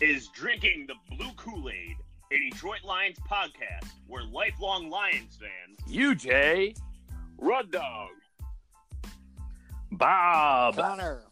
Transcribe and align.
Is 0.00 0.28
Drinking 0.28 0.88
the 0.88 1.16
Blue 1.16 1.30
Kool 1.36 1.68
Aid, 1.68 1.96
a 2.32 2.50
Detroit 2.50 2.82
Lions 2.84 3.18
podcast 3.30 3.88
where 4.08 4.24
lifelong 4.24 4.90
Lions 4.90 5.38
fans, 5.38 5.78
UJ, 5.88 6.76
Rud 7.38 7.70
Dog, 7.70 8.10
Bob. 9.92 10.76
Connor, 10.76 11.22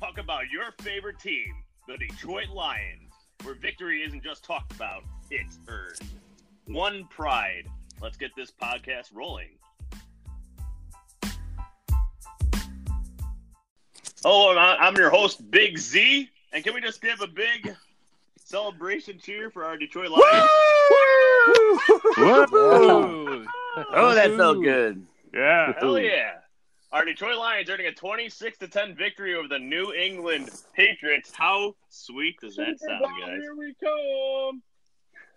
talk 0.00 0.18
about 0.18 0.50
your 0.50 0.72
favorite 0.80 1.20
team, 1.20 1.54
the 1.86 1.96
Detroit 1.96 2.48
Lions, 2.48 3.12
where 3.44 3.54
victory 3.54 4.02
isn't 4.02 4.24
just 4.24 4.44
talked 4.44 4.72
about, 4.72 5.04
it's 5.30 5.60
earned. 5.68 6.00
One 6.66 7.04
pride. 7.10 7.68
Let's 8.02 8.16
get 8.16 8.30
this 8.36 8.50
podcast 8.50 9.14
rolling. 9.14 9.50
Oh, 14.24 14.56
I'm 14.58 14.96
your 14.96 15.10
host, 15.10 15.48
Big 15.50 15.78
Z. 15.78 16.28
And 16.52 16.64
can 16.64 16.74
we 16.74 16.80
just 16.80 17.00
give 17.02 17.20
a 17.20 17.26
big 17.26 17.74
celebration 18.36 19.18
cheer 19.18 19.50
for 19.50 19.64
our 19.64 19.76
Detroit 19.76 20.10
Lions? 20.10 20.48
Whoa. 22.16 23.44
Oh, 23.92 24.14
that 24.14 24.34
felt 24.36 24.62
good. 24.62 25.06
Yeah. 25.34 25.72
Hell 25.78 25.98
yeah. 25.98 26.32
Our 26.90 27.04
Detroit 27.04 27.36
Lions 27.36 27.68
earning 27.68 27.86
a 27.86 27.92
26 27.92 28.58
to 28.58 28.68
10 28.68 28.94
victory 28.96 29.34
over 29.34 29.46
the 29.46 29.58
New 29.58 29.92
England 29.92 30.48
Patriots. 30.74 31.30
How 31.34 31.74
sweet 31.90 32.40
does 32.40 32.56
that 32.56 32.80
sound, 32.80 33.04
guys? 33.20 33.40
Here 33.40 33.54
we 33.54 33.74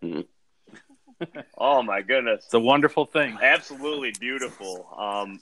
come. 0.04 0.26
Oh 1.56 1.84
my 1.84 2.02
goodness. 2.02 2.46
It's 2.46 2.54
a 2.56 2.60
wonderful 2.60 3.06
thing. 3.06 3.38
Absolutely 3.40 4.12
beautiful. 4.20 4.88
Um 4.98 5.40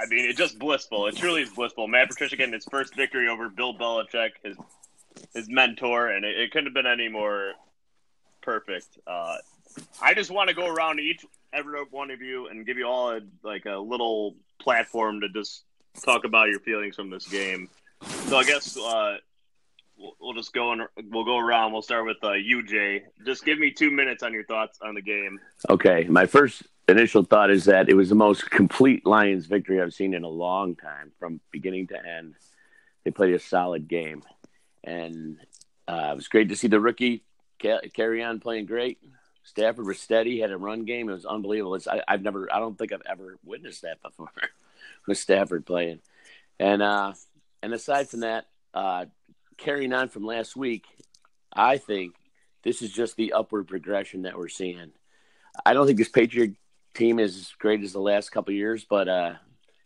I 0.00 0.06
mean, 0.06 0.24
it's 0.24 0.38
just 0.38 0.58
blissful. 0.58 1.06
It 1.06 1.16
truly 1.16 1.42
is 1.42 1.50
blissful. 1.50 1.88
Matt 1.88 2.08
Patricia 2.08 2.36
getting 2.36 2.54
his 2.54 2.66
first 2.70 2.94
victory 2.94 3.28
over 3.28 3.48
Bill 3.48 3.74
Belichick, 3.74 4.30
his 4.44 4.56
his 5.34 5.48
mentor, 5.48 6.08
and 6.08 6.24
it, 6.24 6.38
it 6.38 6.52
couldn't 6.52 6.66
have 6.66 6.74
been 6.74 6.86
any 6.86 7.08
more 7.08 7.52
perfect. 8.40 8.86
Uh, 9.06 9.36
I 10.00 10.14
just 10.14 10.30
want 10.30 10.48
to 10.48 10.54
go 10.54 10.66
around 10.66 11.00
each 11.00 11.24
every 11.52 11.82
one 11.90 12.10
of 12.10 12.20
you 12.20 12.48
and 12.48 12.64
give 12.64 12.78
you 12.78 12.86
all 12.86 13.12
a, 13.12 13.20
like 13.42 13.66
a 13.66 13.76
little 13.76 14.36
platform 14.60 15.20
to 15.22 15.28
just 15.28 15.64
talk 16.04 16.24
about 16.24 16.48
your 16.48 16.60
feelings 16.60 16.96
from 16.96 17.10
this 17.10 17.26
game. 17.26 17.68
So 18.26 18.36
I 18.36 18.44
guess 18.44 18.76
uh, 18.76 19.16
we'll, 20.20 20.34
just 20.34 20.52
go 20.52 20.72
and 20.72 20.82
we'll 21.10 21.24
go 21.24 21.38
around. 21.38 21.72
We'll 21.72 21.82
start 21.82 22.06
with 22.06 22.18
uh, 22.22 22.34
Jay. 22.66 23.04
Just 23.24 23.44
give 23.44 23.58
me 23.58 23.70
two 23.70 23.90
minutes 23.90 24.22
on 24.22 24.32
your 24.32 24.44
thoughts 24.44 24.78
on 24.82 24.94
the 24.94 25.02
game. 25.02 25.38
Okay, 25.68 26.04
my 26.08 26.26
first 26.26 26.62
initial 26.88 27.22
thought 27.22 27.50
is 27.50 27.64
that 27.66 27.88
it 27.88 27.94
was 27.94 28.08
the 28.08 28.14
most 28.14 28.50
complete 28.50 29.06
Lions 29.06 29.46
victory 29.46 29.80
I've 29.80 29.94
seen 29.94 30.14
in 30.14 30.24
a 30.24 30.28
long 30.28 30.76
time, 30.76 31.12
from 31.18 31.40
beginning 31.50 31.88
to 31.88 32.06
end. 32.06 32.34
They 33.04 33.10
played 33.10 33.34
a 33.34 33.38
solid 33.38 33.88
game, 33.88 34.22
and 34.84 35.38
uh, 35.86 36.10
it 36.12 36.16
was 36.16 36.28
great 36.28 36.48
to 36.50 36.56
see 36.56 36.68
the 36.68 36.80
rookie 36.80 37.22
ca- 37.60 37.80
Kerryon 37.96 38.40
playing 38.40 38.66
great. 38.66 38.98
Stafford 39.44 39.86
was 39.86 39.98
steady, 39.98 40.40
had 40.40 40.50
a 40.50 40.58
run 40.58 40.84
game. 40.84 41.08
It 41.08 41.14
was 41.14 41.24
unbelievable. 41.24 41.74
It's, 41.74 41.88
I, 41.88 42.02
I've 42.06 42.22
never, 42.22 42.54
I 42.54 42.58
don't 42.58 42.76
think 42.76 42.92
I've 42.92 43.02
ever 43.08 43.38
witnessed 43.44 43.82
that 43.82 44.02
before 44.02 44.30
with 45.06 45.16
Stafford 45.16 45.64
playing. 45.64 46.00
And 46.60 46.82
uh, 46.82 47.14
and 47.62 47.72
aside 47.72 48.08
from 48.08 48.20
that, 48.20 48.46
uh, 48.74 49.06
carrying 49.58 49.92
on 49.92 50.08
from 50.08 50.24
last 50.24 50.56
week, 50.56 50.86
I 51.52 51.76
think 51.76 52.14
this 52.62 52.82
is 52.82 52.90
just 52.90 53.16
the 53.16 53.32
upward 53.32 53.68
progression 53.68 54.22
that 54.22 54.38
we're 54.38 54.48
seeing. 54.48 54.92
I 55.66 55.74
don't 55.74 55.86
think 55.86 55.98
this 55.98 56.08
Patriot 56.08 56.54
team 56.94 57.18
is 57.18 57.36
as 57.36 57.52
great 57.58 57.82
as 57.82 57.92
the 57.92 58.00
last 58.00 58.30
couple 58.30 58.52
of 58.52 58.56
years, 58.56 58.86
but 58.88 59.08
uh, 59.08 59.34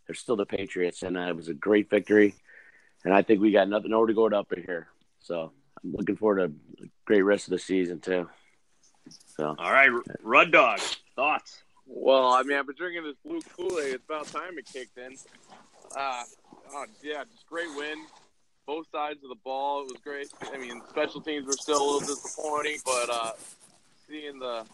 they're 0.07 0.15
still 0.15 0.35
the 0.35 0.45
Patriots, 0.45 1.03
and 1.03 1.17
uh, 1.17 1.27
it 1.27 1.35
was 1.35 1.47
a 1.47 1.53
great 1.53 1.89
victory. 1.89 2.35
And 3.03 3.13
I 3.13 3.21
think 3.21 3.41
we 3.41 3.51
got 3.51 3.67
nothing 3.67 3.91
more 3.91 4.07
to 4.07 4.13
go 4.13 4.27
up 4.27 4.53
in 4.53 4.63
here. 4.63 4.87
So 5.19 5.51
I'm 5.83 5.91
looking 5.91 6.15
forward 6.15 6.37
to 6.37 6.83
a 6.85 6.87
great 7.05 7.21
rest 7.21 7.47
of 7.47 7.51
the 7.51 7.59
season 7.59 7.99
too. 7.99 8.29
So 9.37 9.55
All 9.57 9.71
right, 9.71 9.89
Rud 10.21 10.51
Dog, 10.51 10.79
thoughts? 11.15 11.63
Well, 11.85 12.27
I 12.27 12.43
mean, 12.43 12.57
I've 12.57 12.65
been 12.65 12.75
drinking 12.75 13.03
this 13.03 13.17
blue 13.25 13.41
Kool 13.41 13.79
Aid. 13.79 13.95
It's 13.95 14.03
about 14.05 14.27
time 14.27 14.57
it 14.57 14.65
kicked 14.65 14.97
in. 14.97 15.15
Uh, 15.95 16.23
oh, 16.73 16.85
yeah, 17.03 17.23
just 17.29 17.45
great 17.45 17.67
win. 17.75 17.97
Both 18.65 18.87
sides 18.91 19.23
of 19.23 19.29
the 19.29 19.41
ball, 19.43 19.81
it 19.81 19.91
was 19.91 20.01
great. 20.03 20.27
I 20.53 20.57
mean, 20.57 20.81
special 20.89 21.21
teams 21.21 21.45
were 21.45 21.53
still 21.53 21.81
a 21.81 21.85
little 21.85 21.99
disappointing, 22.15 22.77
but 22.85 23.09
uh, 23.09 23.31
seeing 24.07 24.39
the 24.39 24.65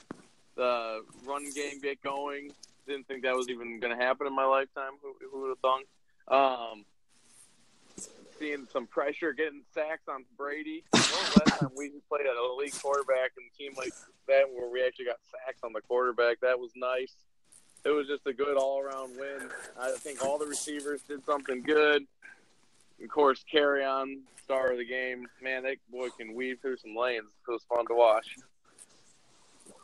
the 0.56 1.04
run 1.26 1.50
game 1.52 1.80
get 1.82 2.02
going, 2.04 2.52
didn't 2.86 3.08
think 3.08 3.24
that 3.24 3.36
was 3.36 3.50
even 3.50 3.80
going 3.80 3.98
to 3.98 4.04
happen 4.04 4.28
in 4.28 4.36
my 4.36 4.46
lifetime. 4.46 4.92
Who, 5.02 5.16
who 5.32 5.42
would 5.42 5.50
have 5.50 5.60
thunk? 5.60 5.88
Um, 6.28 6.86
seeing 8.38 8.68
some 8.72 8.88
pressure, 8.88 9.34
getting 9.34 9.62
sacks 9.74 10.08
on 10.08 10.26
Brady. 10.38 10.84
Last 10.94 11.60
time 11.60 11.70
we 11.78 11.92
played 12.10 12.26
an 12.26 12.36
elite 12.54 12.78
quarterback 12.82 13.32
and 13.38 13.46
team 13.58 13.74
like 13.78 13.94
that 14.28 14.46
where 14.54 14.70
we 14.70 14.84
actually 14.86 15.06
got 15.06 15.18
sacks 15.32 15.60
on 15.64 15.74
the 15.74 15.82
quarterback? 15.82 16.40
That 16.42 16.60
was 16.60 16.72
nice. 16.76 17.14
It 17.86 17.90
was 17.90 18.08
just 18.08 18.26
a 18.28 18.34
good 18.34 18.58
all 18.58 18.82
around 18.82 19.18
win. 19.18 19.50
I 19.80 19.92
think 19.92 20.24
all 20.24 20.38
the 20.38 20.46
receivers 20.46 21.02
did 21.04 21.26
something 21.26 21.62
good. 21.62 22.06
Of 23.04 23.10
course, 23.10 23.44
Kerryon 23.52 24.22
star 24.44 24.72
of 24.72 24.78
the 24.78 24.86
game. 24.86 25.28
Man, 25.42 25.64
that 25.64 25.78
boy 25.92 26.10
can 26.18 26.34
weave 26.34 26.60
through 26.62 26.78
some 26.78 26.96
lanes. 26.96 27.28
It 27.48 27.52
was 27.52 27.64
fun 27.64 27.86
to 27.88 27.94
watch. 27.94 28.28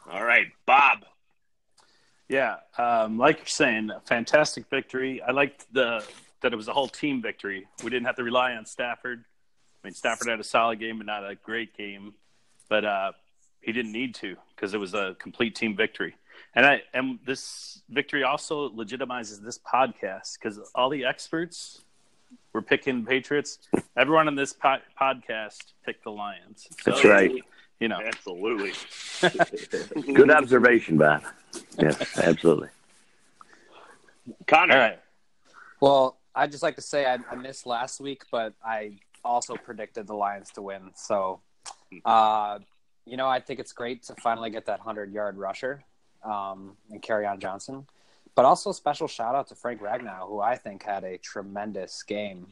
All 0.09 0.25
right, 0.25 0.47
Bob. 0.65 1.05
Yeah, 2.27 2.57
um, 2.77 3.17
like 3.17 3.37
you're 3.37 3.45
saying, 3.45 3.91
a 3.91 3.99
fantastic 4.01 4.67
victory. 4.69 5.21
I 5.21 5.31
liked 5.31 5.71
the 5.71 6.03
that 6.41 6.53
it 6.53 6.55
was 6.55 6.67
a 6.67 6.73
whole 6.73 6.87
team 6.87 7.21
victory. 7.21 7.67
We 7.83 7.89
didn't 7.89 8.05
have 8.05 8.15
to 8.15 8.23
rely 8.23 8.53
on 8.53 8.65
Stafford. 8.65 9.23
I 9.83 9.87
mean, 9.87 9.93
Stafford 9.93 10.27
had 10.27 10.39
a 10.39 10.43
solid 10.43 10.79
game, 10.79 10.97
but 10.97 11.05
not 11.05 11.23
a 11.23 11.35
great 11.35 11.77
game. 11.77 12.13
But 12.67 12.85
uh, 12.85 13.11
he 13.61 13.71
didn't 13.71 13.91
need 13.91 14.15
to 14.15 14.35
because 14.55 14.73
it 14.73 14.79
was 14.79 14.93
a 14.93 15.15
complete 15.19 15.55
team 15.55 15.75
victory. 15.75 16.15
And 16.55 16.65
I 16.65 16.81
and 16.93 17.19
this 17.25 17.81
victory 17.89 18.23
also 18.23 18.69
legitimizes 18.69 19.43
this 19.43 19.59
podcast 19.59 20.39
because 20.39 20.59
all 20.73 20.89
the 20.89 21.05
experts 21.05 21.83
were 22.55 22.61
picking 22.61 23.05
Patriots. 23.05 23.59
Everyone 23.97 24.27
on 24.27 24.35
this 24.35 24.53
po- 24.53 24.77
podcast 24.99 25.73
picked 25.85 26.05
the 26.05 26.11
Lions. 26.11 26.67
So, 26.81 26.91
that's 26.91 27.03
right. 27.03 27.31
You 27.81 27.89
know, 27.89 27.99
Absolutely. 27.99 28.71
Good 30.13 30.31
observation, 30.31 30.97
Bob. 30.97 31.23
Yes, 31.77 32.17
absolutely. 32.17 32.69
Connor. 34.47 34.73
all 34.73 34.79
right. 34.79 34.99
Well, 35.81 36.17
I'd 36.33 36.51
just 36.51 36.63
like 36.63 36.77
to 36.77 36.81
say 36.81 37.05
I, 37.05 37.17
I 37.29 37.35
missed 37.35 37.67
last 37.67 37.99
week, 37.99 38.23
but 38.31 38.53
I 38.65 38.93
also 39.25 39.55
predicted 39.57 40.07
the 40.07 40.15
Lions 40.15 40.51
to 40.51 40.61
win. 40.61 40.91
So, 40.95 41.41
uh, 42.05 42.59
you 43.05 43.17
know, 43.17 43.27
I 43.27 43.41
think 43.41 43.59
it's 43.59 43.73
great 43.73 44.03
to 44.03 44.15
finally 44.15 44.49
get 44.49 44.67
that 44.67 44.79
100 44.79 45.11
yard 45.11 45.37
rusher 45.37 45.83
um, 46.23 46.77
and 46.89 47.01
Kerryon 47.01 47.39
Johnson. 47.39 47.85
But 48.35 48.43
also, 48.45 48.71
special 48.73 49.07
shout 49.07 49.33
out 49.33 49.47
to 49.47 49.55
Frank 49.55 49.81
Ragnow, 49.81 50.27
who 50.27 50.41
I 50.41 50.57
think 50.57 50.83
had 50.83 51.03
a 51.05 51.17
tremendous 51.17 52.03
game. 52.03 52.47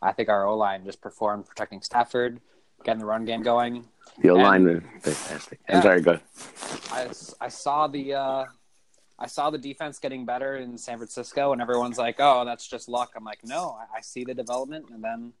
I 0.00 0.12
think 0.12 0.28
our 0.28 0.46
O 0.46 0.56
line 0.56 0.84
just 0.84 1.00
performed 1.00 1.46
protecting 1.46 1.82
Stafford, 1.82 2.40
getting 2.84 3.00
the 3.00 3.06
run 3.06 3.24
game 3.24 3.42
going. 3.42 3.84
The 4.22 4.30
O 4.30 4.34
line 4.34 4.64
was 4.64 4.82
fantastic. 5.16 5.58
I'm 5.68 5.76
Yeah. 5.76 5.82
sorry, 5.82 6.00
go. 6.02 6.12
ahead. 6.12 6.22
I, 7.40 7.44
I 7.46 7.48
saw 7.48 7.88
the 7.88 8.14
uh, 8.14 8.44
I 9.18 9.26
saw 9.26 9.50
the 9.50 9.58
defense 9.58 9.98
getting 9.98 10.24
better 10.24 10.56
in 10.56 10.78
San 10.78 10.98
Francisco, 10.98 11.52
and 11.52 11.60
everyone's 11.60 11.98
like, 11.98 12.16
"Oh, 12.20 12.44
that's 12.44 12.66
just 12.68 12.88
luck." 12.88 13.12
I'm 13.16 13.24
like, 13.24 13.40
"No, 13.44 13.76
I, 13.78 13.98
I 13.98 14.00
see 14.02 14.24
the 14.24 14.34
development." 14.34 14.90
And 14.90 15.02
then 15.02 15.32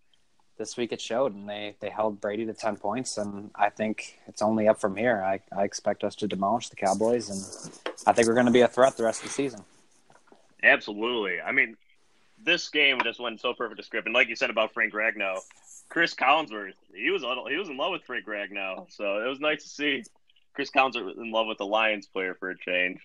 this 0.58 0.76
week 0.76 0.92
it 0.92 1.00
showed, 1.00 1.34
and 1.34 1.48
they 1.48 1.76
they 1.78 1.90
held 1.90 2.20
Brady 2.20 2.46
to 2.46 2.52
ten 2.54 2.76
points, 2.76 3.16
and 3.18 3.50
I 3.54 3.70
think 3.70 4.18
it's 4.26 4.42
only 4.42 4.66
up 4.66 4.80
from 4.80 4.96
here. 4.96 5.22
I 5.24 5.40
I 5.56 5.62
expect 5.64 6.02
us 6.02 6.16
to 6.16 6.26
demolish 6.26 6.68
the 6.68 6.76
Cowboys, 6.76 7.28
and 7.30 7.72
I 8.08 8.12
think 8.12 8.26
we're 8.26 8.34
going 8.34 8.46
to 8.46 8.52
be 8.52 8.62
a 8.62 8.68
threat 8.68 8.96
the 8.96 9.04
rest 9.04 9.22
of 9.22 9.28
the 9.28 9.34
season. 9.34 9.64
Absolutely. 10.64 11.40
I 11.40 11.52
mean, 11.52 11.76
this 12.42 12.68
game 12.68 12.98
just 13.04 13.20
went 13.20 13.40
so 13.40 13.54
perfect 13.54 13.78
to 13.78 13.84
script, 13.84 14.06
and 14.06 14.14
like 14.14 14.28
you 14.28 14.36
said 14.36 14.50
about 14.50 14.72
Frank 14.72 14.92
Ragnow, 14.92 15.38
Cris 15.88 16.14
Collinsworth, 16.14 16.72
he 16.94 17.10
was 17.10 17.22
a 17.22 17.28
little, 17.28 17.46
he 17.46 17.56
was 17.56 17.68
in 17.68 17.76
love 17.76 17.92
with 17.92 18.02
Frank 18.02 18.26
Ragnow, 18.26 18.86
so 18.90 19.22
it 19.24 19.28
was 19.28 19.40
nice 19.40 19.62
to 19.62 19.68
see 19.68 20.02
Cris 20.54 20.70
Collinsworth 20.70 21.16
in 21.18 21.30
love 21.30 21.46
with 21.46 21.58
the 21.58 21.66
Lions 21.66 22.06
player 22.06 22.34
for 22.34 22.50
a 22.50 22.58
change. 22.58 23.00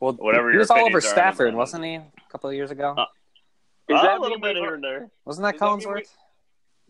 Well, 0.00 0.14
Whatever 0.14 0.48
he 0.50 0.54
your 0.54 0.60
was 0.62 0.70
all 0.70 0.78
over 0.78 0.98
opinions 0.98 1.04
are 1.04 1.08
on 1.08 1.14
Stafford, 1.14 1.48
him. 1.50 1.54
wasn't 1.56 1.84
he? 1.84 1.94
A 1.94 2.04
couple 2.30 2.50
of 2.50 2.56
years 2.56 2.70
ago, 2.72 2.94
Uh, 2.98 3.04
Is 3.88 3.96
Uh, 3.98 4.02
that 4.02 4.18
a 4.18 4.20
little 4.20 4.40
bit 4.40 4.56
here 4.56 4.74
and 4.74 4.82
there. 4.82 5.10
wasn't 5.24 5.44
that 5.44 5.52
does 5.52 5.60
that 5.60 5.76
we- 5.76 5.84
Collinsworth? 5.84 6.08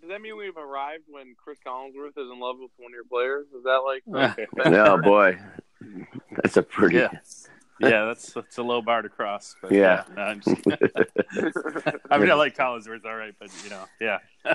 Does 0.01 0.09
that 0.09 0.21
mean 0.21 0.37
we've 0.37 0.57
arrived 0.57 1.05
when 1.09 1.35
Cris 1.37 1.59
Collinsworth 1.65 2.17
is 2.19 2.29
in 2.31 2.41
love 2.41 2.57
with 2.59 2.71
one 2.77 2.91
of 2.91 2.95
your 2.95 3.05
players? 3.05 3.47
Is 3.57 3.63
that 3.65 3.83
like 3.85 4.03
oh 4.67 4.99
boy, 5.01 5.39
that's 6.43 6.57
a 6.57 6.63
pretty. 6.63 6.97
Yeah. 6.97 7.11
Yeah, 7.81 8.05
that's 8.05 8.33
that's 8.33 8.59
a 8.59 8.63
low 8.63 8.83
bar 8.83 9.03
to 9.03 9.09
cross. 9.09 9.57
But 9.61 9.73
Yeah. 9.73 10.05
no, 10.15 10.23
I'm 10.23 10.41
just, 10.41 10.57
I 12.11 12.19
mean, 12.19 12.31
I 12.31 12.35
like 12.35 12.57
Collinsworth, 12.57 13.05
all 13.05 13.17
right, 13.17 13.35
but 13.39 13.51
you 13.65 13.71
know, 13.71 13.85
yeah, 14.01 14.19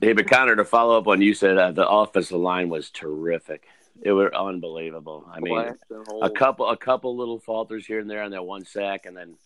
David 0.00 0.28
Connor, 0.28 0.56
to 0.56 0.64
follow 0.64 0.98
up 0.98 1.06
on 1.06 1.20
you 1.22 1.34
said 1.34 1.58
uh, 1.58 1.72
the 1.72 1.88
offensive 1.88 2.38
line 2.38 2.68
was 2.68 2.90
terrific. 2.90 3.66
It 4.02 4.12
was 4.12 4.30
unbelievable. 4.34 5.28
I 5.30 5.40
mean, 5.40 5.54
blast 5.54 5.84
and 5.90 6.06
hold? 6.08 6.24
a 6.24 6.30
couple 6.30 6.68
a 6.68 6.76
couple 6.76 7.16
little 7.16 7.38
falters 7.38 7.86
here 7.86 7.98
and 8.00 8.08
there 8.10 8.22
on 8.22 8.30
that 8.30 8.44
one 8.44 8.64
sack, 8.64 9.06
and 9.06 9.16
then 9.16 9.36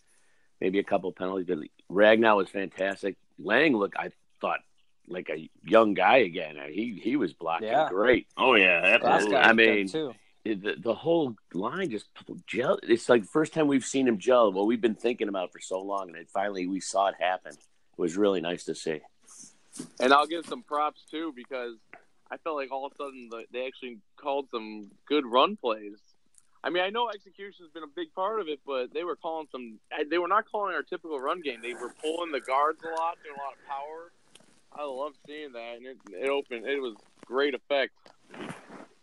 maybe 0.61 0.79
a 0.79 0.83
couple 0.83 1.11
penalties. 1.11 1.47
But 1.47 1.59
Ragnow 1.93 2.37
was 2.37 2.49
fantastic. 2.49 3.17
Lang 3.37 3.75
looked, 3.75 3.97
I 3.97 4.11
thought, 4.39 4.61
like 5.07 5.29
a 5.29 5.49
young 5.63 5.93
guy 5.93 6.17
again. 6.17 6.55
He 6.71 6.99
he 7.03 7.17
was 7.17 7.33
blocking 7.33 7.67
Yeah. 7.67 7.89
great. 7.89 8.27
Oh 8.37 8.55
yeah, 8.55 8.97
absolutely. 9.01 9.35
I 9.37 9.53
mean, 9.53 9.87
too. 9.89 10.13
It- 10.45 10.61
the, 10.61 10.75
the 10.77 10.93
whole 10.93 11.35
line 11.53 11.89
just 11.89 12.05
gel. 12.45 12.79
It's 12.83 13.09
like 13.09 13.23
the 13.23 13.27
first 13.27 13.53
time 13.53 13.67
we've 13.67 13.85
seen 13.85 14.07
him 14.07 14.19
gel. 14.19 14.51
What 14.51 14.67
we've 14.67 14.79
been 14.79 14.95
thinking 14.95 15.27
about 15.27 15.51
for 15.51 15.59
so 15.59 15.81
long, 15.81 16.09
and 16.09 16.17
it 16.17 16.29
finally 16.29 16.67
we 16.67 16.79
saw 16.79 17.07
it 17.07 17.15
happen. 17.19 17.51
It 17.53 18.01
was 18.01 18.15
really 18.15 18.41
nice 18.41 18.63
to 18.65 18.75
see. 18.75 19.01
And 19.99 20.13
I'll 20.13 20.27
give 20.27 20.45
some 20.45 20.63
props 20.63 21.01
too 21.09 21.33
because 21.35 21.75
I 22.31 22.37
felt 22.37 22.55
like 22.55 22.71
all 22.71 22.85
of 22.85 22.93
a 22.93 22.95
sudden 22.95 23.27
the, 23.29 23.43
they 23.51 23.65
actually 23.67 23.97
called 24.17 24.47
some 24.51 24.91
good 25.07 25.25
run 25.25 25.57
plays. 25.57 25.97
I 26.63 26.69
mean, 26.69 26.83
I 26.83 26.89
know 26.89 27.09
execution 27.09 27.65
has 27.65 27.71
been 27.71 27.83
a 27.83 27.93
big 27.95 28.13
part 28.15 28.39
of 28.39 28.47
it, 28.47 28.59
but 28.65 28.93
they 28.93 29.03
were 29.03 29.15
calling 29.15 29.47
some. 29.51 29.79
They 30.09 30.17
were 30.17 30.27
not 30.27 30.45
calling 30.51 30.73
our 30.73 30.81
typical 30.83 31.19
run 31.19 31.41
game. 31.41 31.61
They 31.61 31.73
were 31.73 31.93
pulling 32.01 32.31
the 32.31 32.39
guards 32.39 32.79
a 32.83 32.87
lot, 32.99 33.17
doing 33.23 33.35
a 33.35 33.41
lot 33.41 33.53
of 33.53 33.67
power. 33.67 34.11
I 34.73 34.83
love 34.83 35.13
seeing 35.27 35.53
that, 35.53 35.75
and 35.77 35.85
it, 35.85 35.97
it 36.11 36.29
opened. 36.29 36.65
It 36.65 36.81
was 36.81 36.95
great 37.25 37.53
effect. 37.53 37.93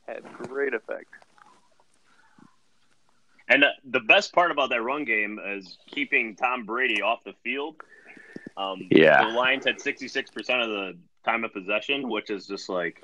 Had 0.07 0.23
great 0.49 0.75
effect. 0.75 1.09
And 3.53 3.65
uh, 3.65 3.69
the 3.85 4.01
best 4.01 4.33
part 4.33 4.51
about 4.51 4.71
that 4.71 4.83
run 4.83 5.05
game 5.05 5.39
is 5.45 5.79
keeping 5.87 6.37
Tom 6.37 6.65
Brady 6.65 7.03
off 7.03 7.23
the 7.25 7.35
field. 7.45 7.77
Um, 8.57 8.87
Yeah. 8.91 9.25
the 9.25 9.31
Lions 9.33 9.65
had 9.67 9.77
66% 9.79 10.29
of 10.63 10.69
the 10.69 10.97
time 11.25 11.45
of 11.45 11.53
possession, 11.53 12.09
which 12.09 12.31
is 12.31 12.47
just 12.47 12.69
like 12.69 13.03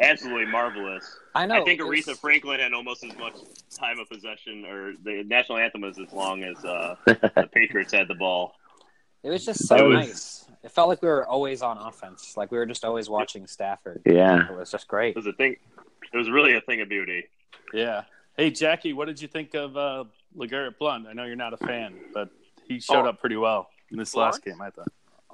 absolutely 0.00 0.46
marvelous. 0.46 1.04
I 1.34 1.46
know. 1.46 1.56
I 1.62 1.64
think 1.64 1.80
it's- 1.80 2.06
Aretha 2.06 2.16
Franklin 2.18 2.60
had 2.60 2.72
almost 2.72 3.04
as 3.04 3.16
much 3.16 3.34
time 3.76 3.98
of 3.98 4.08
possession, 4.08 4.64
or 4.64 4.94
the 5.04 5.22
national 5.24 5.58
anthem 5.58 5.82
was 5.82 5.98
as 5.98 6.12
long 6.12 6.42
as 6.44 6.64
uh, 6.64 6.96
the 7.06 7.48
Patriots 7.52 7.92
had 7.92 8.08
the 8.08 8.14
ball. 8.14 8.54
It 9.22 9.30
was 9.30 9.44
just 9.44 9.66
so 9.66 9.88
was- 9.88 10.06
nice. 10.08 10.40
It 10.62 10.70
felt 10.70 10.88
like 10.88 11.02
we 11.02 11.08
were 11.08 11.26
always 11.26 11.60
on 11.60 11.76
offense. 11.76 12.38
Like 12.38 12.50
we 12.50 12.56
were 12.56 12.64
just 12.64 12.84
always 12.86 13.10
watching 13.10 13.46
Stafford. 13.46 14.00
Yeah. 14.06 14.48
It 14.50 14.56
was 14.56 14.70
just 14.70 14.88
great. 14.88 15.10
It 15.10 15.16
was 15.16 15.26
a 15.26 15.32
thing. 15.34 15.56
It 16.12 16.16
was 16.16 16.30
really 16.30 16.56
a 16.56 16.60
thing 16.62 16.80
of 16.80 16.88
beauty. 16.88 17.24
yeah. 17.74 18.04
Hey, 18.36 18.50
Jackie, 18.50 18.92
what 18.92 19.06
did 19.06 19.20
you 19.22 19.28
think 19.28 19.54
of 19.54 19.76
uh, 19.76 20.04
LeGarrette 20.36 20.78
Blunt? 20.78 21.06
I 21.06 21.12
know 21.12 21.24
you're 21.24 21.36
not 21.36 21.52
a 21.52 21.56
fan, 21.56 21.94
but 22.12 22.30
he 22.66 22.80
showed 22.80 23.06
Oh. 23.06 23.10
up 23.10 23.20
pretty 23.20 23.36
well 23.36 23.68
in 23.90 23.98
this 23.98 24.12
Blunt? 24.12 24.32
last 24.34 24.44
game. 24.44 24.60
I 24.60 24.70
thought. 24.70 24.88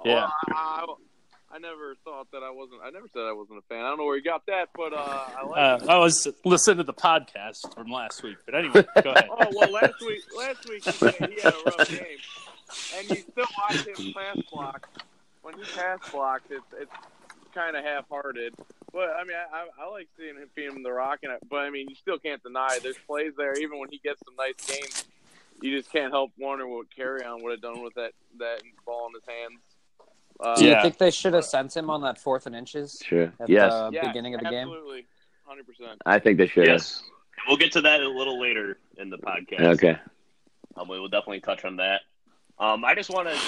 Yeah. 0.05 0.15
Well, 0.15 0.33
I, 0.49 1.57
I 1.57 1.59
never 1.59 1.95
thought 2.05 2.29
that 2.33 2.43
I 2.43 2.51
wasn't. 2.51 2.81
I 2.85 2.91
never 2.91 3.07
said 3.13 3.23
I 3.23 3.33
wasn't 3.33 3.59
a 3.59 3.63
fan. 3.63 3.85
I 3.85 3.89
don't 3.89 3.99
know 3.99 4.05
where 4.05 4.17
you 4.17 4.23
got 4.23 4.45
that, 4.47 4.69
but 4.75 4.93
uh, 4.93 4.99
I 4.99 5.45
like. 5.47 5.83
Uh, 5.83 5.93
I 5.93 5.99
was 5.99 6.29
listening 6.45 6.77
to 6.79 6.83
the 6.85 6.93
podcast 6.95 7.75
from 7.75 7.91
last 7.91 8.23
week, 8.23 8.37
but 8.47 8.55
anyway, 8.55 8.85
go 9.03 9.11
ahead. 9.11 9.29
Oh 9.31 9.47
well, 9.55 9.73
last 9.73 10.01
week, 10.03 10.23
last 10.37 10.69
week 10.69 10.85
he, 10.85 10.91
he 11.35 11.41
had 11.41 11.55
a 11.55 11.63
rough 11.77 11.89
game, 11.89 12.07
and 12.99 13.11
you 13.11 13.17
still 13.17 13.47
watch 13.59 13.87
him 13.87 14.13
pass 14.15 14.37
block. 14.53 14.89
When 15.43 15.55
he 15.55 15.63
pass 15.75 15.99
blocks, 16.11 16.45
it's 16.51 16.63
it's 16.79 16.93
kind 17.55 17.77
of 17.77 17.85
half-hearted. 17.85 18.55
But 18.93 19.11
I 19.11 19.25
mean, 19.25 19.37
I, 19.37 19.57
I, 19.83 19.85
I 19.87 19.91
like 19.91 20.09
seeing 20.19 20.37
him 20.37 20.49
feeding 20.55 20.83
the 20.83 20.93
rock, 20.93 21.21
and 21.23 21.33
I, 21.33 21.37
but 21.49 21.59
I 21.59 21.71
mean, 21.71 21.89
you 21.89 21.95
still 21.95 22.19
can't 22.19 22.43
deny 22.43 22.79
there's 22.83 22.99
plays 23.07 23.33
there. 23.37 23.55
Even 23.55 23.79
when 23.79 23.89
he 23.91 23.99
gets 23.99 24.21
some 24.25 24.35
nice 24.37 24.55
games, 24.67 25.05
you 25.63 25.77
just 25.77 25.93
can't 25.93 26.13
help 26.13 26.33
wonder 26.39 26.67
what 26.67 26.87
Kerryon 26.97 27.43
would 27.43 27.53
have 27.53 27.61
done 27.61 27.83
with 27.83 27.95
that 27.95 28.13
that 28.39 28.63
ball 28.85 29.07
in 29.09 29.15
his 29.15 29.23
hands. 29.27 29.61
Uh, 30.41 30.57
Do 30.57 30.65
you 30.65 30.71
Yeah. 30.71 30.83
think 30.83 30.99
they 30.99 31.11
should 31.11 31.35
have 31.35 31.45
sent 31.45 31.77
him 31.77 31.91
on 31.91 32.01
that 32.03 32.19
fourth 32.19 32.47
and 32.47 32.57
inches 32.57 33.01
Sure. 33.05 33.33
at 33.41 33.49
Yes. 33.49 33.73
the 33.73 33.91
yes, 33.93 34.07
beginning 34.07 34.35
of 34.35 34.41
the 34.41 34.49
game? 34.49 34.69
absolutely, 34.69 35.07
hundred 35.47 35.67
percent. 35.67 36.01
I 36.07 36.19
think 36.19 36.39
they 36.39 36.47
should. 36.47 36.67
have. 36.67 36.77
Yes. 36.79 37.03
We'll 37.47 37.57
get 37.59 37.73
to 37.73 37.81
that 37.83 38.01
a 38.01 38.09
little 38.09 38.41
later 38.41 38.79
in 38.99 39.11
the 39.11 39.19
podcast. 39.19 39.61
Okay. 39.75 39.99
Um, 40.77 40.89
we 40.89 40.99
will 40.99 41.09
definitely 41.09 41.41
touch 41.41 41.65
on 41.65 41.77
that. 41.77 42.03
Um, 42.59 42.85
I 42.85 42.95
just 42.95 43.11
want 43.11 43.29
to 43.29 43.39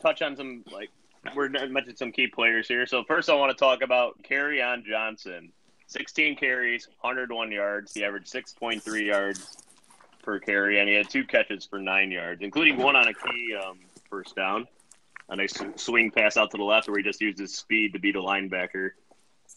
touch 0.00 0.20
on 0.22 0.36
some 0.36 0.64
like 0.72 0.90
we're 1.34 1.48
mentioning 1.48 1.96
some 1.96 2.12
key 2.12 2.26
players 2.26 2.68
here. 2.68 2.86
So 2.86 3.04
first, 3.04 3.30
I 3.30 3.34
want 3.34 3.56
to 3.56 3.56
talk 3.56 3.82
about 3.82 4.22
Kerryon 4.22 4.84
Johnson. 4.84 5.52
16 5.86 6.36
carries, 6.36 6.88
101 7.00 7.52
yards. 7.52 7.92
He 7.92 8.04
averaged 8.04 8.32
6.3 8.32 9.06
yards 9.06 9.58
per 10.22 10.38
carry, 10.38 10.80
and 10.80 10.88
he 10.88 10.94
had 10.94 11.10
two 11.10 11.24
catches 11.24 11.66
for 11.66 11.78
nine 11.78 12.10
yards, 12.10 12.40
including 12.42 12.78
one 12.78 12.96
on 12.96 13.08
a 13.08 13.14
key 13.14 13.54
um, 13.54 13.78
first 14.08 14.34
down. 14.34 14.66
A 15.28 15.36
nice 15.36 15.54
swing 15.76 16.10
pass 16.10 16.36
out 16.36 16.50
to 16.50 16.56
the 16.56 16.64
left 16.64 16.88
where 16.88 16.98
he 16.98 17.04
just 17.04 17.20
used 17.20 17.38
his 17.38 17.54
speed 17.54 17.92
to 17.92 17.98
beat 17.98 18.16
a 18.16 18.20
linebacker. 18.20 18.90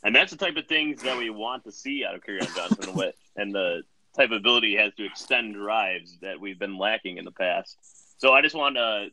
And 0.04 0.16
that's 0.16 0.32
the 0.32 0.38
type 0.38 0.58
of 0.58 0.68
things 0.68 1.02
that 1.04 1.18
we 1.18 1.30
want 1.30 1.64
to 1.64 1.72
see 1.72 2.06
out 2.06 2.16
of 2.16 2.22
Kerryon 2.22 2.56
Johnson 2.56 2.90
and 2.90 3.14
and 3.38 3.56
the 3.56 3.84
type 4.16 4.32
of 4.32 4.38
ability 4.38 4.72
he 4.72 4.76
has 4.76 4.94
to 4.96 5.06
extend 5.06 5.56
drives 5.56 6.18
that 6.22 6.40
we've 6.40 6.60
been 6.60 6.78
lacking 6.78 7.18
in 7.18 7.26
the 7.26 7.32
past. 7.32 7.78
So 8.18 8.34
I 8.34 8.42
just 8.42 8.56
want 8.56 8.76
to 8.76 9.10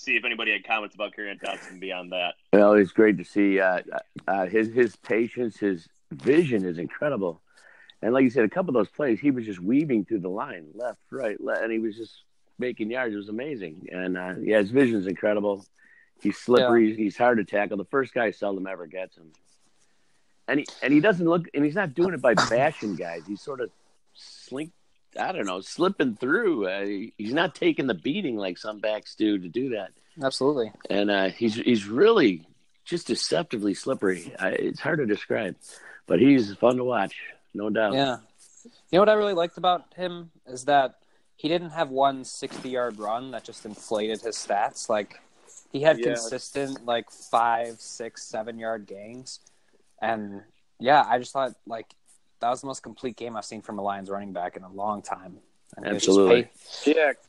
see 0.00 0.16
if 0.16 0.24
anybody 0.24 0.52
had 0.52 0.66
comments 0.66 0.94
about 0.94 1.14
Kerryon 1.14 1.40
Johnson 1.44 1.78
beyond 1.78 2.12
that. 2.12 2.34
Well, 2.52 2.72
it's 2.72 2.92
great 2.92 3.18
to 3.18 3.24
see 3.24 3.60
uh, 3.60 3.80
uh, 4.26 4.46
his 4.46 4.72
his 4.72 4.96
patience, 4.96 5.58
his 5.58 5.88
vision 6.10 6.64
is 6.64 6.78
incredible. 6.78 7.40
And 8.02 8.14
like 8.14 8.24
you 8.24 8.30
said, 8.30 8.44
a 8.44 8.48
couple 8.48 8.70
of 8.70 8.74
those 8.74 8.88
plays, 8.88 9.20
he 9.20 9.30
was 9.30 9.44
just 9.44 9.60
weaving 9.60 10.06
through 10.06 10.20
the 10.20 10.30
line, 10.30 10.68
left, 10.74 11.00
right, 11.10 11.38
left, 11.38 11.62
and 11.62 11.70
he 11.70 11.78
was 11.78 11.96
just 11.96 12.22
making 12.58 12.90
yards. 12.90 13.12
It 13.12 13.18
was 13.18 13.28
amazing. 13.28 13.88
And 13.92 14.16
uh, 14.16 14.34
yeah, 14.40 14.58
his 14.58 14.70
vision 14.70 14.98
is 14.98 15.06
incredible. 15.06 15.64
He's 16.22 16.38
slippery. 16.38 16.96
He's 16.96 17.16
hard 17.16 17.38
to 17.38 17.44
tackle. 17.44 17.76
The 17.76 17.84
first 17.84 18.14
guy 18.14 18.30
seldom 18.30 18.66
ever 18.66 18.86
gets 18.86 19.16
him. 19.16 19.32
And 20.48 20.60
he 20.60 20.66
and 20.82 20.92
he 20.92 21.00
doesn't 21.00 21.26
look, 21.26 21.46
and 21.54 21.64
he's 21.64 21.74
not 21.74 21.94
doing 21.94 22.14
it 22.14 22.22
by 22.22 22.34
bashing 22.50 22.96
guys. 22.96 23.22
He's 23.26 23.42
sort 23.42 23.60
of 23.60 23.70
slink. 24.14 24.72
I 25.18 25.32
don't 25.32 25.46
know, 25.46 25.60
slipping 25.60 26.14
through. 26.16 26.68
Uh, 26.68 27.08
he's 27.18 27.32
not 27.32 27.54
taking 27.54 27.86
the 27.86 27.94
beating 27.94 28.36
like 28.36 28.58
some 28.58 28.78
backs 28.78 29.14
do 29.14 29.38
to 29.38 29.48
do 29.48 29.70
that 29.70 29.90
Absolutely. 30.22 30.72
and 30.88 31.10
uh, 31.10 31.28
he's 31.30 31.54
he's 31.56 31.86
really 31.86 32.46
just 32.84 33.06
deceptively 33.06 33.74
slippery. 33.74 34.32
I, 34.38 34.48
it's 34.50 34.80
hard 34.80 34.98
to 34.98 35.06
describe, 35.06 35.56
but 36.06 36.18
he's 36.20 36.52
fun 36.54 36.76
to 36.76 36.84
watch, 36.84 37.14
no 37.54 37.70
doubt. 37.70 37.94
Yeah. 37.94 38.16
You 38.64 38.70
know 38.96 39.00
what 39.00 39.08
I 39.08 39.14
really 39.14 39.34
liked 39.34 39.56
about 39.58 39.94
him 39.94 40.30
is 40.46 40.64
that 40.66 40.96
he 41.36 41.48
didn't 41.48 41.70
have 41.70 41.88
one 41.90 42.24
60 42.24 42.68
yard 42.68 42.98
run 42.98 43.30
that 43.30 43.44
just 43.44 43.64
inflated 43.64 44.20
his 44.20 44.36
stats. 44.36 44.88
Like 44.88 45.20
he 45.72 45.80
had 45.82 45.98
Yeah. 45.98 46.06
consistent 46.06 46.84
like 46.84 47.10
five, 47.10 47.80
six, 47.80 48.24
seven 48.24 48.58
yard 48.58 48.86
gains. 48.86 49.40
And 50.02 50.42
yeah, 50.78 51.04
I 51.08 51.18
just 51.18 51.32
thought 51.32 51.54
like 51.66 51.94
that 52.40 52.50
was 52.50 52.60
the 52.62 52.66
most 52.66 52.82
complete 52.82 53.16
game 53.16 53.36
I've 53.36 53.44
seen 53.44 53.62
from 53.62 53.78
a 53.78 53.82
Lions 53.82 54.10
running 54.10 54.32
back 54.32 54.56
in 54.56 54.62
a 54.62 54.70
long 54.72 55.02
time. 55.02 55.38
And 55.76 55.86
he 55.86 55.92
was 55.92 56.02
just 56.04 56.18
Absolutely. 56.18 56.42
pa- 56.44 56.50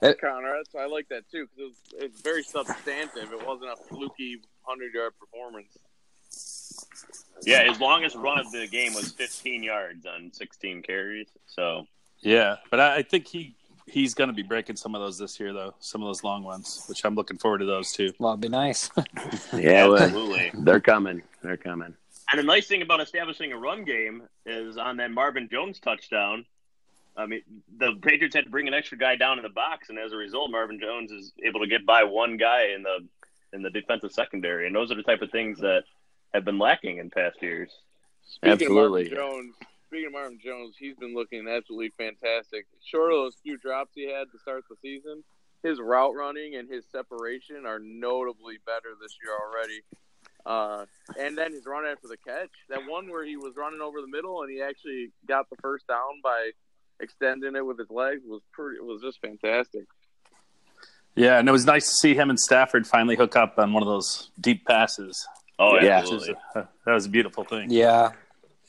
Yeah, 0.02 0.10
It- 0.10 0.20
Connor. 0.20 0.54
That's, 0.58 0.74
I 0.76 0.88
like 0.88 1.08
that 1.10 1.30
too 1.32 1.48
because 1.56 1.74
it 1.94 2.06
it's 2.06 2.22
very 2.22 2.44
substantive. 2.44 3.32
It 3.32 3.46
wasn't 3.46 3.72
a 3.72 3.76
fluky 3.76 4.42
hundred 4.64 4.94
yard 4.94 5.14
performance. 5.20 5.78
Yeah, 7.44 7.68
his 7.68 7.80
longest 7.80 8.16
run 8.16 8.40
of 8.40 8.52
the 8.52 8.68
game 8.68 8.94
was 8.94 9.12
15 9.14 9.64
yards 9.64 10.06
on 10.06 10.32
16 10.34 10.84
carries. 10.84 11.28
So 11.48 11.86
Yeah, 12.22 12.58
but 12.70 12.80
I, 12.80 12.98
I 12.98 13.02
think 13.04 13.28
he 13.28 13.56
he's 13.88 14.14
going 14.14 14.30
to 14.30 14.34
be 14.34 14.44
breaking 14.44 14.76
some 14.76 14.94
of 14.96 15.02
those 15.02 15.18
this 15.18 15.40
year, 15.40 15.52
though. 15.54 15.74
Some 15.80 16.02
of 16.02 16.08
those 16.08 16.24
long 16.24 16.44
ones, 16.44 16.84
which 16.88 17.04
I'm 17.04 17.16
looking 17.16 17.38
forward 17.38 17.60
to 17.60 17.66
those 17.66 17.92
too. 17.92 18.12
Well, 18.20 18.32
it'd 18.34 18.42
be 18.42 18.50
nice. 18.50 18.90
Yeah, 19.54 19.92
absolutely. 19.92 20.52
they're 20.54 20.80
coming. 20.80 21.22
They're 21.44 21.58
coming. 21.58 21.94
And 22.32 22.40
the 22.40 22.44
nice 22.44 22.68
thing 22.68 22.82
about 22.82 23.02
establishing 23.02 23.52
a 23.52 23.58
run 23.58 23.84
game 23.84 24.24
is 24.46 24.78
on 24.78 24.98
that 24.98 25.12
Marvin 25.12 25.50
Jones 25.52 25.80
touchdown. 25.80 26.46
I 27.18 27.26
mean, 27.26 27.42
the 27.78 27.94
Patriots 28.02 28.36
had 28.36 28.46
to 28.46 28.50
bring 28.50 28.70
an 28.70 28.74
extra 28.74 28.98
guy 28.98 29.18
down 29.18 29.38
in 29.38 29.44
the 29.44 29.50
box, 29.50 29.90
and 29.90 30.00
as 30.00 30.14
a 30.14 30.16
result, 30.16 30.50
Marvin 30.50 30.80
Jones 30.80 31.12
is 31.12 31.34
able 31.44 31.60
to 31.60 31.68
get 31.68 31.86
by 31.86 32.06
one 32.06 32.38
guy 32.38 32.68
in 32.74 32.84
the 32.84 33.06
in 33.54 33.62
the 33.62 33.70
defensive 33.70 34.14
secondary, 34.14 34.66
and 34.66 34.74
those 34.74 34.92
are 34.92 34.96
the 34.96 35.04
type 35.04 35.22
of 35.22 35.30
things 35.30 35.60
that 35.60 35.84
have 36.34 36.46
been 36.46 36.58
lacking 36.58 37.00
in 37.00 37.10
past 37.10 37.42
years. 37.42 37.70
Speaking 38.24 38.52
Absolutely. 38.54 39.12
of 39.12 39.18
Jones, 39.18 39.56
speaking 39.88 40.08
of 40.08 40.14
Marvin 40.14 40.40
Jones, 40.42 40.76
he's 40.80 40.96
been 40.96 41.14
looking 41.14 41.50
absolutely 41.50 41.92
fantastic. 41.98 42.66
Short 42.86 43.12
of 43.12 43.18
those 43.18 43.36
few 43.44 43.58
drops 43.58 43.92
he 43.94 44.10
had 44.10 44.32
to 44.32 44.40
start 44.40 44.64
the 44.70 44.78
season, 44.82 45.22
his 45.64 45.82
route 45.82 46.16
running 46.16 46.56
and 46.56 46.70
his 46.70 46.86
separation 46.90 47.66
are 47.66 47.80
notably 47.80 48.58
better 48.66 48.96
this 49.02 49.18
year 49.22 49.34
already. 49.36 49.82
Uh, 50.46 50.86
and 51.20 51.38
then 51.38 51.52
his 51.54 51.66
run 51.66 51.86
after 51.86 52.08
the 52.08 52.18
catch, 52.18 52.50
that 52.70 52.88
one 52.88 53.10
where 53.10 53.24
he 53.26 53.36
was 53.38 53.54
running 53.56 53.82
over 53.82 54.02
the 54.02 54.08
middle 54.08 54.42
and 54.44 54.52
he 54.52 54.62
actually 54.62 55.12
got 55.28 55.50
the 55.50 55.56
first 55.62 55.86
down 55.88 56.20
by 56.24 56.52
extending 57.00 57.56
it 57.56 57.66
with 57.66 57.78
his 57.80 57.90
legs 57.90 58.22
was 58.26 58.42
pretty 58.52 58.78
It 58.78 58.84
was 58.86 59.02
just 59.02 59.20
fantastic. 59.22 59.86
Yeah, 61.16 61.40
and 61.40 61.48
it 61.50 61.52
was 61.52 61.66
nice 61.66 61.90
to 61.90 61.96
see 61.96 62.16
him 62.16 62.30
and 62.30 62.40
Stafford 62.40 62.88
finally 62.88 63.16
hook 63.16 63.36
up 63.36 63.60
on 63.60 63.74
one 63.74 63.84
of 63.84 63.88
those 63.88 64.32
deep 64.40 64.66
passes. 64.66 65.28
Oh, 65.60 65.76
Yeah. 65.80 66.00
Which 66.02 66.12
is 66.12 66.30
absolutely. 66.30 66.36
a- 66.56 66.68
that 66.86 66.94
was 66.94 67.06
a 67.06 67.10
beautiful 67.10 67.44
thing. 67.44 67.70
Yeah, 67.70 68.12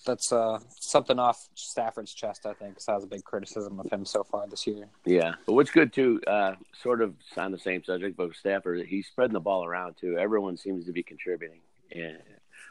that's 0.04 0.32
uh, 0.32 0.58
something 0.80 1.18
off 1.18 1.48
Stafford's 1.54 2.12
chest. 2.12 2.46
I 2.46 2.52
think. 2.54 2.74
'cause 2.74 2.86
that 2.86 2.94
was 2.94 3.04
a 3.04 3.08
big 3.08 3.24
criticism 3.24 3.78
of 3.80 3.90
him 3.90 4.04
so 4.04 4.22
far 4.24 4.46
this 4.46 4.66
year. 4.66 4.88
Yeah, 5.04 5.34
but 5.46 5.52
what's 5.54 5.70
good 5.70 5.92
too, 5.92 6.20
uh, 6.26 6.54
sort 6.72 7.00
of 7.02 7.14
on 7.36 7.52
the 7.52 7.58
same 7.58 7.82
subject, 7.84 8.16
but 8.16 8.34
Stafford, 8.34 8.86
he's 8.86 9.06
spreading 9.06 9.32
the 9.34 9.40
ball 9.40 9.64
around 9.64 9.96
too. 9.96 10.18
Everyone 10.18 10.56
seems 10.56 10.86
to 10.86 10.92
be 10.92 11.02
contributing, 11.02 11.60
and 11.94 12.18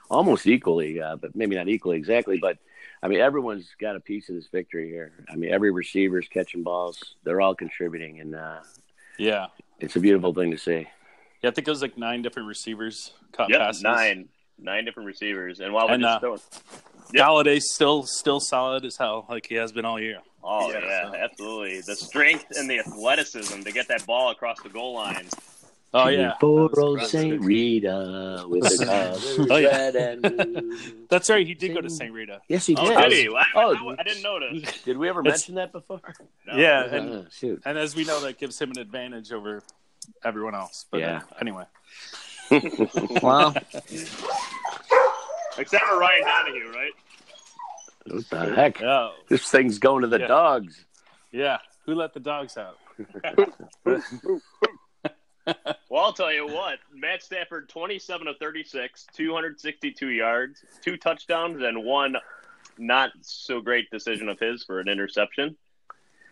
almost 0.09 0.45
equally, 0.47 1.01
uh, 1.01 1.15
but 1.15 1.35
maybe 1.35 1.55
not 1.55 1.67
equally 1.67 1.97
exactly. 1.97 2.38
But 2.38 2.57
I 3.03 3.07
mean, 3.07 3.19
everyone's 3.19 3.69
got 3.79 3.95
a 3.95 4.00
piece 4.00 4.29
of 4.29 4.35
this 4.35 4.47
victory 4.47 4.89
here. 4.89 5.11
I 5.29 5.35
mean, 5.35 5.51
every 5.51 5.71
receiver's 5.71 6.27
catching 6.27 6.63
balls; 6.63 7.15
they're 7.23 7.41
all 7.41 7.55
contributing, 7.55 8.19
and 8.19 8.35
uh, 8.35 8.59
Yeah. 9.17 9.47
it's 9.79 9.95
a 9.95 10.00
beautiful 10.00 10.33
thing 10.33 10.51
to 10.51 10.57
see. 10.57 10.88
Yeah, 11.41 11.50
I 11.50 11.53
think 11.53 11.67
it 11.67 11.71
was 11.71 11.81
like 11.81 11.97
nine 11.97 12.21
different 12.21 12.47
receivers 12.47 13.13
caught 13.31 13.50
Yep, 13.50 13.59
passes. 13.59 13.81
nine, 13.81 14.29
nine 14.59 14.85
different 14.85 15.07
receivers, 15.07 15.59
and 15.59 15.73
while 15.73 15.88
we're 15.88 15.93
And, 15.95 16.03
just 16.03 16.17
uh, 16.17 16.19
throwing, 16.19 16.39
Yep. 17.13 17.25
Golladay's 17.25 17.74
still 17.74 18.03
still 18.03 18.39
solid 18.39 18.86
as 18.86 18.98
hell, 18.98 19.25
like 19.29 19.48
he 19.48 19.55
has 19.55 19.72
been 19.72 19.86
all 19.86 20.00
year. 20.00 20.20
oh 20.43 20.72
Yeah, 20.72 20.79
yeah, 20.84 21.10
so- 21.12 21.15
absolutely, 21.17 21.81
the 21.81 21.96
strength 21.96 22.46
and 22.58 22.70
the 22.70 22.79
athleticism 22.79 23.62
to 23.63 23.72
get 23.72 23.88
that 23.89 24.05
ball 24.05 24.31
across 24.31 24.60
the 24.62 24.70
goal 24.70 24.93
line. 24.96 25.27
Oh 25.93 26.08
yeah, 26.08 26.36
Poor 26.39 26.70
old. 26.77 27.01
Saint 27.01 27.41
Rita 27.41 28.46
with 28.48 28.63
the 28.63 28.86
colors 28.86 29.48
Oh, 29.51 29.58
yeah. 29.58 29.67
red 29.67 29.96
and 29.98 30.22
blue. 30.53 30.77
That's 31.10 31.29
right. 31.29 31.46
He 31.46 31.53
did 31.53 31.74
go 31.74 31.81
to 31.81 31.89
Saint 31.89 32.13
Rita. 32.13 32.39
Yes, 32.48 32.65
he 32.65 32.77
Oh, 32.77 32.88
did. 32.88 33.10
did 33.10 33.29
he? 33.29 33.36
I, 33.36 33.43
Oh. 33.55 33.89
I, 33.89 33.96
I 34.00 34.03
didn't 34.03 34.24
notice. 34.24 34.81
Did 34.86 34.98
we 34.98 35.10
ever 35.10 35.22
mention 35.22 35.55
that 35.55 35.74
before? 35.74 36.00
No. 36.48 36.55
Yeah, 36.55 36.86
and 36.86 37.13
Uh, 37.13 37.29
shoot. 37.29 37.62
and 37.65 37.77
as 37.77 37.93
we 37.93 38.05
know, 38.05 38.22
that 38.22 38.38
gives 38.39 38.58
him 38.58 38.72
an 38.72 38.79
advantage 38.79 39.34
over 39.34 39.63
everyone 40.24 40.55
else. 40.55 40.86
But 40.89 41.01
Yeah. 41.01 41.17
uh, 41.29 41.36
anyway, 41.41 41.65
Well, 43.22 43.53
except 45.58 45.86
for 45.86 46.00
Ryan 46.00 46.24
Donahue, 46.24 46.72
right? 46.72 46.91
What 48.08 48.29
the 48.29 48.55
heck? 48.55 48.79
yeah, 48.79 49.10
This 49.29 49.50
thing's 49.50 49.79
going 49.79 50.01
to 50.01 50.08
the 50.08 50.20
Yeah. 50.20 50.27
dogs. 50.27 50.86
yeah. 51.31 51.60
Who 51.86 51.96
let 51.96 52.13
the 52.13 52.20
dogs 52.20 52.58
out? 52.58 52.77
Well, 55.89 56.03
I'll 56.05 56.13
tell 56.13 56.31
you 56.31 56.46
what, 56.48 56.77
Matt 56.93 57.24
Stafford, 57.24 57.67
27 57.67 58.27
of 58.27 58.38
36, 58.38 59.08
262 59.13 60.08
yards, 60.10 60.63
two 60.81 60.96
touchdowns, 60.98 61.62
and 61.63 61.84
one 61.84 62.15
not 62.77 63.10
so 63.22 63.60
great 63.60 63.89
decision 63.89 64.29
of 64.29 64.39
his 64.39 64.63
for 64.63 64.79
an 64.79 64.88
interception. 64.88 65.58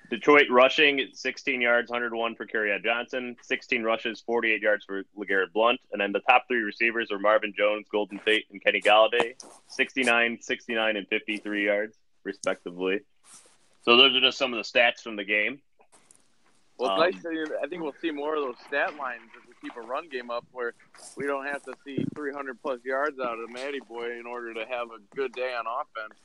Detroit 0.09 0.47
rushing 0.49 1.07
16 1.13 1.61
yards, 1.61 1.91
101 1.91 2.35
for 2.35 2.45
Kerryon 2.45 2.83
Johnson, 2.83 3.35
16 3.43 3.83
rushes, 3.83 4.21
48 4.25 4.61
yards 4.61 4.85
for 4.85 5.03
LeGarrette 5.17 5.53
Blunt. 5.53 5.79
And 5.91 6.01
then 6.01 6.11
the 6.11 6.19
top 6.21 6.45
three 6.47 6.61
receivers 6.61 7.11
are 7.11 7.19
Marvin 7.19 7.53
Jones, 7.55 7.85
Golden 7.91 8.19
Tate, 8.25 8.45
and 8.51 8.63
Kenny 8.63 8.81
Golladay, 8.81 9.35
69, 9.67 10.39
69, 10.41 10.97
and 10.97 11.07
53 11.07 11.65
yards, 11.65 11.95
respectively. 12.23 13.01
So 13.83 13.97
those 13.97 14.15
are 14.15 14.21
just 14.21 14.37
some 14.37 14.53
of 14.53 14.57
the 14.57 14.79
stats 14.79 15.01
from 15.01 15.15
the 15.15 15.23
game. 15.23 15.61
Well, 16.79 16.91
Um, 16.91 17.03
it's 17.09 17.23
nice. 17.23 17.23
To, 17.23 17.57
I 17.63 17.67
think 17.67 17.83
we'll 17.83 17.93
see 18.01 18.11
more 18.11 18.35
of 18.35 18.41
those 18.41 18.55
stat 18.67 18.95
lines 18.97 19.21
if 19.37 19.47
we 19.47 19.53
keep 19.61 19.77
a 19.77 19.81
run 19.81 20.09
game 20.09 20.31
up, 20.31 20.45
where 20.53 20.73
we 21.17 21.27
don't 21.27 21.45
have 21.45 21.61
to 21.63 21.73
see 21.85 22.03
300 22.15 22.61
plus 22.61 22.79
yards 22.83 23.19
out 23.19 23.37
of 23.37 23.51
Matty 23.51 23.81
Boy 23.87 24.17
in 24.17 24.25
order 24.25 24.53
to 24.53 24.61
have 24.61 24.87
a 24.87 25.15
good 25.15 25.33
day 25.33 25.53
on 25.53 25.65
offense. 25.67 26.19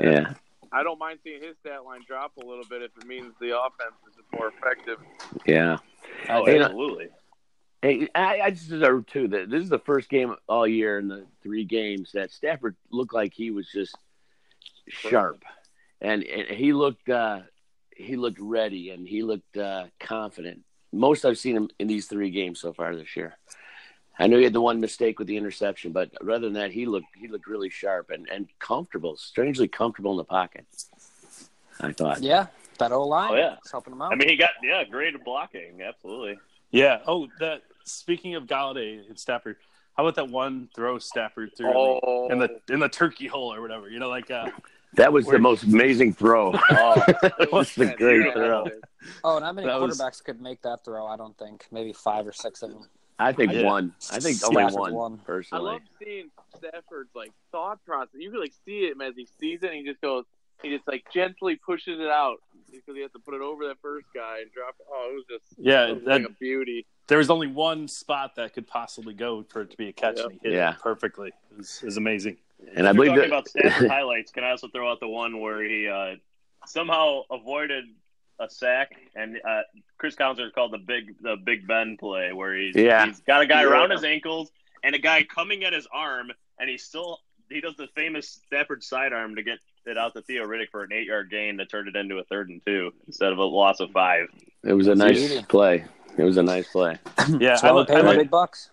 Yeah. 0.00 0.34
I 0.72 0.82
don't 0.82 0.98
mind 0.98 1.18
seeing 1.22 1.42
his 1.42 1.56
stat 1.60 1.84
line 1.84 2.00
drop 2.06 2.36
a 2.42 2.46
little 2.46 2.64
bit 2.68 2.82
if 2.82 2.90
it 2.96 3.06
means 3.06 3.34
the 3.40 3.56
offense 3.58 3.94
is 4.08 4.24
more 4.32 4.48
effective. 4.48 4.98
Yeah. 5.46 5.76
Oh, 6.30 6.44
Hey, 6.46 6.60
absolutely. 6.60 7.08
Hey, 7.82 8.08
I, 8.14 8.40
I 8.40 8.50
just 8.50 8.70
observed 8.70 9.12
too 9.12 9.28
that 9.28 9.50
this 9.50 9.62
is 9.62 9.68
the 9.68 9.78
first 9.80 10.08
game 10.08 10.34
all 10.48 10.66
year 10.66 10.98
in 10.98 11.08
the 11.08 11.26
three 11.42 11.64
games 11.64 12.12
that 12.14 12.30
Stafford 12.30 12.76
looked 12.90 13.12
like 13.12 13.34
he 13.34 13.50
was 13.50 13.68
just 13.70 13.96
sharp, 14.88 15.42
and, 16.00 16.22
and 16.22 16.48
he 16.48 16.72
looked 16.72 17.08
uh, 17.08 17.40
he 17.96 18.16
looked 18.16 18.38
ready 18.40 18.90
and 18.90 19.06
he 19.06 19.22
looked 19.22 19.56
uh, 19.56 19.86
confident. 19.98 20.60
Most 20.92 21.24
I've 21.24 21.38
seen 21.38 21.56
him 21.56 21.68
in 21.78 21.88
these 21.88 22.06
three 22.06 22.30
games 22.30 22.60
so 22.60 22.72
far 22.72 22.94
this 22.94 23.16
year. 23.16 23.36
I 24.18 24.26
know 24.26 24.36
he 24.38 24.44
had 24.44 24.52
the 24.52 24.60
one 24.60 24.80
mistake 24.80 25.18
with 25.18 25.26
the 25.28 25.36
interception, 25.36 25.92
but 25.92 26.10
rather 26.20 26.46
than 26.46 26.52
that, 26.54 26.70
he 26.70 26.86
looked 26.86 27.06
he 27.16 27.28
looked 27.28 27.46
really 27.46 27.70
sharp 27.70 28.10
and, 28.10 28.28
and 28.28 28.46
comfortable, 28.58 29.16
strangely 29.16 29.68
comfortable 29.68 30.10
in 30.12 30.16
the 30.18 30.24
pocket. 30.24 30.66
I 31.80 31.92
thought. 31.92 32.22
yeah, 32.22 32.46
that 32.78 32.92
old 32.92 33.08
line. 33.08 33.32
Oh, 33.32 33.36
yeah. 33.36 33.54
it's 33.58 33.72
helping 33.72 33.94
him 33.94 34.02
out. 34.02 34.12
I 34.12 34.14
mean, 34.16 34.28
he 34.28 34.36
got, 34.36 34.50
yeah, 34.62 34.84
great 34.84 35.22
blocking. 35.24 35.80
Absolutely. 35.82 36.38
Yeah. 36.70 36.98
Oh, 37.06 37.28
that. 37.40 37.62
Speaking 37.84 38.36
of 38.36 38.44
Golladay 38.44 39.04
and 39.08 39.18
Stafford, 39.18 39.56
how 39.96 40.04
about 40.06 40.14
that 40.14 40.28
one 40.30 40.68
throw 40.76 40.98
Stafford 41.00 41.50
threw 41.56 41.72
Oh, 41.74 42.28
in 42.30 42.38
the 42.38 42.60
in 42.70 42.78
the 42.78 42.88
turkey 42.88 43.26
hole 43.26 43.52
or 43.52 43.60
whatever? 43.60 43.88
You 43.88 43.98
know, 43.98 44.08
like 44.08 44.30
uh, 44.30 44.50
That 44.94 45.12
was 45.12 45.24
Where- 45.26 45.36
the 45.38 45.42
most 45.42 45.64
amazing 45.64 46.12
throw. 46.12 46.52
Oh, 46.70 47.02
that 47.22 47.48
was 47.50 47.76
a 47.78 47.92
great 47.96 48.32
throw. 48.34 48.68
oh, 49.24 49.38
not 49.40 49.56
many 49.56 49.66
that 49.66 49.80
was- 49.80 49.98
quarterbacks 49.98 50.22
could 50.22 50.40
make 50.40 50.62
that 50.62 50.84
throw. 50.84 51.06
I 51.06 51.16
don't 51.16 51.36
think. 51.36 51.66
Maybe 51.72 51.92
five 51.92 52.26
or 52.26 52.32
six 52.32 52.62
of 52.62 52.70
them. 52.70 52.86
I 53.18 53.32
think 53.32 53.52
Yeah. 53.52 53.62
one. 53.64 53.94
I 54.10 54.18
think 54.20 54.42
only 54.44 54.62
Stafford 54.62 54.74
one, 54.80 54.94
won. 54.94 55.20
I 55.22 55.24
personally. 55.26 55.64
love 55.64 55.82
seeing 56.02 56.30
Stafford's 56.56 57.14
like 57.14 57.32
thought 57.52 57.84
process. 57.84 58.14
You 58.14 58.30
can 58.30 58.40
like 58.40 58.52
see 58.64 58.88
him 58.88 59.00
as 59.00 59.14
he 59.16 59.26
sees 59.38 59.62
it. 59.62 59.66
And 59.70 59.74
he 59.76 59.84
just 59.84 60.00
goes, 60.00 60.24
he 60.62 60.70
just 60.70 60.86
like 60.88 61.04
gently 61.12 61.56
pushes 61.56 62.00
it 62.00 62.08
out 62.08 62.38
because 62.70 62.94
he 62.94 63.02
has 63.02 63.12
to 63.12 63.18
put 63.18 63.34
it 63.34 63.40
over 63.42 63.66
that 63.68 63.76
first 63.82 64.06
guy 64.14 64.40
and 64.40 64.50
drop. 64.52 64.74
it. 64.80 64.86
Oh, 64.90 65.10
it 65.12 65.14
was 65.14 65.24
just 65.28 65.58
Yeah, 65.58 65.92
was 65.92 66.02
that- 66.04 66.22
like 66.22 66.26
a 66.30 66.32
beauty. 66.32 66.86
there 67.08 67.18
was 67.18 67.30
only 67.30 67.46
one 67.48 67.86
spot 67.88 68.34
that 68.36 68.54
could 68.54 68.66
possibly 68.66 69.12
go 69.14 69.42
for 69.44 69.62
it 69.62 69.70
to 69.70 69.76
be 69.76 69.88
a 69.88 69.92
catch, 69.92 70.16
Yeah. 70.18 70.22
and 70.24 70.32
he 70.32 70.38
hit 70.42 70.52
Yeah. 70.54 70.72
it 70.74 70.78
perfectly. 70.80 71.28
It 71.50 71.58
was, 71.58 71.82
it 71.82 71.86
was 71.86 71.96
amazing. 71.96 72.38
And 72.74 72.88
I 72.88 72.92
believe 72.92 73.08
talking 73.10 73.20
that 73.22 73.26
about 73.28 73.48
Stafford 73.48 73.88
highlights. 73.90 74.30
Can 74.32 74.44
I 74.44 74.50
also 74.52 74.68
throw 74.68 74.90
out 74.90 75.00
the 75.00 75.08
one 75.08 75.40
where 75.40 75.62
he 75.64 75.88
uh, 75.88 76.14
somehow 76.66 77.22
avoided 77.30 77.84
a 78.40 78.48
sack, 78.48 78.92
and 79.14 79.36
uh, 79.48 79.60
Chris 79.98 80.14
Counselor 80.14 80.50
called 80.50 80.72
the 80.72 80.78
big 80.78 81.14
the 81.20 81.36
Big 81.44 81.66
Ben 81.66 81.96
play, 81.98 82.32
where 82.32 82.54
he's 82.56 82.74
Yeah. 82.76 83.06
he's 83.06 83.20
got 83.20 83.42
a 83.42 83.46
guy 83.46 83.62
Yeah. 83.62 83.68
around 83.68 83.90
his 83.90 84.04
ankles 84.04 84.50
and 84.82 84.94
a 84.94 84.98
guy 84.98 85.22
coming 85.22 85.64
at 85.64 85.72
his 85.72 85.86
arm, 85.92 86.30
and 86.58 86.68
he 86.68 86.78
still 86.78 87.20
he 87.50 87.60
does 87.60 87.76
the 87.76 87.86
famous 87.94 88.40
Stafford 88.46 88.82
sidearm 88.82 89.36
to 89.36 89.42
get 89.42 89.58
it 89.84 89.98
out 89.98 90.14
to 90.14 90.22
Theo 90.22 90.44
Riddick 90.46 90.70
for 90.70 90.82
an 90.84 90.92
eight 90.92 91.06
yard 91.06 91.30
gain 91.30 91.58
to 91.58 91.66
turn 91.66 91.86
it 91.88 91.96
into 91.96 92.16
a 92.18 92.24
third 92.24 92.48
and 92.48 92.60
two 92.64 92.92
instead 93.06 93.32
of 93.32 93.38
a 93.38 93.44
loss 93.44 93.80
of 93.80 93.90
five. 93.90 94.28
it 94.64 94.72
was 94.72 94.86
a 94.88 94.94
nice 94.94 95.18
Beauty. 95.28 95.44
play. 95.48 95.84
It 96.16 96.22
was 96.24 96.36
a 96.36 96.42
nice 96.42 96.68
play. 96.68 96.98
Yeah, 97.28 97.50
That's 97.50 97.64
I, 97.64 97.72
why 97.72 97.80
we 97.82 97.86
li- 97.88 97.94
I 97.94 98.00
him 98.00 98.06
like 98.06 98.18
big 98.18 98.30
bucks. 98.30 98.70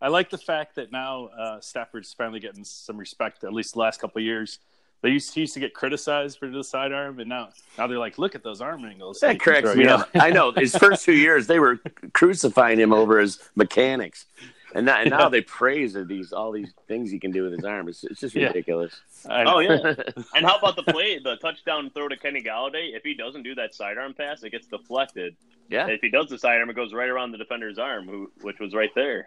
I 0.00 0.08
like 0.08 0.30
the 0.30 0.38
fact 0.38 0.76
that 0.76 0.92
now 0.92 1.26
uh, 1.26 1.60
Stafford's 1.60 2.12
finally 2.12 2.38
getting 2.40 2.62
some 2.64 2.96
respect. 2.96 3.42
At 3.44 3.52
least 3.52 3.74
the 3.74 3.80
last 3.80 4.00
couple 4.00 4.20
of 4.20 4.24
years, 4.24 4.58
they 5.02 5.10
used 5.10 5.34
he 5.34 5.42
used 5.42 5.54
to 5.54 5.60
get 5.60 5.74
criticized 5.74 6.38
for 6.38 6.48
the 6.48 6.64
sidearm, 6.64 7.20
and 7.20 7.28
now 7.28 7.48
now 7.76 7.86
they're 7.86 7.98
like, 7.98 8.18
look 8.18 8.34
at 8.34 8.42
those 8.42 8.60
arm 8.60 8.84
angles. 8.84 9.20
That 9.20 9.32
he 9.32 9.38
can 9.38 9.62
cracks 9.62 9.76
me 9.76 9.86
up. 9.86 10.08
I 10.14 10.30
know. 10.30 10.52
His 10.52 10.76
first 10.76 11.04
two 11.04 11.12
years, 11.14 11.46
they 11.46 11.58
were 11.60 11.78
crucifying 12.12 12.78
him 12.80 12.92
over 12.92 13.18
his 13.20 13.38
mechanics, 13.54 14.26
and 14.74 14.86
now, 14.86 15.00
and 15.00 15.10
now 15.10 15.22
Yeah. 15.24 15.28
they 15.28 15.40
praise 15.42 15.94
of 15.94 16.08
these 16.08 16.32
all 16.32 16.50
these 16.52 16.72
things 16.88 17.10
he 17.10 17.18
can 17.18 17.30
do 17.30 17.44
with 17.44 17.52
his 17.52 17.64
arm. 17.64 17.88
It's, 17.88 18.02
it's 18.04 18.20
just 18.20 18.34
ridiculous. 18.34 19.00
I 19.28 19.44
know. 19.44 19.56
Oh 19.56 19.58
yeah. 19.60 19.94
And 20.34 20.44
how 20.46 20.56
about 20.58 20.76
the 20.76 20.82
play, 20.84 21.18
the 21.18 21.36
touchdown 21.36 21.90
throw 21.90 22.08
to 22.08 22.16
Kenny 22.16 22.42
Golladay? 22.42 22.94
If 22.96 23.02
he 23.04 23.14
doesn't 23.14 23.42
do 23.44 23.54
that 23.56 23.74
sidearm 23.74 24.14
pass, 24.14 24.42
it 24.42 24.50
gets 24.50 24.66
deflected. 24.66 25.36
yeah. 25.68 25.86
If 25.88 26.00
he 26.00 26.08
does 26.08 26.28
the 26.28 26.38
sidearm, 26.38 26.70
it 26.70 26.76
goes 26.76 26.92
right 26.92 27.08
around 27.08 27.32
the 27.32 27.38
defender's 27.38 27.78
arm, 27.78 28.06
who, 28.08 28.30
which 28.42 28.58
was 28.58 28.74
right 28.74 28.94
there. 28.94 29.26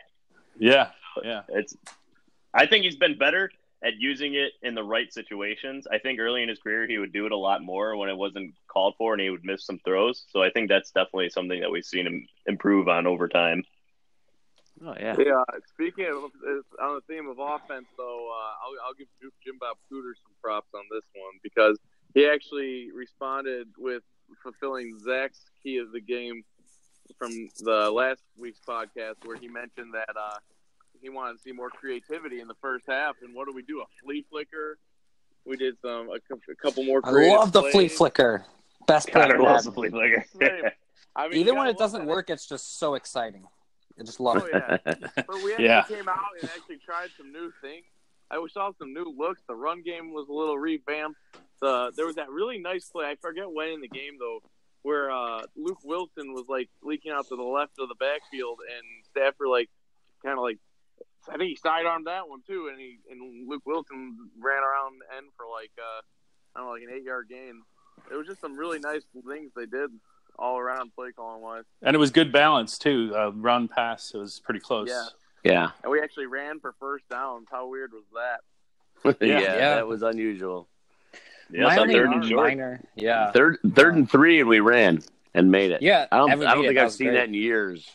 yeah, 0.59 0.89
yeah. 1.23 1.41
It's. 1.49 1.75
I 2.53 2.65
think 2.65 2.83
he's 2.83 2.97
been 2.97 3.17
better 3.17 3.49
at 3.83 3.93
using 3.97 4.35
it 4.35 4.51
in 4.61 4.75
the 4.75 4.83
right 4.83 5.11
situations. 5.11 5.87
I 5.91 5.97
think 5.97 6.19
early 6.19 6.43
in 6.43 6.49
his 6.49 6.59
career 6.59 6.87
he 6.87 6.97
would 6.97 7.13
do 7.13 7.25
it 7.25 7.31
a 7.31 7.37
lot 7.37 7.63
more 7.63 7.95
when 7.97 8.09
it 8.09 8.17
wasn't 8.17 8.53
called 8.67 8.95
for, 8.97 9.13
and 9.13 9.21
he 9.21 9.29
would 9.29 9.43
miss 9.43 9.65
some 9.65 9.79
throws. 9.79 10.25
So 10.29 10.41
I 10.43 10.51
think 10.51 10.69
that's 10.69 10.91
definitely 10.91 11.29
something 11.29 11.59
that 11.61 11.71
we've 11.71 11.85
seen 11.85 12.05
him 12.05 12.27
improve 12.45 12.87
on 12.87 13.07
over 13.07 13.27
time. 13.27 13.63
Oh 14.83 14.95
yeah. 14.99 15.15
Yeah. 15.17 15.43
Speaking 15.73 16.07
of 16.07 16.31
on 16.81 16.95
the 16.95 17.01
theme 17.07 17.27
of 17.27 17.37
offense, 17.39 17.87
though, 17.97 18.29
uh, 18.29 18.53
I'll, 18.65 18.87
I'll 18.87 18.93
give 18.97 19.07
Jim 19.43 19.57
Bob 19.59 19.77
Cooter 19.91 20.13
some 20.23 20.33
props 20.41 20.69
on 20.73 20.83
this 20.91 21.03
one 21.13 21.33
because 21.43 21.77
he 22.13 22.27
actually 22.27 22.89
responded 22.93 23.67
with 23.77 24.03
fulfilling 24.41 24.97
Zach's 24.99 25.45
key 25.61 25.77
of 25.77 25.91
the 25.91 26.01
game 26.01 26.43
from 27.17 27.31
the 27.59 27.91
last 27.91 28.21
week's 28.37 28.59
podcast, 28.67 29.15
where 29.25 29.37
he 29.37 29.47
mentioned 29.47 29.93
that 29.93 30.15
uh, 30.15 30.37
he 31.01 31.09
wanted 31.09 31.37
to 31.37 31.39
see 31.39 31.51
more 31.51 31.69
creativity 31.69 32.39
in 32.39 32.47
the 32.47 32.55
first 32.61 32.85
half. 32.87 33.15
And 33.21 33.33
what 33.35 33.47
do 33.47 33.53
we 33.53 33.61
do? 33.63 33.81
A 33.81 33.85
flea 34.03 34.25
flicker. 34.29 34.77
We 35.45 35.57
did 35.57 35.75
some 35.81 36.09
a, 36.09 36.13
a 36.51 36.55
couple 36.61 36.83
more. 36.83 37.01
I 37.03 37.09
creative 37.09 37.39
love 37.39 37.51
the 37.51 37.61
plays. 37.61 37.73
flea 37.73 37.87
flicker. 37.87 38.45
Best 38.87 39.09
player. 39.09 39.27
God, 39.27 39.35
in 39.35 39.41
I 39.41 39.51
love 39.53 39.63
the 39.63 39.71
flea 39.71 39.89
flicker. 39.89 40.25
I 41.15 41.27
mean, 41.27 41.39
Even 41.39 41.53
you 41.55 41.59
when 41.59 41.67
it 41.67 41.77
doesn't 41.77 42.05
work, 42.05 42.29
it's 42.29 42.45
just 42.47 42.79
so 42.79 42.93
exciting. 42.95 43.47
I 43.99 44.03
just 44.03 44.19
love 44.19 44.37
Oh 44.41 44.45
it. 44.45 44.81
yeah, 44.85 44.93
but 45.27 45.43
we 45.43 45.51
actually 45.51 45.65
Yeah. 45.65 45.83
came 45.83 46.07
out 46.07 46.17
and 46.39 46.49
actually 46.55 46.77
tried 46.77 47.09
some 47.17 47.31
new 47.31 47.51
things. 47.61 47.83
I 48.29 48.39
we 48.39 48.49
saw 48.49 48.71
some 48.79 48.93
new 48.93 49.13
looks. 49.17 49.41
The 49.47 49.55
run 49.55 49.81
game 49.81 50.13
was 50.13 50.29
a 50.29 50.33
little 50.33 50.57
revamped. 50.57 51.19
the 51.61 51.91
there 51.95 52.05
was 52.05 52.15
that 52.15 52.29
really 52.29 52.57
nice 52.59 52.85
play. 52.89 53.05
I 53.05 53.15
forget 53.15 53.51
when 53.51 53.69
in 53.69 53.81
the 53.81 53.89
game 53.89 54.13
though, 54.19 54.39
where 54.83 55.11
uh, 55.11 55.41
Luke 55.57 55.79
Wilson 55.83 56.33
was 56.33 56.45
like 56.47 56.69
leaking 56.81 57.11
out 57.11 57.27
to 57.27 57.35
the 57.35 57.43
left 57.43 57.73
of 57.79 57.89
the 57.89 57.95
backfield, 57.95 58.59
and 58.73 58.85
Stafford 59.11 59.47
like 59.49 59.69
kind 60.23 60.37
of 60.37 60.43
like 60.43 60.59
I 61.29 61.37
think 61.37 61.49
he 61.49 61.55
sidearmed 61.55 62.07
that 62.07 62.27
one 62.27 62.41
too, 62.47 62.69
and 62.71 62.79
he 62.79 62.97
and 63.09 63.47
Luke 63.49 63.63
Wilson 63.65 64.17
ran 64.39 64.63
around 64.63 64.99
the 64.99 65.15
end 65.17 65.27
for 65.37 65.45
like 65.51 65.71
uh, 65.77 66.01
I 66.55 66.59
don't 66.59 66.67
know, 66.67 66.73
like 66.73 66.83
an 66.83 66.89
eight 66.95 67.03
yard 67.03 67.27
gain. 67.29 67.61
It 68.11 68.15
was 68.15 68.25
just 68.27 68.41
some 68.41 68.57
really 68.57 68.79
nice 68.79 69.03
things 69.27 69.51
they 69.55 69.65
did 69.67 69.91
all 70.39 70.57
around 70.57 70.91
play 70.95 71.11
calling 71.11 71.41
wise. 71.41 71.65
And 71.83 71.95
it 71.95 71.99
was 71.99 72.09
good 72.11 72.31
balance 72.31 72.77
too. 72.77 73.13
Uh, 73.15 73.31
run 73.33 73.67
pass, 73.67 74.11
it 74.13 74.17
was 74.17 74.39
pretty 74.39 74.59
close. 74.59 74.89
Yeah. 74.89 75.05
Yeah. 75.43 75.69
And 75.83 75.91
we 75.91 75.99
actually 76.01 76.27
ran 76.27 76.59
for 76.59 76.73
first 76.79 77.07
downs. 77.09 77.47
How 77.51 77.67
weird 77.67 77.91
was 77.93 78.03
that? 78.13 79.17
yeah, 79.25 79.39
Yeah. 79.39 79.75
that 79.75 79.87
was 79.87 80.01
unusual. 80.03 80.67
Yeah, 81.51 81.63
My 81.63 81.75
third 81.75 81.89
and 82.11 82.29
minor, 82.29 82.81
yeah, 82.95 83.31
Third, 83.31 83.57
third 83.75 83.95
and 83.95 84.09
three, 84.09 84.39
and 84.39 84.47
we 84.47 84.61
ran 84.61 85.01
and 85.33 85.51
made 85.51 85.71
it. 85.71 85.81
yeah. 85.81 86.05
I 86.11 86.17
don't, 86.17 86.43
I 86.45 86.53
don't 86.53 86.65
think 86.65 86.77
I've 86.77 86.93
seen 86.93 87.07
great. 87.07 87.17
that 87.17 87.27
in 87.27 87.33
years. 87.33 87.89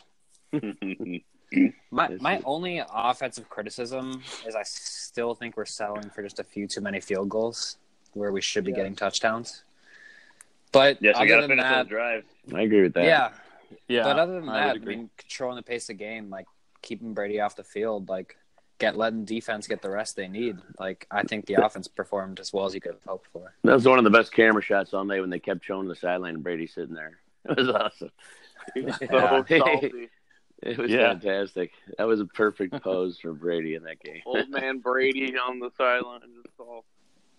My 1.91 2.09
my 2.19 2.41
only 2.43 2.81
offensive 2.93 3.49
criticism 3.49 4.21
is 4.45 4.55
I 4.55 4.63
still 4.63 5.33
think 5.33 5.55
we're 5.55 5.65
settling 5.65 6.09
for 6.09 6.21
just 6.21 6.39
a 6.39 6.43
few 6.43 6.67
too 6.67 6.81
many 6.81 6.99
field 6.99 7.29
goals 7.29 7.77
where 8.13 8.31
we 8.31 8.41
should 8.41 8.65
be 8.65 8.73
getting 8.73 8.95
touchdowns. 8.95 9.63
But 10.71 10.97
Yes, 11.01 11.15
we 11.15 11.21
other 11.21 11.27
got 11.27 11.35
to 11.35 11.41
than 11.41 11.49
finish 11.49 11.63
that, 11.63 11.83
those 11.83 11.89
drives. 11.89 12.25
I 12.53 12.61
agree 12.61 12.83
with 12.83 12.93
that. 12.95 13.05
yeah. 13.05 13.29
yeah. 13.87 14.03
But 14.03 14.19
other 14.19 14.39
than 14.39 14.49
I 14.49 14.67
that, 14.67 14.73
would 14.73 14.83
I 14.83 14.85
mean, 14.85 15.09
controlling 15.17 15.55
the 15.55 15.63
pace 15.63 15.83
of 15.83 15.97
the 15.97 16.03
game, 16.03 16.29
like 16.29 16.45
keeping 16.81 17.13
Brady 17.13 17.39
off 17.39 17.55
the 17.55 17.63
field, 17.63 18.09
like 18.09 18.35
get 18.79 18.97
letting 18.97 19.25
defense 19.25 19.67
get 19.67 19.81
the 19.81 19.89
rest 19.89 20.15
they 20.15 20.27
need. 20.27 20.57
Like 20.79 21.07
I 21.09 21.23
think 21.23 21.45
the 21.45 21.65
offense 21.65 21.87
performed 21.87 22.39
as 22.39 22.51
well 22.51 22.65
as 22.65 22.73
you 22.75 22.81
could 22.81 22.93
have 22.93 23.03
hoped 23.07 23.27
for. 23.31 23.53
That 23.63 23.73
was 23.73 23.87
one 23.87 23.97
of 23.97 24.03
the 24.03 24.09
best 24.09 24.33
camera 24.33 24.61
shots 24.61 24.93
all 24.93 25.05
night 25.05 25.21
when 25.21 25.29
they 25.29 25.39
kept 25.39 25.63
showing 25.63 25.87
the 25.87 25.95
sideline 25.95 26.35
and 26.35 26.43
Brady 26.43 26.67
sitting 26.67 26.95
there. 26.95 27.19
It 27.49 27.55
was 27.57 27.69
awesome. 27.69 28.11
So 28.99 29.45
salty. 29.47 30.09
It 30.63 30.77
was 30.77 30.89
Yeah. 30.91 31.09
fantastic. 31.09 31.71
That 31.97 32.05
was 32.05 32.19
a 32.19 32.25
perfect 32.25 32.73
pose 32.83 33.19
for 33.19 33.33
Brady 33.33 33.75
in 33.75 33.83
that 33.83 33.99
game. 34.01 34.21
Old 34.25 34.49
man 34.49 34.79
Brady 34.83 35.37
on 35.37 35.59
the 35.59 35.69
sideline 35.77 36.21
just 36.43 36.59
all. 36.59 36.83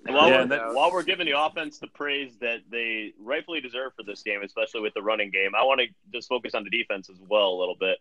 While, 0.06 0.28
Yeah, 0.30 0.40
we're, 0.42 0.46
that- 0.46 0.75
while 0.75 0.92
we're 0.92 1.02
giving 1.02 1.26
the 1.26 1.38
offense 1.40 1.78
the 1.78 1.88
praise 1.88 2.37
that 2.40 2.58
they 2.70 3.12
rightfully 3.18 3.60
deserve 3.60 3.92
for 3.96 4.04
this 4.04 4.22
game, 4.22 4.42
especially 4.44 4.80
with 4.80 4.94
the 4.94 5.02
running 5.02 5.30
game, 5.30 5.50
I 5.56 5.64
want 5.64 5.80
to 5.80 5.87
just 6.12 6.28
focus 6.28 6.54
on 6.54 6.62
the 6.64 6.70
defense 6.70 7.10
as 7.10 7.16
well 7.28 7.48
a 7.50 7.58
little 7.58 7.75
bit. 7.78 7.98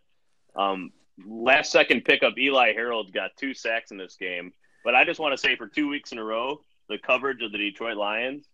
Um, 0.55 0.91
last 1.25 1.71
second 1.71 2.05
pickup, 2.05 2.37
Eli 2.37 2.73
Harold 2.73 3.11
got 3.11 3.31
two 3.37 3.55
sacks 3.55 3.89
in 3.89 3.97
this 3.97 4.15
game, 4.15 4.53
but 4.85 4.93
I 4.93 5.03
just 5.05 5.19
want 5.19 5.33
to 5.33 5.37
say 5.37 5.55
for 5.55 5.67
two 5.67 5.87
weeks 5.87 6.11
in 6.11 6.19
a 6.19 6.23
row, 6.23 6.61
the 6.87 6.99
coverage 6.99 7.41
of 7.41 7.51
the 7.51 7.57
Detroit 7.57 7.97
Lions, 7.97 8.45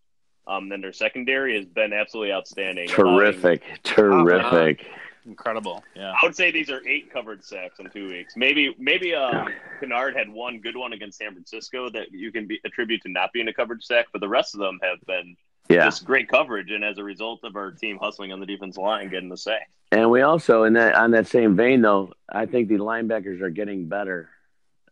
um, 0.48 0.72
and 0.72 0.82
their 0.82 0.94
secondary 0.94 1.56
has 1.58 1.66
been 1.66 1.92
absolutely 1.94 2.32
outstanding. 2.32 2.88
Terrific. 2.88 3.64
Terrific. 3.84 4.86
Incredible. 5.26 5.84
Yeah. 5.96 6.12
I 6.12 6.18
would 6.26 6.36
say 6.36 6.52
these 6.52 6.70
are 6.70 6.82
eight 6.88 7.12
covered 7.12 7.44
sacks 7.44 7.80
in 7.80 7.90
two 7.90 8.08
weeks. 8.10 8.36
Maybe 8.36 8.76
maybe 8.78 9.14
um, 9.16 9.48
Kennard 9.80 10.16
had 10.16 10.30
one 10.30 10.60
good 10.60 10.76
one 10.78 10.94
against 10.94 11.18
San 11.18 11.32
Francisco 11.34 11.90
that 11.90 12.12
you 12.12 12.32
can 12.32 12.48
be, 12.48 12.60
attribute 12.66 13.02
to 13.04 13.10
not 13.12 13.32
being 13.34 13.48
a 13.48 13.54
coverage 13.54 13.84
sack, 13.84 14.08
but 14.12 14.22
the 14.22 14.28
rest 14.30 14.54
of 14.54 14.60
them 14.60 14.80
have 14.82 15.00
been 15.06 15.36
Yeah. 15.70 15.86
just 15.86 16.06
great 16.06 16.28
coverage. 16.30 16.72
And 16.72 16.84
as 16.84 16.98
a 16.98 17.04
result 17.04 17.42
of 17.44 17.56
our 17.56 17.72
team 17.72 17.98
hustling 18.02 18.32
on 18.32 18.40
the 18.40 18.46
defense 18.46 18.78
line, 18.78 19.10
getting 19.10 19.30
the 19.30 19.38
sack. 19.38 19.70
And 19.92 20.10
we 20.10 20.22
also, 20.22 20.64
in 20.64 20.74
that 20.74 20.96
on 20.96 21.12
that 21.12 21.28
same 21.28 21.56
vein, 21.56 21.82
though, 21.82 22.14
I 22.32 22.46
think 22.46 22.68
the 22.70 22.76
linebackers 22.78 23.42
are 23.42 23.50
getting 23.52 23.88
better. 23.88 24.30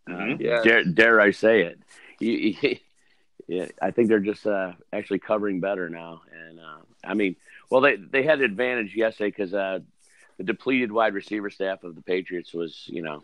Mhm. 0.10 0.40
Yeah. 0.40 0.62
Dare, 0.64 0.84
dare 0.84 1.22
I 1.22 1.32
say 1.32 1.62
it? 1.62 1.80
You, 2.20 2.32
you- 2.62 2.78
yeah, 3.48 3.66
I 3.82 3.92
think 3.92 4.08
they're 4.08 4.20
just 4.20 4.48
uh, 4.48 4.74
actually 4.94 5.20
covering 5.20 5.60
better 5.60 5.90
now. 5.90 6.22
And 6.32 6.60
uh, 6.60 6.78
I 7.04 7.16
mean, 7.16 7.36
well, 7.70 7.82
they 7.82 7.98
they 7.98 8.24
had 8.24 8.40
advantage 8.40 8.96
yesterday 8.96 9.30
because 9.32 9.54
uh, 9.54 9.80
the 10.42 10.54
depleted 10.54 10.92
wide 10.92 11.14
receiver 11.14 11.52
staff 11.52 11.84
of 11.84 11.94
the 11.96 12.02
Patriots 12.02 12.52
was, 12.52 12.84
you 12.88 13.04
know, 13.04 13.24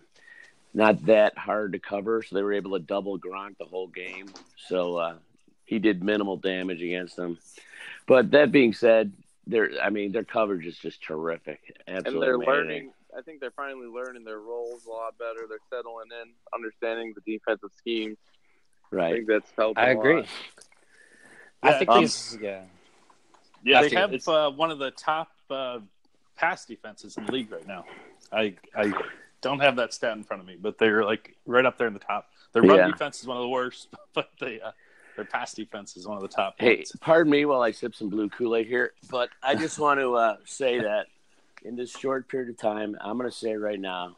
not 0.74 1.04
that 1.08 1.36
hard 1.36 1.74
to 1.74 1.80
cover, 1.80 2.22
so 2.22 2.36
they 2.36 2.44
were 2.44 2.54
able 2.54 2.72
to 2.74 2.80
double 2.80 3.18
Gronk 3.18 3.58
the 3.58 3.66
whole 3.66 3.88
game. 3.88 4.28
So 4.68 4.98
uh, 4.98 5.16
he 5.66 5.80
did 5.80 6.04
minimal 6.04 6.38
damage 6.38 6.82
against 6.82 7.16
them. 7.16 7.40
But 8.06 8.32
that 8.32 8.52
being 8.52 8.74
said, 8.74 9.14
their 9.48 9.72
I 9.82 9.90
mean, 9.90 10.12
their 10.12 10.24
coverage 10.24 10.66
is 10.68 10.78
just 10.78 11.04
terrific. 11.04 11.60
Absolutely 11.66 11.84
and 11.88 11.98
Absolutely 11.98 12.26
they're 12.26 12.36
amazing. 12.36 12.54
learning. 12.54 12.92
I 13.18 13.22
think 13.22 13.40
they're 13.40 13.52
finally 13.52 13.88
learning 13.88 14.24
their 14.24 14.40
roles 14.40 14.86
a 14.86 14.90
lot 14.92 15.18
better. 15.18 15.48
They're 15.50 15.58
settling 15.72 16.10
in, 16.22 16.30
understanding 16.54 17.16
the 17.16 17.22
defensive 17.34 17.72
scheme. 17.76 18.16
Right. 18.92 19.08
I 19.08 19.14
think 19.14 19.28
that's 19.28 19.50
helping. 19.58 19.84
I 19.84 19.90
a 19.90 19.98
agree. 19.98 20.16
lot. 20.18 20.28
I 21.64 21.70
Yeah, 21.70 21.78
think 21.80 21.90
um, 21.90 22.02
these, 22.02 22.38
yeah. 22.40 22.62
Yeah, 23.64 23.82
they 23.82 23.90
have 23.90 24.28
uh, 24.28 24.52
one 24.52 24.70
of 24.70 24.78
the 24.78 24.92
top 24.92 25.30
uh, 25.50 25.80
pass 26.38 26.66
defenses 26.66 27.18
in 27.18 27.26
the 27.26 27.32
league 27.32 27.52
right 27.52 27.68
now. 27.68 27.86
I 28.32 28.56
I 28.76 28.94
don't 29.42 29.60
have 29.60 29.76
that 29.78 29.94
stat 29.94 30.16
in 30.18 30.24
front 30.24 30.42
of 30.42 30.48
me, 30.48 30.58
but 30.60 30.78
they're 30.78 31.04
like 31.04 31.36
right 31.46 31.66
up 31.66 31.78
there 31.78 31.88
in 31.88 31.94
the 31.94 32.00
top. 32.00 32.30
Their 32.54 32.64
run 32.64 32.78
Yeah. 32.78 32.88
defense 32.88 33.20
is 33.20 33.28
one 33.28 33.38
of 33.38 33.44
the 33.44 33.50
worst, 33.50 33.90
but 34.14 34.30
they, 34.40 34.60
uh, 34.62 34.72
their 35.16 35.26
pass 35.26 35.54
defense 35.54 35.96
is 35.98 36.08
one 36.08 36.18
of 36.18 36.22
the 36.24 36.28
top. 36.30 36.56
Hey, 36.58 36.78
ones. 36.78 36.92
pardon 37.02 37.32
me 37.32 37.46
while 37.46 37.62
I 37.62 37.72
sip 37.72 37.96
some 37.96 38.10
blue 38.10 38.30
Kool 38.30 38.56
Aid 38.56 38.68
here, 38.68 38.94
but 39.10 39.30
I 39.44 39.56
just 39.56 39.78
want 39.86 40.00
to 40.00 40.16
uh, 40.16 40.38
say 40.46 40.80
that 40.80 41.08
in 41.64 41.76
this 41.76 41.92
short 41.92 42.30
period 42.30 42.50
of 42.50 42.58
time, 42.58 42.96
I'm 43.02 43.18
going 43.18 43.30
to 43.30 43.36
say 43.36 43.56
right 43.56 43.80
now 43.80 44.18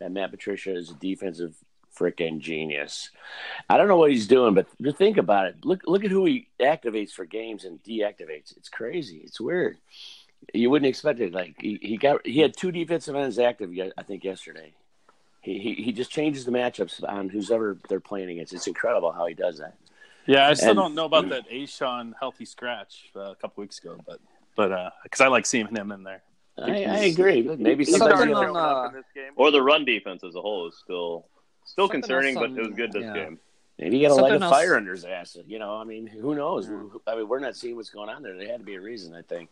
that 0.00 0.12
Matt 0.12 0.30
Patricia 0.30 0.74
is 0.74 0.90
a 0.90 0.94
defensive 0.94 1.54
freaking 1.96 2.40
genius. 2.40 3.10
I 3.70 3.76
don't 3.78 3.86
know 3.88 3.96
what 3.96 4.10
he's 4.10 4.26
doing, 4.26 4.54
but 4.54 4.66
just 4.82 4.96
think 4.96 5.16
about 5.16 5.46
it. 5.46 5.64
Look, 5.64 5.82
look 5.86 6.04
at 6.04 6.10
who 6.10 6.24
he 6.24 6.48
activates 6.60 7.12
for 7.12 7.24
games 7.24 7.64
and 7.64 7.80
deactivates. 7.84 8.56
It's 8.56 8.68
crazy. 8.68 9.18
It's 9.24 9.40
weird. 9.40 9.76
You 10.52 10.70
wouldn't 10.70 10.88
expect 10.88 11.20
it. 11.20 11.32
Like 11.32 11.54
he, 11.60 11.78
he 11.80 11.96
got, 11.96 12.26
he 12.26 12.40
had 12.40 12.56
two 12.56 12.70
defensive 12.72 13.14
ends 13.16 13.38
active. 13.38 13.70
I 13.96 14.02
think 14.02 14.24
yesterday. 14.24 14.72
He, 15.40 15.58
he 15.58 15.74
he 15.74 15.92
just 15.92 16.10
changes 16.10 16.44
the 16.46 16.52
matchups 16.52 17.06
on 17.06 17.28
who's 17.28 17.50
ever 17.50 17.76
they're 17.88 18.00
playing 18.00 18.30
against. 18.30 18.54
It's 18.54 18.66
incredible 18.66 19.12
how 19.12 19.26
he 19.26 19.34
does 19.34 19.58
that. 19.58 19.74
yeah, 20.26 20.48
I 20.48 20.54
still 20.54 20.70
and- 20.70 20.76
don't 20.78 20.94
know 20.94 21.04
about 21.04 21.28
that 21.28 21.48
Ashawn 21.50 22.12
healthy 22.18 22.46
scratch 22.46 23.10
uh, 23.14 23.32
a 23.32 23.34
couple 23.34 23.60
weeks 23.60 23.78
ago, 23.78 23.98
but 24.06 24.20
but 24.56 24.92
because 25.02 25.20
I 25.20 25.28
like 25.28 25.44
seeing 25.46 25.66
him 25.66 25.92
in 25.92 26.02
there. 26.02 26.22
I, 26.56 26.84
I 26.84 26.96
agree. 27.06 27.42
Maybe 27.42 27.84
He's 27.84 27.96
Something 27.98 28.16
starting 28.16 28.34
on, 28.34 28.56
uh, 28.56 28.88
in 28.88 28.94
this 28.94 29.04
game. 29.14 29.32
or 29.36 29.50
the 29.50 29.60
run 29.60 29.84
defense 29.84 30.22
as 30.24 30.36
a 30.36 30.40
whole 30.40 30.68
is 30.68 30.76
still 30.76 31.26
still 31.64 31.86
Something 31.88 32.00
concerning, 32.02 32.36
else 32.36 32.46
but 32.48 32.58
it 32.58 32.66
was 32.68 32.76
good 32.76 32.92
this 32.92 33.02
yeah. 33.02 33.12
game. 33.12 33.38
Maybe 33.78 33.98
you 33.98 34.08
got 34.08 34.14
to 34.14 34.22
light 34.22 34.30
a 34.30 34.34
Something 34.34 34.42
else- 34.44 34.52
fire 34.54 34.76
under 34.76 34.92
his 34.92 35.04
ass. 35.04 35.36
You 35.46 35.58
know, 35.58 35.74
I 35.76 35.84
mean, 35.84 36.06
who 36.06 36.34
knows? 36.36 36.68
I 37.06 37.16
mean, 37.16 37.28
we're 37.28 37.40
not 37.40 37.56
seeing 37.56 37.74
what's 37.76 37.90
going 37.90 38.08
on 38.08 38.22
there. 38.22 38.36
There 38.38 38.46
had 38.48 38.60
to 38.60 38.64
be 38.64 38.76
a 38.76 38.80
reason, 38.80 39.14
I 39.16 39.22
think. 39.22 39.50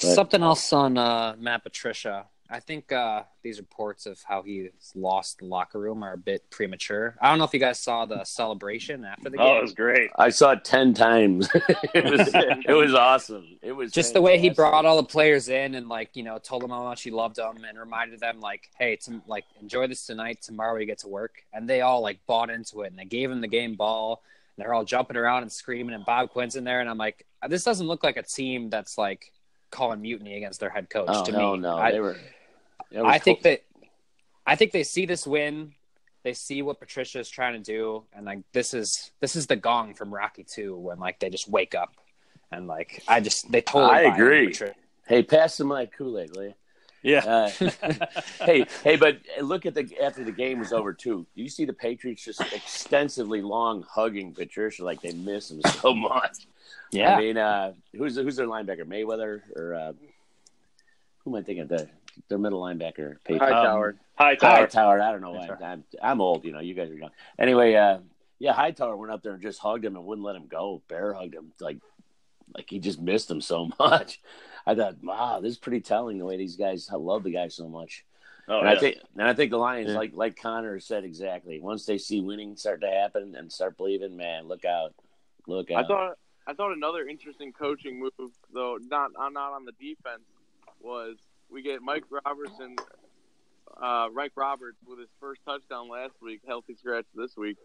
But- 0.00 0.14
Something 0.14 0.42
else 0.42 0.72
on 0.72 0.96
uh, 0.96 1.34
Matt 1.38 1.64
Patricia. 1.64 2.26
I 2.50 2.60
think 2.60 2.92
uh, 2.92 3.24
these 3.42 3.58
reports 3.58 4.06
of 4.06 4.22
how 4.22 4.40
he's 4.40 4.70
lost 4.94 5.40
the 5.40 5.44
locker 5.44 5.78
room 5.78 6.02
are 6.02 6.14
a 6.14 6.18
bit 6.18 6.48
premature. 6.48 7.14
I 7.20 7.28
don't 7.28 7.38
know 7.38 7.44
if 7.44 7.52
you 7.52 7.60
guys 7.60 7.78
saw 7.78 8.06
the 8.06 8.24
celebration 8.24 9.04
after 9.04 9.28
the 9.28 9.36
game. 9.36 9.46
Oh, 9.46 9.58
it 9.58 9.62
was 9.62 9.74
great. 9.74 10.10
I 10.16 10.30
saw 10.30 10.52
it 10.52 10.64
ten 10.64 10.94
times. 10.94 11.50
it 11.54 12.04
was 12.04 12.30
it 12.66 12.72
was 12.72 12.94
awesome. 12.94 13.58
It 13.60 13.72
was 13.72 13.92
Just 13.92 14.14
the 14.14 14.22
way 14.22 14.38
he 14.38 14.48
brought 14.48 14.86
all 14.86 14.96
the 14.96 15.02
players 15.06 15.50
in 15.50 15.74
and 15.74 15.90
like 15.90 16.16
you 16.16 16.22
know 16.22 16.38
told 16.38 16.62
them 16.62 16.70
how 16.70 16.84
much 16.84 17.02
he 17.02 17.10
loved 17.10 17.36
them 17.36 17.64
and 17.68 17.78
reminded 17.78 18.20
them 18.20 18.40
like, 18.40 18.70
hey, 18.78 18.96
to, 18.96 19.20
like 19.26 19.44
enjoy 19.60 19.86
this 19.86 20.06
tonight. 20.06 20.40
Tomorrow 20.40 20.78
you 20.78 20.86
get 20.86 21.00
to 21.00 21.08
work, 21.08 21.42
and 21.52 21.68
they 21.68 21.82
all 21.82 22.00
like 22.00 22.24
bought 22.26 22.48
into 22.48 22.80
it 22.80 22.86
and 22.86 22.98
they 22.98 23.04
gave 23.04 23.30
him 23.30 23.42
the 23.42 23.48
game 23.48 23.74
ball. 23.74 24.22
And 24.56 24.64
they're 24.64 24.72
all 24.72 24.84
jumping 24.84 25.18
around 25.18 25.42
and 25.42 25.52
screaming, 25.52 25.94
and 25.94 26.06
Bob 26.06 26.30
Quinn's 26.30 26.56
in 26.56 26.64
there, 26.64 26.80
and 26.80 26.88
I'm 26.88 26.98
like, 26.98 27.26
this 27.46 27.62
doesn't 27.62 27.86
look 27.86 28.02
like 28.02 28.16
a 28.16 28.22
team 28.22 28.70
that's 28.70 28.96
like 28.96 29.32
calling 29.70 30.00
mutiny 30.00 30.36
against 30.36 30.60
their 30.60 30.70
head 30.70 30.90
coach. 30.90 31.08
Oh 31.08 31.24
to 31.24 31.32
no, 31.32 31.52
me, 31.54 31.60
no, 31.62 31.76
I, 31.76 31.92
they 31.92 32.00
were. 32.00 32.16
it 32.90 33.00
was 33.00 33.06
I 33.06 33.18
think 33.18 33.42
cool. 33.42 33.52
that 33.52 33.64
I 34.46 34.56
think 34.56 34.72
they 34.72 34.82
see 34.82 35.06
this 35.06 35.26
win. 35.26 35.72
They 36.24 36.32
see 36.34 36.62
what 36.62 36.80
Patricia 36.80 37.20
is 37.20 37.28
trying 37.30 37.62
to 37.62 37.72
do, 37.72 38.04
and 38.12 38.26
like 38.26 38.40
this 38.52 38.74
is 38.74 39.12
this 39.20 39.36
is 39.36 39.46
the 39.46 39.56
gong 39.56 39.94
from 39.94 40.12
Rocky 40.12 40.44
Two 40.44 40.76
when 40.76 40.98
like 40.98 41.20
they 41.20 41.30
just 41.30 41.48
wake 41.48 41.74
up, 41.74 41.94
and 42.50 42.66
like 42.66 43.02
I 43.06 43.20
just 43.20 43.50
they 43.50 43.60
totally. 43.60 44.06
I 44.06 44.14
agree. 44.14 44.54
Hey, 45.06 45.22
pass 45.22 45.54
some 45.54 45.68
like 45.68 45.92
Kool 45.96 46.18
Aid, 46.18 46.30
will 46.36 46.44
you? 46.44 46.54
Yeah, 47.00 47.20
Uh, 47.24 47.50
hey, 48.44 48.66
hey, 48.82 48.96
but 48.96 49.18
look 49.40 49.64
at 49.66 49.74
the 49.74 49.88
after 50.02 50.24
the 50.24 50.32
game 50.32 50.58
was 50.58 50.72
over 50.72 50.92
too. 50.92 51.24
Do 51.36 51.42
you 51.42 51.48
see 51.48 51.64
the 51.64 51.72
Patriots 51.72 52.24
just 52.24 52.40
extensively 52.52 53.40
long 53.40 53.84
hugging 53.88 54.34
Patricia 54.34 54.84
like 54.84 55.00
they 55.00 55.12
miss 55.12 55.50
him 55.52 55.62
so 55.80 55.94
much? 56.12 56.48
Yeah, 56.92 57.16
I 57.16 57.20
mean, 57.20 57.36
uh, 57.36 57.72
who's 57.96 58.16
who's 58.16 58.36
their 58.36 58.46
linebacker? 58.46 58.84
Mayweather 58.84 59.42
or 59.56 59.74
uh, 59.74 59.92
who 61.24 61.36
am 61.36 61.40
I 61.40 61.42
thinking? 61.42 61.62
of? 61.62 61.68
The 61.68 61.88
their 62.28 62.38
middle 62.38 62.60
linebacker, 62.60 63.16
Patriots. 63.24 63.44
Hightower. 63.52 63.96
Hi, 64.16 64.34
Tyler. 64.34 64.60
Hightower. 64.60 65.00
I 65.00 65.12
don't 65.12 65.20
know 65.20 65.32
why. 65.32 65.48
I'm, 65.64 65.84
I'm 66.02 66.20
old, 66.20 66.44
you 66.44 66.52
know. 66.52 66.58
You 66.60 66.74
guys 66.74 66.90
are 66.90 66.94
young. 66.94 67.10
Anyway, 67.38 67.74
uh, 67.74 67.98
yeah, 68.38 68.52
Hightower 68.52 68.96
went 68.96 69.12
up 69.12 69.22
there 69.22 69.34
and 69.34 69.42
just 69.42 69.60
hugged 69.60 69.84
him 69.84 69.96
and 69.96 70.04
wouldn't 70.04 70.26
let 70.26 70.34
him 70.36 70.46
go. 70.48 70.82
Bear 70.88 71.12
hugged 71.14 71.34
him 71.34 71.52
like 71.60 71.78
like 72.54 72.68
he 72.68 72.78
just 72.78 73.00
missed 73.00 73.30
him 73.30 73.40
so 73.40 73.70
much. 73.78 74.20
I 74.66 74.74
thought, 74.74 74.96
wow, 75.02 75.40
this 75.40 75.52
is 75.52 75.58
pretty 75.58 75.80
telling 75.80 76.18
the 76.18 76.24
way 76.24 76.36
these 76.36 76.56
guys 76.56 76.88
love 76.92 77.22
the 77.22 77.30
guy 77.32 77.48
so 77.48 77.68
much. 77.68 78.04
Oh, 78.48 78.60
and 78.60 78.68
yeah. 78.68 78.74
I 78.74 78.78
think 78.78 78.96
and 79.16 79.28
I 79.28 79.34
think 79.34 79.50
the 79.50 79.58
Lions, 79.58 79.90
Yeah. 79.90 79.96
like 79.98 80.12
like 80.14 80.40
Connor 80.40 80.80
said 80.80 81.04
exactly, 81.04 81.60
once 81.60 81.84
they 81.84 81.98
see 81.98 82.20
winning 82.20 82.56
start 82.56 82.80
to 82.80 82.90
happen 82.90 83.34
and 83.36 83.52
start 83.52 83.76
believing, 83.76 84.16
man, 84.16 84.48
look 84.48 84.64
out. 84.64 84.94
Look 85.46 85.70
out. 85.70 85.76
I 85.76 85.80
out. 85.80 85.88
thought 85.88 86.18
I 86.48 86.54
thought 86.54 86.72
another 86.72 87.06
interesting 87.06 87.52
coaching 87.52 88.00
move, 88.00 88.12
though 88.54 88.78
not 88.80 89.10
uh, 89.20 89.28
not 89.28 89.52
on 89.52 89.66
the 89.66 89.72
defense, 89.72 90.22
was 90.80 91.16
we 91.50 91.62
get 91.62 91.82
Mike 91.82 92.04
Robertson, 92.10 92.76
uh, 93.80 94.08
Reich 94.10 94.32
Roberts 94.34 94.78
with 94.86 94.98
his 94.98 95.10
first 95.20 95.42
touchdown 95.44 95.90
last 95.90 96.14
week, 96.22 96.40
healthy 96.46 96.74
scratch 96.74 97.04
this 97.14 97.36
week. 97.36 97.58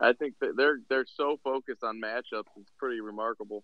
I 0.00 0.14
think 0.14 0.36
that 0.40 0.56
they're 0.56 0.78
they're 0.88 1.04
so 1.06 1.38
focused 1.44 1.84
on 1.84 2.00
matchups. 2.00 2.46
It's 2.58 2.72
pretty 2.78 3.02
remarkable. 3.02 3.62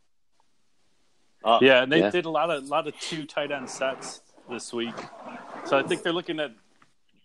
Uh, 1.42 1.58
Yeah, 1.62 1.82
and 1.82 1.90
they 1.90 2.00
Yeah. 2.00 2.10
did 2.10 2.26
a 2.26 2.30
lot 2.30 2.50
of 2.50 2.64
lot 2.64 2.86
of 2.86 2.98
two 3.00 3.24
tight 3.24 3.50
end 3.50 3.70
sets 3.70 4.20
this 4.50 4.74
week. 4.74 4.94
So 5.64 5.78
I 5.78 5.82
think 5.82 6.02
they're 6.02 6.12
looking 6.12 6.38
at 6.38 6.52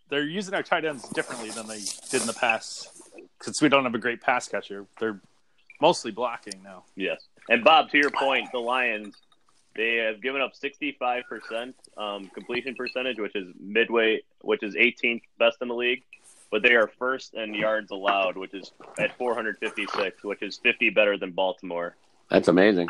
they're 0.08 0.24
using 0.24 0.54
our 0.54 0.64
tight 0.64 0.86
ends 0.86 1.10
differently 1.10 1.50
than 1.50 1.68
they 1.68 1.82
did 2.10 2.22
in 2.22 2.28
the 2.28 2.34
past. 2.34 2.92
Since 3.42 3.62
we 3.62 3.68
don't 3.68 3.84
have 3.84 3.94
a 3.94 4.00
great 4.00 4.22
pass 4.22 4.48
catcher, 4.48 4.88
they're 5.00 5.20
mostly 5.82 6.12
blocking 6.12 6.62
now. 6.64 6.84
Yes. 6.96 7.22
And 7.50 7.64
Bob, 7.64 7.90
to 7.92 7.98
your 7.98 8.12
point, 8.12 8.52
the 8.52 8.60
Lions 8.60 9.16
they 9.76 9.96
have 9.98 10.22
given 10.22 10.42
up 10.42 10.54
65% 10.54 11.74
um, 11.98 12.30
completion 12.34 12.76
percentage, 12.76 13.20
which 13.20 13.36
is 13.36 13.48
midway, 13.60 14.22
which 14.42 14.64
is 14.64 14.74
18th 14.74 15.24
best 15.38 15.58
in 15.62 15.68
the 15.68 15.76
league. 15.76 16.04
But 16.50 16.64
they 16.64 16.76
are 16.76 16.90
first 16.98 17.34
in 17.34 17.54
yards 17.54 17.92
allowed, 17.92 18.38
which 18.38 18.54
is 18.54 18.72
at 18.98 19.18
456, 19.18 20.24
which 20.24 20.42
is 20.42 20.58
50 20.64 20.92
better 20.92 21.18
than 21.18 21.32
Baltimore. 21.32 21.98
That's 22.30 22.48
amazing. 22.48 22.88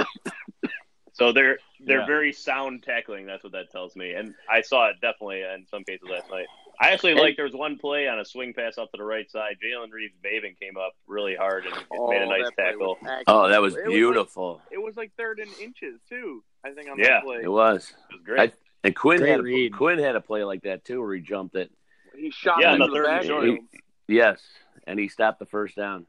So 1.14 1.32
they're 1.32 1.58
they're 1.80 2.02
Yeah. 2.02 2.06
very 2.06 2.34
sound 2.34 2.84
tackling. 2.84 3.26
That's 3.26 3.44
what 3.44 3.54
that 3.54 3.72
tells 3.72 3.96
me, 3.96 4.14
and 4.14 4.36
I 4.50 4.62
saw 4.62 4.90
it 4.90 4.98
definitely 5.02 5.42
in 5.42 5.66
some 5.72 5.84
cases 5.86 6.08
last 6.10 6.30
night. 6.30 6.46
I 6.80 6.90
actually 6.92 7.14
like 7.16 7.36
there 7.36 7.46
was 7.46 7.54
one 7.54 7.78
play 7.78 8.08
on 8.08 8.20
a 8.20 8.26
swing 8.26 8.54
pass 8.54 8.78
up 8.78 8.92
to 8.92 8.98
the 8.98 9.04
right 9.04 9.30
side. 9.32 9.58
Jalen 9.64 9.92
Reeves 9.92 10.14
Maven 10.24 10.58
came 10.60 10.78
up 10.78 10.94
really 11.08 11.36
hard 11.36 11.66
and 11.66 11.74
made 11.74 12.22
a 12.22 12.26
nice 12.26 12.42
Oh, 12.46 12.50
that 12.58 12.64
tackle. 12.64 12.88
was 12.88 12.98
excellent. 13.02 13.24
Oh, 13.28 13.48
that 13.50 13.62
was 13.62 13.76
like- 13.76 13.86
beautiful. 13.86 14.62
it 14.72 14.82
was 14.82 14.98
like 14.98 15.12
third 15.18 15.40
in 15.40 15.48
inches 15.62 16.00
too. 16.10 16.44
I 16.64 16.72
think 16.72 16.90
on 16.90 16.98
Yeah. 17.00 17.06
that 17.20 17.24
play, 17.24 17.40
It 17.44 17.48
was. 17.52 17.94
It 18.10 18.14
was 18.16 18.22
great. 18.24 18.40
I, 18.40 18.54
and 18.84 18.96
Quin 18.96 19.20
Great 19.20 19.30
had 19.32 19.40
a. 19.46 19.70
Quin 19.70 20.00
had 20.00 20.16
a 20.16 20.22
play 20.22 20.44
like 20.44 20.64
that 20.64 20.84
too, 20.86 21.02
where 21.02 21.14
he 21.16 21.22
jumped 21.22 21.56
it. 21.56 21.72
he 22.16 22.30
shot 22.32 22.60
Yeah, 22.62 22.74
into 22.74 22.86
the 22.86 22.92
the 22.92 22.96
third 22.98 23.06
and 23.08 23.18
back. 23.20 23.26
short. 23.28 23.60
Yes, 24.08 24.42
and 24.88 25.00
he 25.00 25.08
stopped 25.08 25.40
the 25.40 25.46
first 25.46 25.76
down. 25.76 26.06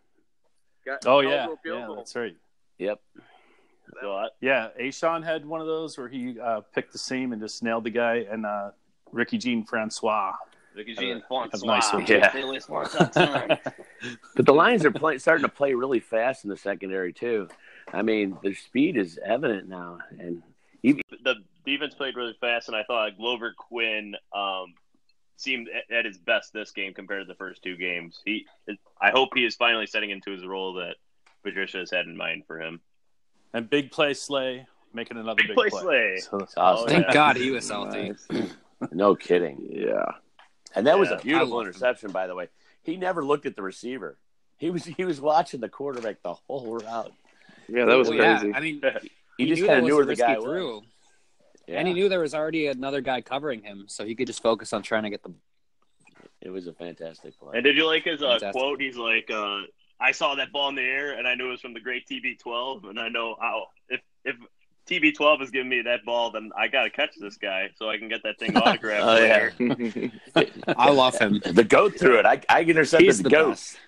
got- 0.85 1.05
Oh 1.07 1.21
yeah, 1.21 1.47
to 1.47 1.53
a 1.53 1.57
field 1.59 1.81
yeah, 1.91 1.95
that's 1.97 2.15
right. 2.17 2.37
Yep. 2.79 3.01
so 4.01 4.13
I, 4.15 4.29
Yeah, 4.41 4.69
Ashawn 4.79 5.25
had 5.25 5.45
one 5.47 5.61
of 5.61 5.67
those 5.67 5.97
where 5.99 6.09
he 6.09 6.39
uh, 6.39 6.61
picked 6.75 6.93
the 6.93 6.99
seam 6.99 7.33
and 7.33 7.41
just 7.41 7.63
nailed 7.63 7.85
the 7.85 7.91
guy, 7.91 8.27
and 8.31 8.45
uh, 8.47 8.71
Ricky 9.13 9.39
Jean 9.39 9.65
Francois. 9.65 10.35
Ricky 10.77 10.97
Uh, 10.97 11.01
Jean 11.01 11.23
that's 11.31 11.65
nice 11.65 11.93
one, 11.93 12.07
Yeah. 12.07 12.31
They 12.31 12.45
list 12.45 12.69
once 12.69 12.95
a 12.95 13.07
time. 13.07 13.59
But 14.37 14.45
the 14.45 14.53
Lions 14.53 14.85
are 14.85 14.91
play, 14.91 15.19
starting 15.19 15.45
to 15.45 15.49
play 15.49 15.73
really 15.73 16.01
fast 16.01 16.45
in 16.45 16.51
the 16.51 16.57
secondary 16.57 17.13
too. 17.13 17.49
I 17.93 18.03
mean, 18.03 18.37
their 18.43 18.55
speed 18.55 18.97
is 18.97 19.19
evident 19.25 19.69
now, 19.69 19.99
and 20.19 20.43
the 20.83 21.37
defense 21.65 21.95
played 21.95 22.15
really 22.15 22.37
fast, 22.41 22.69
and 22.69 22.77
I 22.77 22.83
thought 22.85 23.17
Glover 23.17 23.55
Quin 23.57 24.15
um, 24.35 24.75
seemed 25.37 25.69
at, 25.69 25.95
at 25.95 26.05
his 26.05 26.19
best 26.19 26.53
this 26.53 26.71
game 26.73 26.93
compared 26.93 27.23
to 27.23 27.27
the 27.27 27.37
first 27.37 27.63
two 27.63 27.77
games. 27.77 28.21
He, 28.25 28.47
I 29.01 29.11
hope 29.11 29.31
he 29.35 29.45
is 29.45 29.57
finally 29.57 29.87
setting 29.87 30.11
into 30.11 30.31
his 30.31 30.45
role 30.45 30.75
that 30.75 30.97
Patricia 31.43 31.79
has 31.79 31.91
had 31.91 32.07
in 32.07 32.17
mind 32.17 32.45
for 32.47 32.61
him. 32.61 32.81
And 33.55 33.71
big 33.71 33.91
play 33.91 34.13
Slay 34.15 34.67
making 34.93 35.17
another 35.17 35.37
Big 35.37 35.49
big, 35.49 35.57
play 35.57 35.69
Slay. 35.69 36.17
So, 36.19 36.39
it's 36.39 36.57
awesome. 36.57 36.89
Thank 36.89 37.07
yeah. 37.07 37.13
God 37.13 37.37
he 37.37 37.51
was 37.51 37.69
healthy. 37.69 38.13
No 38.93 39.15
kidding. 39.15 39.69
Yeah. 39.71 40.05
And 40.75 40.87
that 40.87 40.99
was 40.99 41.11
a 41.11 41.17
beautiful 41.17 41.47
I 41.47 41.57
love 41.57 41.63
him. 41.63 41.69
interception, 41.69 42.11
by 42.11 42.27
the 42.27 42.35
way. 42.35 42.49
He 42.83 42.97
never 42.97 43.25
looked 43.25 43.47
at 43.47 43.57
the 43.57 43.63
receiver. 43.63 44.19
He 44.59 44.71
was 44.71 44.85
he 44.85 45.05
was 45.05 45.21
watching 45.21 45.61
the 45.61 45.69
quarterback 45.69 46.23
the 46.23 46.35
whole 46.35 46.79
route. 46.79 47.13
Yeah, 47.69 47.85
that 47.85 47.97
was 47.97 48.09
Well, 48.09 48.19
yeah, 48.19 48.39
crazy. 48.39 48.55
I 48.55 48.61
mean, 48.61 48.83
He, 49.37 49.45
he, 49.45 49.51
just 49.51 49.61
knew 49.61 49.69
kind 49.69 49.81
of 49.81 49.85
knew 49.85 49.97
where 49.97 50.07
the 50.07 50.17
guy 50.17 50.37
throw, 50.37 50.77
was. 50.77 50.85
Yeah, 51.67 51.79
and 51.79 51.89
he 51.89 51.93
knew 51.93 52.09
there 52.09 52.21
was 52.21 52.35
already 52.35 52.69
another 52.69 53.03
guy 53.03 53.21
covering 53.21 53.63
him, 53.63 53.85
so 53.87 54.07
he 54.07 54.15
could 54.15 54.27
just 54.27 54.43
focus 54.43 54.73
on 54.73 54.83
trying 54.83 55.03
to 55.03 55.11
get 55.11 55.23
the. 55.23 55.35
it 56.41 56.49
was 56.49 56.67
a 56.69 56.73
fantastic 56.73 57.39
play. 57.39 57.53
And 57.55 57.65
did 57.65 57.77
you 57.77 57.87
like 57.87 58.05
his 58.05 58.23
uh, 58.23 58.39
quote? 58.53 58.81
He's 58.81 58.97
like, 58.97 59.31
uh, 59.31 59.59
"I 60.01 60.13
saw 60.13 60.37
that 60.37 60.53
ball 60.53 60.71
in 60.71 60.75
the 60.75 60.83
air, 60.83 61.19
and 61.19 61.29
I 61.29 61.35
knew 61.35 61.49
it 61.49 61.51
was 61.51 61.61
from 61.61 61.75
the 61.75 61.81
great 61.81 62.09
TB12, 62.09 62.89
and 62.89 62.99
I 62.99 63.09
know 63.09 63.37
how 63.41 63.67
if 63.89 64.01
if." 64.25 64.37
TB12 64.89 65.43
is 65.43 65.51
giving 65.51 65.69
me 65.69 65.83
that 65.83 66.05
ball, 66.05 66.31
then 66.31 66.51
I 66.57 66.69
got 66.69 66.85
to 66.85 66.91
catch 66.91 67.11
this 67.21 67.37
guy 67.37 67.71
so 67.77 67.91
I 67.91 67.99
can 67.99 68.09
get 68.09 68.23
that 68.23 68.39
thing 68.39 68.57
autographed 68.57 69.05
Oh, 69.59 69.69
yeah. 70.37 70.45
I 70.77 70.91
love 70.91 71.19
him. 71.19 71.41
the 71.45 71.65
goat 71.65 71.99
threw 71.99 72.19
it. 72.19 72.27
I 72.27 72.41
I 72.49 72.63
intercepted 72.63 73.07
He's 73.07 73.19
the, 73.19 73.25
the 73.25 73.31
goat. 73.31 73.49
best. 73.51 73.79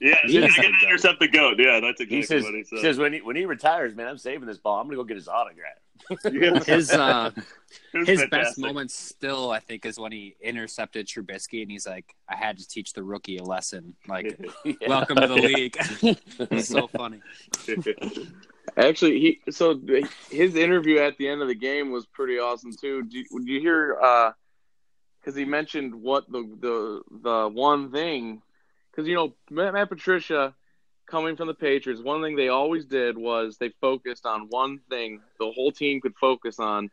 Yeah, 0.00 0.16
He's 0.24 0.36
I 0.42 0.46
the 0.48 0.52
can 0.52 0.62
goat. 0.72 0.82
intercept 0.88 1.20
the 1.20 1.28
goat. 1.28 1.54
Yeah, 1.58 1.78
that's 1.80 2.00
exactly 2.00 2.16
He 2.16 2.22
says, 2.24 2.42
what 2.42 2.52
he 2.52 2.58
he 2.58 2.64
said. 2.64 2.80
says 2.80 2.98
when 2.98 3.12
he 3.12 3.20
when 3.20 3.36
he 3.36 3.44
retires, 3.46 3.94
man, 3.94 4.08
I'm 4.08 4.18
saving 4.18 4.46
this 4.46 4.58
ball. 4.58 4.80
I'm 4.80 4.86
gonna 4.86 4.96
go 4.96 5.04
get 5.04 5.16
his 5.16 5.28
autograph. 5.28 5.72
His 6.66 6.90
uh, 6.90 7.30
It 7.94 7.98
was 7.98 8.08
his 8.08 8.18
best 8.22 8.30
fantastic. 8.30 8.64
moment 8.64 8.90
still, 8.90 9.52
I 9.52 9.60
think, 9.60 9.86
is 9.86 9.96
when 9.98 10.10
he 10.10 10.34
intercepted 10.40 11.06
Trubisky, 11.06 11.62
and 11.62 11.70
he's 11.70 11.86
like, 11.86 12.16
"I 12.28 12.34
had 12.36 12.58
to 12.58 12.66
teach 12.66 12.92
the 12.92 13.02
rookie 13.04 13.36
a 13.38 13.44
lesson. 13.44 13.94
Like, 14.08 14.36
Yeah. 14.64 14.72
welcome 14.88 15.16
to 15.16 15.28
the 15.28 15.34
league." 15.36 15.76
it's 16.50 16.68
so 16.68 16.88
funny. 16.88 17.20
Actually, 18.76 19.20
he 19.20 19.40
so 19.52 19.80
his 20.30 20.56
interview 20.56 20.98
at 20.98 21.16
the 21.18 21.28
end 21.28 21.42
of 21.42 21.48
the 21.48 21.54
game 21.54 21.90
was 21.90 22.06
pretty 22.06 22.38
awesome 22.38 22.72
too. 22.72 23.02
Did 23.02 23.26
you, 23.30 23.60
hear? 23.60 23.96
Uh, 24.02 24.32
because 25.20 25.36
he 25.36 25.44
mentioned 25.44 25.94
what 25.94 26.30
the 26.30 26.42
the 26.60 27.02
the 27.22 27.48
one 27.48 27.90
thing, 27.90 28.42
because 28.90 29.06
you 29.06 29.14
know 29.14 29.34
Matt, 29.50 29.74
Matt 29.74 29.88
Patricia 29.88 30.54
coming 31.06 31.36
from 31.36 31.46
the 31.46 31.54
Patriots, 31.54 32.02
one 32.02 32.22
thing 32.22 32.36
they 32.36 32.48
always 32.48 32.86
did 32.86 33.16
was 33.16 33.58
they 33.58 33.70
focused 33.80 34.26
on 34.26 34.48
one 34.48 34.80
thing 34.88 35.20
the 35.38 35.50
whole 35.50 35.70
team 35.70 36.00
could 36.00 36.16
focus 36.16 36.58
on 36.58 36.90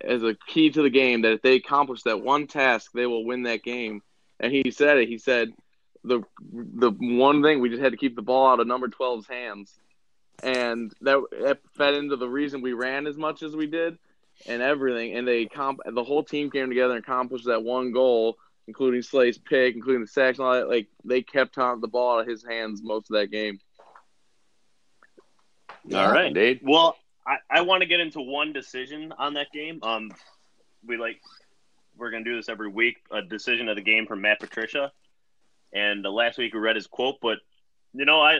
as 0.00 0.22
a 0.22 0.36
key 0.48 0.70
to 0.70 0.82
the 0.82 0.90
game. 0.90 1.22
That 1.22 1.34
if 1.34 1.42
they 1.42 1.54
accomplish 1.54 2.02
that 2.02 2.20
one 2.20 2.46
task, 2.46 2.90
they 2.92 3.06
will 3.06 3.24
win 3.24 3.44
that 3.44 3.62
game. 3.62 4.02
And 4.40 4.52
he 4.52 4.70
said 4.72 4.98
it. 4.98 5.08
He 5.08 5.18
said 5.18 5.52
the 6.04 6.22
the 6.52 6.90
one 6.90 7.42
thing 7.42 7.60
we 7.60 7.70
just 7.70 7.82
had 7.82 7.92
to 7.92 7.98
keep 7.98 8.16
the 8.16 8.22
ball 8.22 8.48
out 8.48 8.60
of 8.60 8.66
number 8.66 8.88
12's 8.88 9.28
hands 9.28 9.78
and 10.42 10.92
that, 11.02 11.22
that 11.40 11.58
fed 11.76 11.94
into 11.94 12.16
the 12.16 12.28
reason 12.28 12.62
we 12.62 12.72
ran 12.72 13.06
as 13.06 13.16
much 13.16 13.42
as 13.42 13.54
we 13.54 13.66
did 13.66 13.98
and 14.46 14.62
everything. 14.62 15.14
And 15.16 15.26
they 15.26 15.46
comp 15.46 15.80
the 15.86 16.04
whole 16.04 16.24
team 16.24 16.50
came 16.50 16.68
together 16.68 16.94
and 16.94 17.02
accomplished 17.02 17.46
that 17.46 17.62
one 17.62 17.92
goal, 17.92 18.38
including 18.66 19.02
Slay's 19.02 19.38
pick, 19.38 19.74
including 19.74 20.02
the 20.02 20.08
sacks 20.08 20.38
and 20.38 20.46
all 20.46 20.54
that. 20.54 20.68
Like 20.68 20.88
they 21.04 21.22
kept 21.22 21.58
on 21.58 21.80
the 21.80 21.88
ball 21.88 22.16
out 22.16 22.22
of 22.22 22.26
his 22.26 22.44
hands 22.44 22.82
most 22.82 23.10
of 23.10 23.14
that 23.14 23.30
game. 23.30 23.60
All 25.94 26.12
right. 26.12 26.26
Indeed. 26.26 26.60
Well, 26.62 26.96
I, 27.26 27.36
I 27.50 27.60
want 27.62 27.82
to 27.82 27.86
get 27.86 28.00
into 28.00 28.20
one 28.20 28.52
decision 28.52 29.12
on 29.16 29.34
that 29.34 29.52
game. 29.52 29.80
Um, 29.82 30.10
we 30.86 30.96
like 30.96 31.20
we're 31.96 32.10
gonna 32.10 32.24
do 32.24 32.36
this 32.36 32.48
every 32.48 32.68
week. 32.68 32.96
A 33.10 33.22
decision 33.22 33.68
of 33.68 33.76
the 33.76 33.82
game 33.82 34.06
from 34.06 34.20
Matt 34.20 34.40
Patricia, 34.40 34.92
and 35.72 36.04
uh, 36.04 36.10
last 36.10 36.38
week 36.38 36.54
we 36.54 36.60
read 36.60 36.76
his 36.76 36.86
quote. 36.86 37.16
But 37.20 37.38
you 37.92 38.04
know, 38.04 38.20
I 38.20 38.38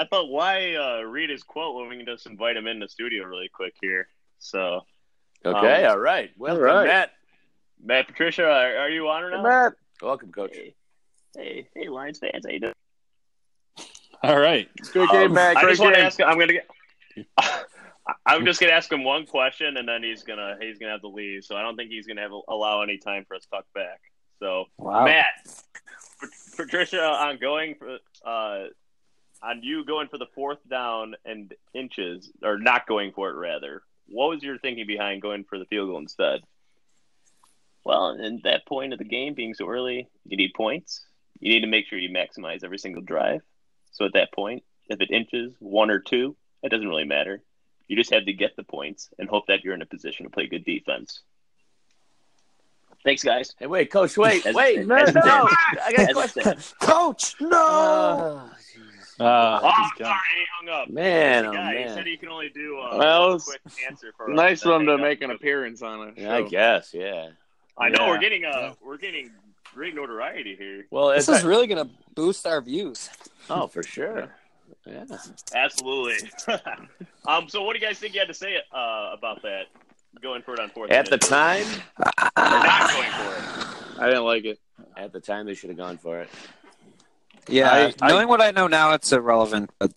I 0.00 0.06
thought 0.06 0.30
why 0.30 0.76
uh, 0.76 1.02
read 1.02 1.28
his 1.28 1.42
quote 1.42 1.76
when 1.76 1.88
we 1.90 1.96
can 1.98 2.06
just 2.06 2.26
invite 2.26 2.56
him 2.56 2.66
in 2.66 2.78
the 2.78 2.88
studio 2.88 3.24
really 3.26 3.50
quick 3.52 3.74
here. 3.82 4.08
So 4.38 4.80
Okay, 5.44 5.84
Um, 5.84 5.90
all 5.92 5.98
right. 5.98 6.30
Welcome, 6.38 6.64
all 6.64 6.74
right. 6.74 6.86
Matt. 6.86 7.10
Matt 7.82 8.06
Patricia, 8.08 8.44
are, 8.44 8.76
are 8.78 8.88
you 8.88 9.08
on 9.08 9.22
or 9.24 9.30
not? 9.30 9.42
Matt, 9.42 9.72
Welcome, 10.00 10.32
Coach. 10.32 10.52
Hey, 10.54 10.74
hey, 11.36 11.68
hey, 11.74 11.88
Lions 11.90 12.18
fans, 12.18 12.46
how 12.46 12.50
you 12.52 12.60
doing? 12.60 12.74
All 14.22 14.38
right. 14.38 14.68
great 14.92 15.10
game, 15.10 15.34
Matt. 15.34 15.58
I 15.58 15.60
Great 15.62 15.72
just 15.72 15.82
want 15.82 15.94
to 15.94 15.98
game. 16.00 16.06
ask. 16.06 16.20
I'm 16.22 16.38
gonna 16.38 16.52
get. 16.54 16.66
I'm 18.26 18.44
just 18.46 18.58
gonna 18.60 18.72
ask 18.72 18.90
him 18.90 19.04
one 19.04 19.26
question, 19.26 19.76
and 19.76 19.86
then 19.88 20.02
he's 20.02 20.22
gonna 20.24 20.56
he's 20.60 20.78
gonna 20.78 20.92
have 20.92 21.00
to 21.02 21.08
leave. 21.08 21.44
So 21.44 21.56
I 21.56 21.62
don't 21.62 21.76
think 21.76 21.90
he's 21.90 22.06
gonna 22.06 22.22
have 22.22 22.32
allow 22.48 22.80
any 22.82 22.96
time 22.98 23.24
for 23.28 23.34
us 23.34 23.42
to 23.44 23.48
talk 23.50 23.64
back. 23.74 24.00
So 24.38 24.64
Wow. 24.78 25.04
Matt, 25.04 25.26
Pat- 25.44 26.30
Patricia, 26.56 27.02
on 27.02 27.38
going 27.38 27.76
for 27.76 27.98
uh, 28.26 28.68
on 29.42 29.62
you 29.62 29.84
going 29.84 30.08
for 30.08 30.18
the 30.18 30.26
fourth 30.34 30.58
down 30.68 31.14
and 31.24 31.54
inches, 31.74 32.30
or 32.42 32.58
not 32.58 32.86
going 32.86 33.12
for 33.12 33.30
it 33.30 33.34
rather. 33.34 33.82
What 34.08 34.30
was 34.30 34.42
your 34.42 34.58
thinking 34.58 34.86
behind 34.86 35.22
going 35.22 35.44
for 35.44 35.58
the 35.58 35.64
field 35.66 35.88
goal 35.88 35.98
instead? 35.98 36.40
Well, 37.84 38.10
in 38.10 38.40
that 38.44 38.66
point 38.66 38.92
of 38.92 38.98
the 38.98 39.04
game 39.04 39.34
being 39.34 39.54
so 39.54 39.68
early, 39.68 40.08
you 40.26 40.36
need 40.36 40.52
points. 40.54 41.00
You 41.38 41.52
need 41.52 41.60
to 41.60 41.66
make 41.66 41.86
sure 41.86 41.98
you 41.98 42.10
maximize 42.10 42.62
every 42.64 42.78
single 42.78 43.02
drive. 43.02 43.40
So 43.92 44.04
at 44.04 44.12
that 44.12 44.32
point, 44.32 44.62
if 44.88 45.00
it 45.00 45.10
inches 45.10 45.54
one 45.58 45.90
or 45.90 45.98
two, 45.98 46.36
it 46.62 46.68
doesn't 46.70 46.88
really 46.88 47.04
matter. 47.04 47.40
You 47.88 47.96
just 47.96 48.12
have 48.12 48.26
to 48.26 48.32
get 48.32 48.54
the 48.56 48.62
points 48.62 49.08
and 49.18 49.28
hope 49.28 49.46
that 49.46 49.64
you're 49.64 49.74
in 49.74 49.82
a 49.82 49.86
position 49.86 50.24
to 50.26 50.30
play 50.30 50.46
good 50.46 50.64
defense. 50.64 51.22
Thanks, 53.02 53.22
guys. 53.22 53.54
Hey, 53.58 53.66
wait, 53.66 53.90
Coach. 53.90 54.18
Wait, 54.18 54.44
As- 54.44 54.54
wait. 54.54 54.80
as 54.80 54.86
no, 54.86 54.96
it 54.96 55.14
no. 55.14 55.20
said. 55.22 55.78
I 55.82 55.92
got 55.96 56.10
a 56.10 56.12
question. 56.12 56.42
Coach, 56.80 57.34
no. 57.40 57.50
Uh, 57.50 58.54
Oh, 59.20 59.58
he's 59.76 60.06
sorry, 60.06 60.18
he 60.36 60.44
hung 60.58 60.68
up. 60.82 60.88
Man, 60.90 61.46
oh, 61.46 61.52
yeah, 61.52 61.68
he 61.72 61.84
man. 61.84 61.94
said 61.96 62.06
he 62.06 62.16
can 62.16 62.28
only 62.30 62.48
do 62.48 62.78
uh, 62.78 62.96
Well, 62.96 63.30
one 63.30 63.40
quick 63.40 63.60
answer 63.88 64.12
for 64.16 64.30
us, 64.30 64.36
Nice 64.36 64.62
then 64.62 64.72
of 64.72 64.80
him 64.80 64.86
to 64.86 64.92
hang 64.92 65.00
up. 65.00 65.06
make 65.06 65.22
an 65.22 65.30
appearance 65.30 65.82
on 65.82 66.08
it. 66.16 66.26
I 66.26 66.42
guess, 66.42 66.92
yeah. 66.94 67.28
I 67.78 67.88
know 67.88 68.08
we're 68.08 68.18
getting 68.18 68.44
uh 68.44 68.74
we're 68.84 68.96
getting 68.98 69.30
great 69.74 69.94
notoriety 69.94 70.56
here. 70.56 70.86
Well, 70.90 71.08
This 71.10 71.28
it's 71.28 71.38
is 71.38 71.44
really 71.44 71.66
gonna 71.66 71.88
boost 72.14 72.46
our 72.46 72.60
views. 72.60 73.08
oh 73.48 73.66
for 73.66 73.82
sure. 73.82 74.34
Yeah. 74.86 75.04
Absolutely. 75.54 76.30
um. 77.28 77.48
So, 77.48 77.62
what 77.62 77.74
do 77.74 77.80
you 77.80 77.86
guys 77.86 77.98
think 77.98 78.14
you 78.14 78.20
had 78.20 78.28
to 78.28 78.34
say 78.34 78.56
uh, 78.72 79.10
about 79.12 79.42
that? 79.42 79.64
Going 80.22 80.42
for 80.42 80.54
it 80.54 80.60
on 80.60 80.70
fourth. 80.70 80.90
At 80.90 81.08
the 81.10 81.18
time, 81.18 81.64
not 82.36 82.90
going 82.90 83.10
for 83.10 83.36
it. 83.36 84.00
I 84.02 84.06
didn't 84.08 84.24
like 84.24 84.44
it. 84.44 84.58
at 84.96 85.12
the 85.12 85.20
time 85.20 85.46
they 85.46 85.54
should 85.54 85.70
have 85.70 85.76
gone 85.78 85.98
for 85.98 86.20
it. 86.20 86.28
Yeah, 87.48 87.70
I- 87.70 87.94
I- 88.02 88.08
knowing 88.08 88.28
what 88.28 88.40
I 88.40 88.50
know 88.50 88.66
now, 88.66 88.92
it's 88.92 89.12
irrelevant. 89.12 89.70
But 89.78 89.92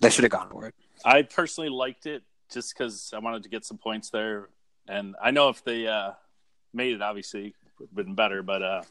they 0.00 0.10
should 0.10 0.24
have 0.24 0.32
gone 0.32 0.48
for 0.50 0.66
it. 0.66 0.74
I 1.04 1.22
personally 1.22 1.70
liked 1.70 2.06
it 2.06 2.22
just 2.50 2.72
because 2.76 3.12
I 3.14 3.18
wanted 3.18 3.42
to 3.44 3.48
get 3.48 3.64
some 3.64 3.78
points 3.78 4.10
there, 4.10 4.48
and 4.88 5.14
I 5.22 5.30
know 5.30 5.48
if 5.48 5.62
they 5.64 5.86
uh, 5.86 6.12
made 6.72 6.94
it, 6.94 7.02
obviously, 7.02 7.48
it 7.48 7.54
would 7.78 7.88
have 7.90 8.06
been 8.06 8.14
better. 8.14 8.42
But 8.42 8.62
uh, 8.62 8.82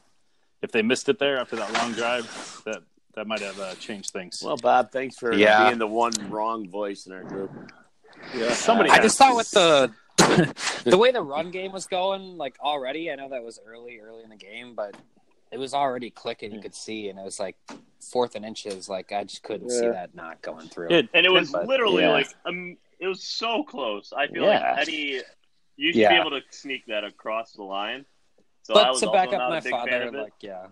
if 0.62 0.70
they 0.72 0.82
missed 0.82 1.08
it 1.08 1.18
there 1.18 1.38
after 1.38 1.56
that 1.56 1.72
long 1.74 1.92
drive, 1.92 2.62
that 2.64 2.82
that 3.14 3.26
might 3.26 3.40
have 3.40 3.58
uh, 3.58 3.74
changed 3.76 4.10
things. 4.12 4.42
Well, 4.44 4.56
Bob, 4.56 4.92
thanks 4.92 5.16
for 5.16 5.34
Yeah. 5.34 5.66
being 5.66 5.78
the 5.78 5.86
one 5.86 6.12
wrong 6.30 6.68
voice 6.68 7.06
in 7.06 7.12
our 7.12 7.24
group. 7.24 7.50
yeah, 8.34 8.52
somebody. 8.52 8.90
I 8.90 9.00
just 9.00 9.18
thought 9.18 9.34
with 9.36 9.50
the 9.50 9.92
the 10.84 10.96
way 10.98 11.10
the 11.12 11.22
run 11.22 11.50
game 11.50 11.72
was 11.72 11.86
going, 11.86 12.36
like 12.36 12.56
already, 12.60 13.10
I 13.10 13.16
know 13.16 13.28
that 13.30 13.42
was 13.44 13.58
early, 13.66 13.98
early 13.98 14.22
in 14.24 14.30
the 14.30 14.36
game, 14.36 14.74
but 14.74 14.94
it 15.50 15.58
was 15.58 15.74
already 15.74 16.10
clicking. 16.10 16.52
You 16.52 16.60
could 16.60 16.74
see, 16.74 17.08
and 17.08 17.18
it 17.18 17.24
was 17.24 17.40
like 17.40 17.56
fourth 18.00 18.34
and 18.34 18.44
inches. 18.44 18.88
Like 18.88 19.12
I 19.12 19.24
just 19.24 19.42
couldn't 19.42 19.70
see 19.70 19.88
that 19.88 20.14
not 20.14 20.40
going 20.42 20.68
through. 20.68 20.88
It- 20.90 21.08
And 21.14 21.24
it 21.26 21.30
was 21.32 21.50
But- 21.50 21.66
literally 21.66 22.02
yeah. 22.02 22.12
like 22.12 22.28
um, 22.44 22.76
it 22.98 23.06
was 23.06 23.22
so 23.24 23.62
close. 23.62 24.12
I 24.12 24.26
feel 24.28 24.42
Yeah. 24.44 24.70
like 24.72 24.78
Eddie, 24.80 25.22
you 25.76 25.92
should 25.92 26.00
Yeah. 26.00 26.10
be 26.10 26.16
able 26.28 26.30
to 26.40 26.42
sneak 26.50 26.86
that 26.86 27.04
across 27.04 27.52
the 27.52 27.62
line. 27.62 28.04
So 28.62 28.74
I 28.74 28.82
but 28.84 28.90
was 28.90 29.00
to 29.00 29.06
also 29.06 29.12
back 29.18 29.28
up 29.28 29.38
not 29.38 29.50
my 29.50 29.58
a 29.58 29.62
big 29.62 29.72
fan 29.72 29.80
father, 29.88 30.02
of 30.08 30.14
it. 30.14 30.18
like 30.22 30.32
yeah, 30.40 30.66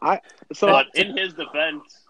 I 0.00 0.20
So 0.52 0.68
but 0.68 0.86
in 0.94 1.16
his 1.16 1.32
defense, 1.34 2.06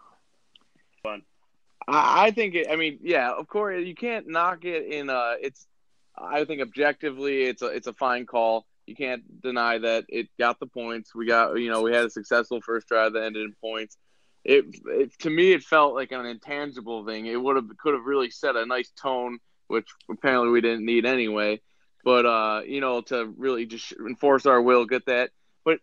I, 1.88 2.26
I 2.26 2.30
think 2.30 2.54
it, 2.54 2.68
I 2.70 2.76
mean, 2.76 2.98
yeah, 3.02 3.32
of 3.32 3.48
course 3.48 3.84
you 3.84 3.94
can't 3.94 4.28
knock 4.28 4.64
it 4.64 4.92
in 4.92 5.08
uh 5.10 5.34
it's 5.40 5.66
I 6.16 6.44
think 6.44 6.60
objectively 6.60 7.44
it's 7.44 7.62
a 7.62 7.66
it's 7.68 7.86
a 7.86 7.92
fine 7.94 8.26
call. 8.26 8.66
You 8.90 8.96
can't 8.96 9.40
deny 9.40 9.78
that 9.78 10.06
it 10.08 10.26
got 10.36 10.58
the 10.58 10.66
points. 10.66 11.14
We 11.14 11.24
got 11.24 11.52
you 11.60 11.70
know, 11.70 11.80
we 11.80 11.94
had 11.94 12.06
a 12.06 12.10
successful 12.10 12.60
first 12.60 12.88
drive 12.88 13.12
that 13.12 13.22
ended 13.22 13.44
in 13.44 13.54
points. 13.60 13.96
It, 14.42 14.64
it 14.84 15.16
to 15.20 15.30
me 15.30 15.52
it 15.52 15.62
felt 15.62 15.94
like 15.94 16.10
an 16.10 16.26
intangible 16.26 17.06
thing. 17.06 17.26
It 17.26 17.40
would 17.40 17.54
have 17.54 17.68
could 17.78 17.94
have 17.94 18.04
really 18.04 18.30
set 18.30 18.56
a 18.56 18.66
nice 18.66 18.90
tone, 19.00 19.38
which 19.68 19.86
apparently 20.10 20.50
we 20.50 20.60
didn't 20.60 20.84
need 20.84 21.06
anyway. 21.06 21.60
But 22.02 22.26
uh, 22.26 22.62
you 22.66 22.80
know, 22.80 23.00
to 23.02 23.32
really 23.36 23.64
just 23.64 23.92
enforce 23.92 24.44
our 24.44 24.60
will, 24.60 24.86
get 24.86 25.06
that. 25.06 25.30
But 25.64 25.78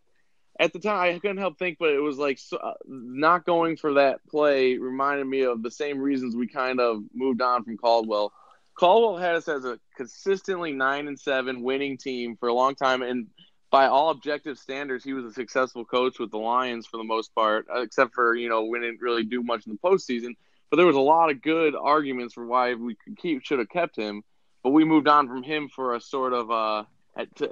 at 0.60 0.74
the 0.74 0.80
time, 0.80 1.16
I 1.16 1.20
couldn't 1.20 1.38
help 1.38 1.58
think, 1.58 1.78
but 1.80 1.92
it 1.92 2.02
was 2.02 2.18
like 2.18 2.40
so, 2.40 2.58
uh, 2.58 2.74
not 2.86 3.46
going 3.46 3.78
for 3.78 3.94
that 3.94 4.20
play 4.28 4.78
reminded 4.78 5.28
me 5.28 5.44
of 5.44 5.64
the 5.64 5.72
same 5.72 6.00
reasons 6.00 6.36
we 6.36 6.48
kind 6.48 6.82
of 6.82 7.04
moved 7.14 7.42
on 7.42 7.64
from 7.64 7.78
Caldwell. 7.78 8.34
Caldwell 8.78 9.18
had 9.18 9.36
us 9.36 9.48
as 9.48 9.66
a 9.66 9.80
consistently 9.96 10.72
nine 10.72 11.08
and 11.08 11.20
seven 11.20 11.64
winning 11.64 11.98
team 11.98 12.38
for 12.38 12.48
a 12.48 12.54
long 12.54 12.76
time, 12.76 13.02
and 13.02 13.28
by 13.72 13.88
all 13.88 14.12
objective 14.12 14.58
standards, 14.58 15.04
he 15.04 15.14
was 15.14 15.26
a 15.26 15.34
successful 15.34 15.84
coach 15.84 16.20
with 16.20 16.32
the 16.32 16.38
Lions 16.38 16.86
for 16.86 16.98
the 16.98 17.04
most 17.04 17.34
part, 17.34 17.66
uh, 17.74 17.82
except 17.82 18.14
for 18.14 18.36
you 18.36 18.50
know 18.50 18.66
we 18.66 18.80
didn't 18.80 19.02
really 19.02 19.24
do 19.24 19.42
much 19.42 19.66
in 19.66 19.74
the 19.74 19.80
postseason. 19.80 20.36
But 20.70 20.78
there 20.78 20.86
was 20.86 20.96
a 20.96 21.02
lot 21.02 21.32
of 21.32 21.42
good 21.42 21.76
arguments 21.76 22.36
for 22.36 22.46
why 22.46 22.76
we 22.76 22.96
could 22.96 23.18
keep 23.18 23.44
should 23.44 23.60
have 23.60 23.70
kept 23.70 23.96
him, 23.96 24.24
but 24.64 24.70
we 24.70 24.84
moved 24.84 25.08
on 25.08 25.28
from 25.28 25.42
him 25.42 25.70
for 25.70 25.96
a 25.96 26.02
sort 26.02 26.34
of 26.34 26.52
uh, 26.52 26.84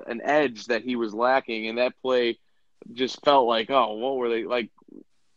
an 0.05 0.21
edge 0.23 0.65
that 0.65 0.83
he 0.83 0.95
was 0.95 1.13
lacking, 1.13 1.67
and 1.67 1.79
that 1.79 1.99
play 2.03 2.38
just 2.93 3.23
felt 3.25 3.47
like, 3.47 3.71
oh, 3.71 3.93
what 3.95 4.17
were 4.17 4.29
they 4.29 4.43
like? 4.43 4.69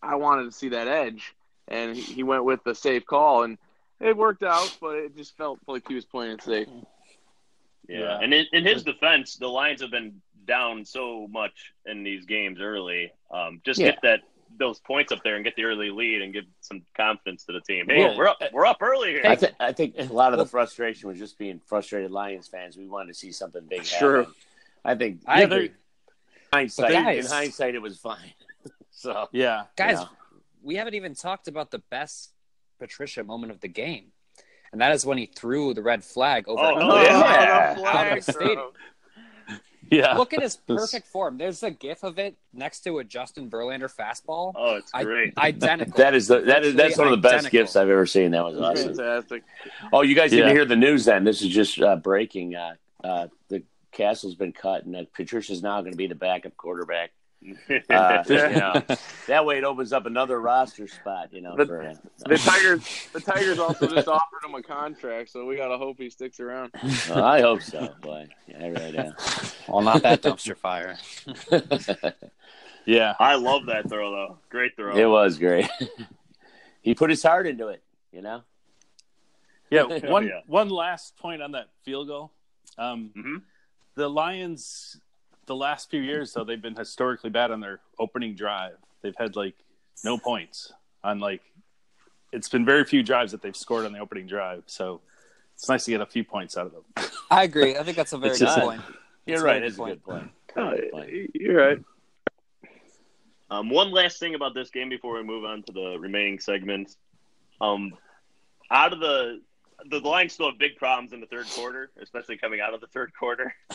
I 0.02 0.16
wanted 0.16 0.44
to 0.44 0.52
see 0.52 0.68
that 0.70 0.86
edge, 0.86 1.34
and 1.66 1.96
he 1.96 2.22
went 2.22 2.44
with 2.44 2.62
the 2.62 2.74
safe 2.74 3.06
call, 3.06 3.44
and 3.44 3.56
it 4.00 4.16
worked 4.16 4.42
out, 4.42 4.76
but 4.80 4.96
it 4.96 5.16
just 5.16 5.36
felt 5.36 5.58
like 5.66 5.86
he 5.88 5.94
was 5.94 6.04
playing 6.04 6.32
it 6.32 6.42
safe. 6.42 6.68
yeah. 7.88 7.98
Yeah. 8.00 8.18
And 8.20 8.32
in, 8.34 8.46
in 8.52 8.64
his 8.66 8.82
defense, 8.82 9.36
the 9.36 9.48
Lions 9.48 9.80
have 9.80 9.90
been 9.90 10.20
down 10.46 10.84
so 10.84 11.26
much 11.30 11.72
in 11.86 12.02
these 12.02 12.24
games 12.26 12.60
early. 12.60 13.12
Um, 13.30 13.60
just 13.64 13.80
Yeah. 13.80 13.92
get 13.92 14.02
that 14.02 14.20
those 14.58 14.78
points 14.80 15.12
up 15.12 15.22
there 15.22 15.36
and 15.36 15.44
get 15.44 15.54
the 15.56 15.64
early 15.64 15.90
lead 15.90 16.22
and 16.22 16.32
give 16.32 16.44
some 16.62 16.82
confidence 16.96 17.44
to 17.44 17.52
the 17.52 17.60
team. 17.60 17.84
Hey, 17.86 17.98
Well, 18.06 18.16
we're 18.16 18.28
up, 18.28 18.38
we're 18.50 18.64
up 18.64 18.78
early 18.80 19.10
here. 19.10 19.22
I, 19.26 19.34
th- 19.36 19.52
I 19.60 19.72
think 19.72 19.94
a 19.98 20.04
lot 20.04 20.32
of 20.32 20.38
the 20.38 20.46
frustration 20.46 21.06
was 21.08 21.18
just 21.18 21.38
being 21.38 21.60
frustrated 21.66 22.10
Lions 22.10 22.48
fans. 22.48 22.76
We 22.76 22.88
wanted 22.88 23.08
to 23.08 23.14
see 23.14 23.30
something 23.30 23.62
big 23.68 23.84
Sure. 23.84 24.20
happen. 24.20 24.34
I 24.86 24.94
think 24.94 25.20
I 25.26 25.42
agree. 25.42 25.70
hindsight, 26.52 26.92
But 26.92 27.14
in 27.16 27.26
hindsight, 27.26 27.74
it 27.74 27.82
was 27.82 27.98
fine. 27.98 28.32
so 28.90 29.28
Yeah, 29.32 29.64
Guys, 29.76 29.98
Yeah. 30.00 30.06
we 30.62 30.76
haven't 30.76 30.94
even 30.94 31.14
talked 31.14 31.46
about 31.46 31.70
the 31.70 31.80
best 31.90 32.32
Patricia 32.78 33.24
moment 33.24 33.52
of 33.52 33.60
the 33.60 33.68
game, 33.68 34.06
and 34.72 34.80
that 34.80 34.92
is 34.92 35.04
when 35.06 35.18
he 35.18 35.26
threw 35.26 35.74
the 35.74 35.82
red 35.82 36.04
flag 36.04 36.48
over. 36.48 36.60
Oh, 36.62 36.74
oh, 36.76 36.80
goal. 36.80 37.02
yeah. 37.02 37.74
the 37.74 37.80
Out 37.80 37.92
flag 37.92 38.18
of 38.18 38.24
the 38.26 38.32
stadium. 38.32 38.70
yeah. 39.90 40.16
Look 40.16 40.34
at 40.34 40.42
his 40.42 40.56
perfect 40.68 41.06
form. 41.08 41.38
There's 41.38 41.62
a 41.62 41.70
gif 41.70 42.02
of 42.02 42.18
it 42.18 42.36
next 42.52 42.80
to 42.80 42.98
a 42.98 43.04
Justin 43.04 43.48
Verlander 43.50 43.92
fastball. 43.94 44.52
oh, 44.54 44.76
it's 44.76 44.90
I- 44.92 45.04
great. 45.04 45.32
Identical. 45.38 45.94
that 45.96 46.14
is 46.14 46.28
the 46.28 46.40
that 46.42 46.64
is 46.64 46.74
that's 46.74 46.98
one 46.98 47.06
of 47.06 47.12
the 47.12 47.16
best 47.16 47.34
Identical. 47.46 47.58
gifts 47.60 47.76
I've 47.76 47.88
ever 47.88 48.06
seen. 48.06 48.32
That 48.32 48.44
was 48.44 48.58
awesome. 48.58 48.94
Fantastic. 48.94 49.42
Oh, 49.92 50.02
you 50.02 50.14
guys 50.14 50.30
didn't 50.30 50.50
hear 50.54 50.64
the 50.64 50.76
news 50.76 51.04
then? 51.06 51.24
This 51.24 51.42
is 51.42 51.48
just 51.48 51.80
uh, 51.80 51.96
breaking. 51.96 52.54
Uh, 52.54 52.74
uh, 53.02 53.28
the 53.48 53.62
Cassel's 53.92 54.34
been 54.34 54.52
cut, 54.52 54.84
and 54.84 54.94
uh, 54.94 55.04
Patricia's 55.14 55.62
now 55.62 55.80
going 55.80 55.92
to 55.92 55.96
be 55.96 56.06
the 56.06 56.14
backup 56.14 56.56
quarterback. 56.56 57.10
Uh, 57.40 57.48
you 58.28 58.36
know, 58.36 58.82
that 59.28 59.44
way 59.44 59.58
it 59.58 59.64
opens 59.64 59.92
up 59.92 60.06
another 60.06 60.40
roster 60.40 60.88
spot. 60.88 61.32
You 61.32 61.40
know, 61.40 61.54
But- 61.56 61.68
for 61.68 61.80
him. 61.82 61.98
The 62.26 62.36
Tigers, 62.38 63.08
the 63.12 63.20
Tigers 63.20 63.58
also 63.58 63.86
just 63.86 64.08
offered 64.08 64.44
him 64.44 64.54
a 64.54 64.62
contract, 64.62 65.30
so 65.30 65.46
we 65.46 65.56
gotta 65.56 65.78
hope 65.78 65.98
he 65.98 66.10
sticks 66.10 66.40
around. 66.40 66.72
Well, 67.08 67.24
I 67.24 67.40
hope 67.40 67.62
so, 67.62 67.94
boy. 68.02 68.26
Yeah, 68.48 68.64
I 68.64 68.66
really 68.68 68.92
do. 68.92 69.12
well, 69.68 69.82
not 69.82 70.02
that 70.02 70.20
dumpster 70.22 70.56
fire. 70.56 70.96
yeah. 72.86 73.14
I 73.18 73.36
love 73.36 73.66
that 73.66 73.88
throw 73.88 74.10
though. 74.10 74.38
Great 74.48 74.76
throw. 74.76 74.96
it 74.96 75.04
was 75.06 75.38
great. 75.38 75.68
he 76.82 76.94
put 76.94 77.10
his 77.10 77.22
heart 77.22 77.46
into 77.46 77.68
it. 77.68 77.82
You 78.12 78.22
know. 78.22 78.42
Yeah, 79.70 79.82
Oh, 79.88 80.10
one 80.10 80.26
yeah. 80.26 80.40
one 80.46 80.70
last 80.70 81.16
point 81.18 81.42
on 81.42 81.52
that 81.52 81.68
field 81.84 82.08
goal. 82.08 82.32
Um, 82.78 83.10
Mhm. 83.16 83.42
The 83.94 84.08
Lions, 84.08 85.00
the 85.48 85.56
last 85.56 85.90
few 85.90 86.00
years 86.00 86.32
though, 86.32 86.44
they've 86.44 86.62
been 86.62 86.76
historically 86.76 87.30
bad 87.30 87.50
on 87.50 87.58
their 87.60 87.80
opening 87.98 88.36
drive. 88.36 88.76
They've 89.02 89.16
had 89.18 89.34
like 89.34 89.54
no 90.04 90.16
points 90.16 90.72
on 91.02 91.18
like. 91.18 91.42
It's 92.30 92.48
been 92.48 92.64
very 92.64 92.84
few 92.84 93.02
drives 93.02 93.32
that 93.32 93.40
they've 93.42 93.56
scored 93.56 93.86
on 93.86 93.92
the 93.92 93.98
opening 93.98 94.26
drive, 94.26 94.64
so 94.66 95.00
it's 95.54 95.68
nice 95.68 95.86
to 95.86 95.90
get 95.90 96.02
a 96.02 96.06
few 96.06 96.22
points 96.22 96.56
out 96.56 96.66
of 96.66 96.72
them. 96.72 97.10
I 97.30 97.44
agree. 97.44 97.76
I 97.76 97.82
think 97.82 97.96
that's 97.96 98.12
a 98.12 98.18
very 98.18 98.34
good 98.34 98.46
just- 98.46 98.58
point. 98.60 98.82
You're 99.26 99.42
right. 99.42 99.62
It's 99.62 99.76
a 99.76 99.80
good 99.80 99.88
good 99.88 100.04
point. 100.04 100.30
Good 100.54 100.90
point. 100.90 101.10
you're 101.34 101.56
right. 101.56 101.78
Um, 103.50 103.70
one 103.70 103.90
last 103.90 104.18
thing 104.18 104.34
about 104.34 104.54
this 104.54 104.70
game 104.70 104.88
before 104.88 105.14
we 105.14 105.22
move 105.22 105.44
on 105.44 105.62
to 105.64 105.72
the 105.72 105.98
remaining 105.98 106.38
segments. 106.38 106.96
Um, 107.60 107.94
out 108.70 108.92
of 108.92 109.00
the 109.00 109.40
the 109.90 110.00
Lions 110.00 110.32
still 110.32 110.50
have 110.50 110.58
big 110.58 110.76
problems 110.76 111.12
in 111.12 111.20
the 111.20 111.26
third 111.26 111.46
quarter, 111.50 111.90
especially 112.02 112.36
coming 112.36 112.60
out 112.60 112.74
of 112.74 112.80
the 112.80 112.88
third 112.88 113.12
quarter. 113.18 113.54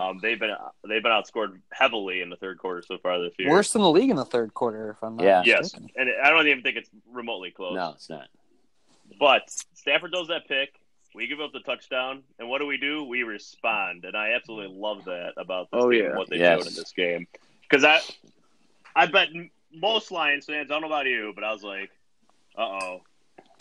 Um, 0.00 0.18
they've 0.22 0.38
been 0.38 0.54
they've 0.88 1.02
been 1.02 1.12
outscored 1.12 1.60
heavily 1.72 2.20
in 2.22 2.30
the 2.30 2.36
third 2.36 2.58
quarter 2.58 2.82
so 2.86 2.98
far 2.98 3.20
this 3.20 3.32
year. 3.38 3.50
Worse 3.50 3.72
than 3.72 3.82
the 3.82 3.90
league 3.90 4.10
in 4.10 4.16
the 4.16 4.24
third 4.24 4.54
quarter, 4.54 4.90
if 4.90 5.02
I'm 5.02 5.16
not 5.16 5.24
Yeah. 5.24 5.42
yes, 5.44 5.74
mistaken. 5.74 5.90
and 5.96 6.10
I 6.22 6.30
don't 6.30 6.46
even 6.46 6.62
think 6.62 6.76
it's 6.76 6.90
remotely 7.12 7.50
close. 7.50 7.74
No, 7.76 7.90
it's 7.90 8.08
not. 8.08 8.28
But 9.18 9.50
Stafford 9.74 10.12
does 10.12 10.28
that 10.28 10.46
pick. 10.48 10.74
We 11.14 11.26
give 11.26 11.40
up 11.40 11.52
the 11.52 11.60
touchdown, 11.60 12.22
and 12.38 12.48
what 12.48 12.58
do 12.60 12.66
we 12.66 12.76
do? 12.76 13.02
We 13.04 13.24
respond, 13.24 14.04
and 14.04 14.16
I 14.16 14.30
absolutely 14.32 14.76
love 14.78 15.04
that 15.06 15.32
about 15.36 15.68
this 15.72 15.82
Oh, 15.82 15.90
team 15.90 16.04
yeah. 16.04 16.16
what 16.16 16.30
they 16.30 16.36
Yes. 16.38 16.60
showed 16.60 16.68
in 16.68 16.74
this 16.74 16.92
game. 16.92 17.26
Because 17.62 17.84
I, 17.84 18.00
I 18.94 19.06
bet 19.06 19.28
most 19.74 20.12
Lions 20.12 20.46
fans. 20.46 20.70
I 20.70 20.74
don't 20.74 20.82
know 20.82 20.86
about 20.86 21.06
you, 21.06 21.32
but 21.34 21.42
I 21.42 21.52
was 21.52 21.64
like, 21.64 21.90
"Uh 22.56 22.62
oh, 22.62 23.00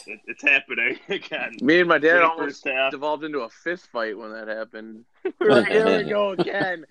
it, 0.08 0.20
it's 0.28 0.44
happening 0.44 0.98
again." 1.10 1.58
Me 1.62 1.80
and 1.80 1.90
my 1.90 1.98
dad 1.98 2.20
Great 2.20 2.24
almost 2.24 2.68
devolved 2.92 3.24
into 3.24 3.40
a 3.42 3.50
fist 3.50 3.88
fight 3.92 4.18
when 4.18 4.32
that 4.34 4.48
happened. 4.48 5.06
we 5.24 5.32
were 5.40 5.52
like, 5.52 5.68
here 5.70 5.98
we 5.98 6.04
go 6.10 6.30
again. 6.38 6.86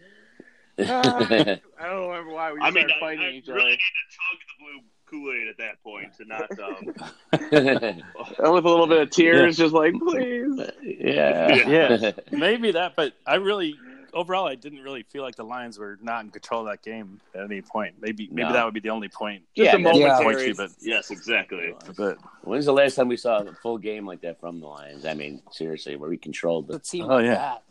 Ah, 0.80 1.26
I 1.28 1.58
don't 1.88 2.08
remember 2.08 2.32
why 2.32 2.52
we 2.52 2.60
I 2.60 2.70
started 2.70 2.86
mean, 2.88 3.00
fighting 3.00 3.24
I 3.24 3.30
each 3.30 3.48
really 3.48 3.60
other. 3.60 3.70
need 3.70 3.78
to 3.78 4.08
chug 4.14 4.38
the 4.46 4.64
blue 4.64 4.80
Kool 5.06 5.32
Aid 5.34 5.48
at 5.48 5.56
that 5.58 5.82
point 5.82 6.14
to 6.18 6.24
not. 6.24 6.50
Um, 6.60 8.02
And 8.40 8.52
with 8.52 8.64
a 8.64 8.68
little 8.68 8.86
bit 8.86 9.00
of 9.02 9.10
tears, 9.10 9.56
just 9.56 9.74
like, 9.74 9.94
please. 9.94 10.60
yeah. 10.82 11.54
Yeah. 11.66 12.12
Maybe 12.30 12.72
that, 12.72 12.94
but 12.94 13.14
I 13.26 13.36
really 13.36 13.74
overall 14.14 14.46
I 14.46 14.54
didn't 14.54 14.80
really 14.82 15.02
feel 15.02 15.22
like 15.22 15.36
the 15.36 15.44
Lions 15.44 15.78
were 15.78 15.98
not 16.02 16.24
in 16.24 16.30
control 16.30 16.62
of 16.62 16.68
that 16.68 16.82
game 16.82 17.20
at 17.34 17.42
any 17.44 17.60
point. 17.62 17.94
Maybe 18.00 18.28
maybe 18.30 18.48
No. 18.48 18.52
that 18.54 18.64
would 18.64 18.74
be 18.74 18.80
the 18.80 18.90
only 18.90 19.08
point. 19.08 19.42
Just 19.56 19.66
Yeah, 19.66 19.76
a 19.76 19.82
that's- 19.82 19.96
Yeah. 19.98 20.14
Point 20.16 20.24
momentary. 20.26 20.52
but 20.54 20.70
yes, 20.80 21.10
exactly. 21.10 21.74
but 21.96 22.18
When's 22.42 22.64
the 22.66 22.72
last 22.72 22.94
time 22.94 23.08
we 23.08 23.16
saw 23.16 23.38
a 23.40 23.52
full 23.54 23.78
game 23.78 24.06
like 24.06 24.20
that 24.22 24.40
from 24.40 24.60
the 24.60 24.66
Lions? 24.66 25.04
I 25.04 25.14
mean, 25.14 25.42
seriously, 25.50 25.96
where 25.96 26.08
we 26.10 26.16
controlled 26.16 26.66
The 26.68 26.74
the. 26.74 26.78
team 26.80 27.04
Oh, 27.04 27.16
like 27.16 27.24
yeah. 27.26 27.34
that. 27.34 27.62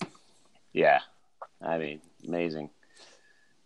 Yeah. 0.74 1.00
I 1.62 1.78
mean, 1.78 2.02
amazing. 2.28 2.70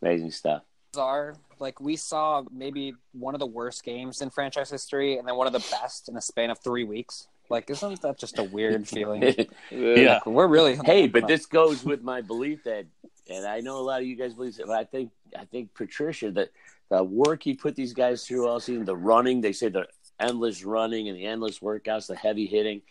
Amazing 0.01 0.31
stuff. 0.31 0.63
are. 0.97 1.35
Like 1.59 1.79
we 1.79 1.95
saw 1.95 2.43
maybe 2.51 2.93
one 3.13 3.33
of 3.35 3.39
the 3.39 3.45
worst 3.45 3.83
games 3.83 4.21
in 4.21 4.29
franchise 4.29 4.69
history, 4.69 5.17
and 5.17 5.25
then 5.27 5.35
one 5.37 5.47
of 5.47 5.53
the 5.53 5.59
best 5.71 6.09
in 6.09 6.17
a 6.17 6.21
span 6.21 6.49
of 6.49 6.59
three 6.59 6.83
weeks. 6.83 7.27
Like, 7.51 7.69
isn't 7.69 8.01
that 8.01 8.17
just 8.17 8.39
a 8.39 8.43
weird 8.43 8.87
feeling? 8.87 9.21
Yeah. 9.71 10.15
Like, 10.15 10.25
we're 10.25 10.47
really 10.47 10.77
Hey, 10.83 11.07
but 11.07 11.27
this 11.27 11.45
goes 11.45 11.83
with 11.83 12.01
my 12.01 12.21
belief 12.21 12.63
that, 12.63 12.85
and 13.29 13.45
I 13.45 13.59
know 13.59 13.77
a 13.77 13.81
lot 13.81 14.01
of 14.01 14.07
you 14.07 14.15
guys 14.15 14.33
believe 14.33 14.59
it, 14.59 14.67
but 14.67 14.77
I 14.77 14.83
think 14.83 15.11
I 15.37 15.45
think 15.45 15.73
Patricia 15.73 16.31
that 16.31 16.49
the 16.89 17.03
work 17.03 17.43
he 17.43 17.53
put 17.53 17.75
these 17.75 17.93
guys 17.93 18.25
through 18.25 18.47
all 18.47 18.59
season, 18.59 18.85
the 18.85 18.95
running, 18.95 19.41
they 19.41 19.53
say 19.53 19.69
the 19.69 19.87
endless 20.19 20.63
running 20.63 21.07
and 21.07 21.17
the 21.17 21.25
endless 21.25 21.59
workouts, 21.59 22.07
the 22.07 22.15
heavy 22.15 22.45
hitting, 22.45 22.81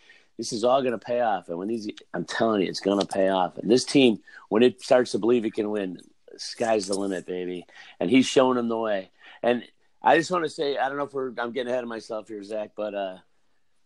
this 0.40 0.54
is 0.54 0.64
all 0.64 0.80
going 0.80 0.92
to 0.92 0.98
pay 0.98 1.20
off. 1.20 1.50
And 1.50 1.58
when 1.58 1.68
these, 1.68 1.86
I'm 2.14 2.24
telling 2.24 2.62
you, 2.62 2.68
it's 2.68 2.80
going 2.80 2.98
to 2.98 3.06
pay 3.06 3.28
off. 3.28 3.58
And 3.58 3.70
this 3.70 3.84
team, 3.84 4.20
when 4.48 4.62
it 4.62 4.82
starts 4.82 5.12
to 5.12 5.18
believe 5.18 5.44
it 5.44 5.52
can 5.52 5.70
win, 5.70 5.98
sky's 6.38 6.86
the 6.86 6.94
limit, 6.94 7.26
baby. 7.26 7.66
And 8.00 8.08
he's 8.08 8.26
showing 8.26 8.56
them 8.56 8.68
the 8.68 8.78
way. 8.78 9.10
And 9.42 9.62
I 10.02 10.16
just 10.16 10.30
want 10.30 10.44
to 10.44 10.50
say, 10.50 10.78
I 10.78 10.88
don't 10.88 10.96
know 10.96 11.04
if 11.04 11.12
we're, 11.12 11.34
I'm 11.38 11.52
getting 11.52 11.70
ahead 11.70 11.84
of 11.84 11.90
myself 11.90 12.28
here, 12.28 12.42
Zach, 12.42 12.70
but 12.74 12.94
uh, 12.94 13.16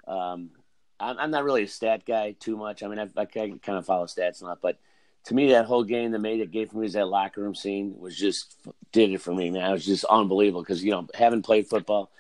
um, 0.07 0.51
I'm, 1.01 1.19
I'm 1.19 1.31
not 1.31 1.45
really 1.45 1.65
a 1.65 1.69
stat 1.69 2.05
guy 2.07 2.35
too 2.39 2.57
much. 2.57 2.83
I 2.83 2.89
mean, 2.89 2.99
I, 2.99 3.09
I 3.17 3.25
kind 3.27 3.61
of 3.67 3.87
follow 3.87 4.07
stats 4.07 4.43
a 4.43 4.47
lot, 4.47 4.59
but 4.63 4.79
to 5.25 5.35
me, 5.35 5.51
that 5.53 5.65
whole 5.65 5.85
game 5.85 6.13
that 6.13 6.19
made 6.19 6.41
it 6.41 6.51
gave 6.51 6.71
for 6.71 6.79
me 6.79 6.87
is 6.87 6.93
that 6.93 7.09
locker 7.09 7.41
room 7.41 7.55
scene 7.55 7.95
was 7.99 8.17
just 8.17 8.57
did 8.93 9.11
it 9.11 9.23
for 9.23 9.35
me, 9.35 9.51
man. 9.51 9.71
It 9.71 9.73
was 9.73 9.87
just 9.87 10.05
unbelievable 10.05 10.63
because 10.63 10.85
you 10.85 10.91
know, 10.91 11.07
having 11.15 11.43
played 11.43 11.67
football 11.67 12.11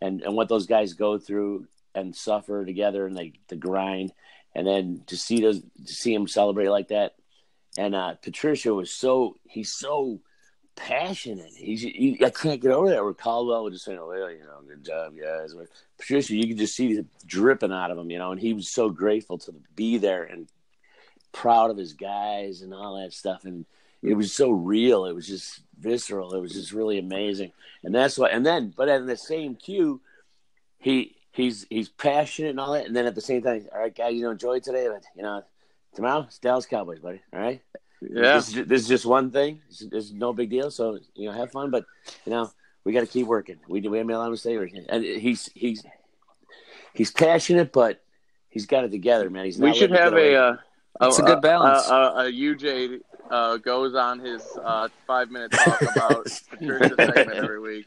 and 0.00 0.22
and 0.22 0.34
what 0.34 0.48
those 0.48 0.66
guys 0.66 0.92
go 0.94 1.18
through 1.18 1.66
and 1.94 2.14
suffer 2.14 2.64
together 2.64 3.06
and 3.06 3.16
they 3.16 3.32
the 3.48 3.56
grind, 3.56 4.12
and 4.54 4.66
then 4.66 5.02
to 5.08 5.16
see 5.16 5.40
those 5.40 5.60
to 5.60 5.92
see 5.92 6.14
him 6.14 6.28
celebrate 6.28 6.68
like 6.68 6.88
that, 6.88 7.14
and 7.76 7.94
uh, 7.94 8.14
Patricia 8.22 8.72
was 8.72 8.92
so 8.92 9.36
he's 9.44 9.72
so 9.72 10.20
passionate. 10.76 11.52
He's 11.56 11.82
he, 11.82 12.18
I 12.24 12.30
can't 12.30 12.60
get 12.60 12.72
over 12.72 12.90
that. 12.90 13.02
Where 13.02 13.14
Caldwell 13.14 13.64
was 13.64 13.74
just 13.74 13.84
saying, 13.84 13.98
"Oh, 14.00 14.08
well, 14.08 14.30
you 14.30 14.40
know, 14.40 14.60
good 14.66 14.84
job, 14.84 15.14
guys." 15.20 15.54
Patricia, 15.98 16.34
you 16.34 16.48
could 16.48 16.58
just 16.58 16.74
see 16.74 16.92
it 16.92 17.06
dripping 17.26 17.72
out 17.72 17.90
of 17.90 17.98
him, 17.98 18.10
you 18.10 18.18
know, 18.18 18.32
and 18.32 18.40
he 18.40 18.54
was 18.54 18.68
so 18.68 18.90
grateful 18.90 19.38
to 19.38 19.54
be 19.74 19.98
there 19.98 20.24
and 20.24 20.48
proud 21.32 21.70
of 21.70 21.76
his 21.76 21.92
guys 21.94 22.62
and 22.62 22.74
all 22.74 23.00
that 23.00 23.12
stuff, 23.12 23.44
and 23.44 23.64
it 24.02 24.14
was 24.14 24.32
so 24.32 24.50
real. 24.50 25.06
It 25.06 25.14
was 25.14 25.26
just 25.26 25.60
visceral. 25.78 26.34
It 26.34 26.40
was 26.40 26.52
just 26.52 26.72
really 26.72 26.98
amazing, 26.98 27.52
and 27.84 27.94
that's 27.94 28.18
what. 28.18 28.32
And 28.32 28.44
then, 28.44 28.72
but 28.76 28.88
in 28.88 29.06
the 29.06 29.16
same 29.16 29.54
cue, 29.54 30.00
he 30.78 31.16
he's 31.32 31.66
he's 31.70 31.88
passionate 31.88 32.50
and 32.50 32.60
all 32.60 32.72
that, 32.72 32.86
and 32.86 32.96
then 32.96 33.06
at 33.06 33.14
the 33.14 33.20
same 33.20 33.42
time, 33.42 33.66
all 33.72 33.80
right, 33.80 33.94
guys, 33.94 34.14
you 34.14 34.22
know, 34.22 34.30
enjoy 34.30 34.60
today, 34.60 34.88
but 34.88 35.02
you 35.16 35.22
know, 35.22 35.42
tomorrow 35.94 36.22
it's 36.22 36.38
Dallas 36.38 36.66
Cowboys, 36.66 37.00
buddy. 37.00 37.22
All 37.32 37.40
right. 37.40 37.62
Yeah. 38.10 38.36
This, 38.36 38.48
is, 38.48 38.66
this 38.66 38.82
is 38.82 38.88
just 38.88 39.06
one 39.06 39.30
thing. 39.30 39.60
This 39.68 39.78
this 39.90 40.04
is 40.04 40.12
no 40.12 40.32
big 40.32 40.50
deal. 40.50 40.70
So 40.70 40.98
you 41.14 41.26
know, 41.26 41.32
have 41.32 41.52
fun. 41.52 41.70
But 41.70 41.84
you 42.26 42.32
know, 42.32 42.50
we 42.84 42.92
got 42.92 43.00
to 43.00 43.06
keep 43.06 43.26
working. 43.26 43.58
We 43.68 43.80
we 43.80 43.98
haven't 43.98 44.12
allowed 44.12 44.28
him 44.28 44.32
to 44.34 44.38
stay 44.38 44.56
working. 44.56 44.84
And 44.88 45.04
he's 45.04 45.50
he's 45.54 45.84
he's 46.94 47.10
passionate, 47.10 47.72
but 47.72 48.02
he's 48.48 48.66
got 48.66 48.84
it 48.84 48.90
together, 48.90 49.30
man. 49.30 49.44
He's 49.44 49.58
not 49.58 49.72
We 49.72 49.78
should 49.78 49.90
have 49.92 50.14
a. 50.14 50.34
Uh, 50.36 50.56
It's 51.02 51.18
a 51.18 51.22
good 51.22 51.40
balance. 51.40 51.88
A, 51.88 51.94
a, 51.94 52.26
a 52.26 52.32
UJ 52.32 53.00
uh, 53.30 53.56
goes 53.56 53.94
on 53.94 54.18
his 54.18 54.42
uh, 54.62 54.88
five 55.06 55.30
minute 55.30 55.52
talk 55.52 55.80
about 55.96 56.26
Patricia 56.50 56.94
segment 56.96 57.30
every 57.32 57.60
week. 57.60 57.86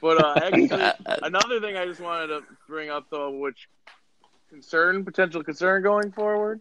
But 0.00 0.22
uh, 0.22 0.34
actually, 0.42 0.70
another 1.22 1.60
thing 1.60 1.76
I 1.76 1.86
just 1.86 2.00
wanted 2.00 2.28
to 2.28 2.42
bring 2.68 2.90
up 2.90 3.06
though, 3.10 3.30
which 3.30 3.68
concern 4.48 5.04
potential 5.04 5.42
concern 5.42 5.82
going 5.82 6.12
forward. 6.12 6.60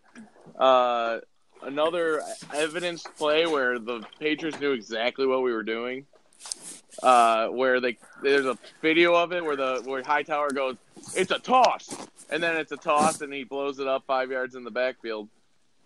Another 1.65 2.21
evidence 2.54 3.04
play 3.17 3.47
where 3.47 3.80
the 3.80 4.06
Patriots 4.19 4.60
knew 4.60 4.71
exactly 4.71 5.25
what 5.25 5.41
we 5.41 5.51
were 5.51 5.63
doing. 5.63 6.06
Uh, 7.01 7.47
where 7.47 7.82
they 7.82 7.97
there's 8.23 8.45
a 8.45 8.58
video 8.82 9.15
of 9.15 9.34
it 9.34 9.43
where 9.43 9.56
the 9.56 9.82
where 9.84 10.01
Hightower 10.04 10.51
goes, 10.51 10.78
it's 11.15 11.32
a 11.32 11.39
toss, 11.39 11.89
and 12.30 12.41
then 12.41 12.56
it's 12.56 12.71
a 12.71 12.78
toss, 12.78 13.19
and 13.21 13.34
he 13.34 13.43
blows 13.43 13.80
it 13.80 13.88
up 13.88 14.04
five 14.06 14.32
yards 14.32 14.56
in 14.56 14.63
the 14.63 14.71
backfield. 14.71 15.28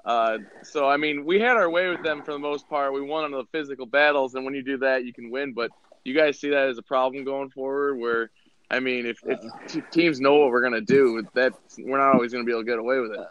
Uh, 0.04 0.40
so 0.64 0.88
I 0.88 0.98
mean, 0.98 1.26
we 1.26 1.40
had 1.40 1.56
our 1.56 1.70
way 1.70 1.90
with 1.90 2.04
them 2.04 2.24
for 2.24 2.34
the 2.34 2.40
most 2.40 2.70
part. 2.70 2.94
We 2.94 3.02
won 3.02 3.24
on 3.24 3.32
the 3.32 3.46
physical 3.52 3.86
battles, 3.86 4.36
and 4.36 4.46
when 4.46 4.54
you 4.54 4.62
do 4.62 4.78
that, 4.80 5.06
you 5.06 5.14
can 5.14 5.32
win. 5.32 5.54
But 5.54 5.72
you 6.04 6.14
guys 6.14 6.40
see 6.40 6.50
that 6.50 6.68
as 6.68 6.78
a 6.78 6.84
problem 6.84 7.24
going 7.24 7.50
forward, 7.50 7.98
where 7.98 8.30
I 8.70 8.80
mean, 8.82 9.06
if, 9.06 9.20
if 9.26 9.90
teams 9.92 10.20
know 10.20 10.36
what 10.36 10.52
we're 10.52 10.62
gonna 10.62 10.82
do, 10.82 11.26
that 11.34 11.54
we're 11.78 11.98
not 11.98 12.14
always 12.14 12.32
gonna 12.32 12.44
be 12.44 12.52
able 12.52 12.62
to 12.62 12.68
get 12.68 12.80
away 12.80 13.00
with 13.00 13.14
it. 13.14 13.28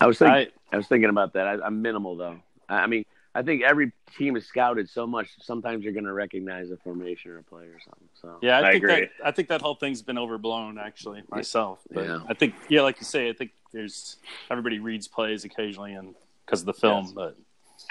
I 0.00 0.06
was 0.06 0.18
thinking. 0.18 0.34
I, 0.34 0.48
I 0.72 0.76
was 0.76 0.86
thinking 0.86 1.10
about 1.10 1.32
that. 1.34 1.46
I, 1.46 1.58
I'm 1.64 1.82
minimal 1.82 2.16
though. 2.16 2.38
I, 2.68 2.78
I 2.80 2.86
mean, 2.86 3.04
I 3.34 3.42
think 3.42 3.62
every 3.62 3.92
team 4.16 4.36
is 4.36 4.46
scouted 4.46 4.88
so 4.88 5.06
much. 5.06 5.28
Sometimes 5.40 5.84
you're 5.84 5.92
going 5.92 6.04
to 6.04 6.12
recognize 6.12 6.70
a 6.70 6.76
formation 6.78 7.30
or 7.30 7.38
a 7.38 7.42
play 7.42 7.64
or 7.64 7.78
something. 7.84 8.08
So 8.20 8.38
yeah, 8.42 8.58
I, 8.58 8.68
I 8.68 8.72
think 8.72 8.84
agree. 8.84 9.00
that 9.00 9.10
I 9.24 9.30
think 9.30 9.48
that 9.48 9.60
whole 9.62 9.74
thing's 9.74 10.02
been 10.02 10.18
overblown 10.18 10.78
actually 10.78 11.22
myself. 11.30 11.80
But 11.90 12.06
Yeah. 12.06 12.20
I 12.28 12.34
think 12.34 12.54
yeah, 12.68 12.82
like 12.82 12.98
you 12.98 13.04
say, 13.04 13.28
I 13.28 13.32
think 13.32 13.52
there's 13.72 14.16
everybody 14.50 14.78
reads 14.78 15.06
plays 15.08 15.44
occasionally 15.44 15.92
and 15.94 16.14
because 16.44 16.60
of 16.60 16.66
the 16.66 16.74
film, 16.74 17.04
Yes. 17.04 17.12
but 17.12 17.36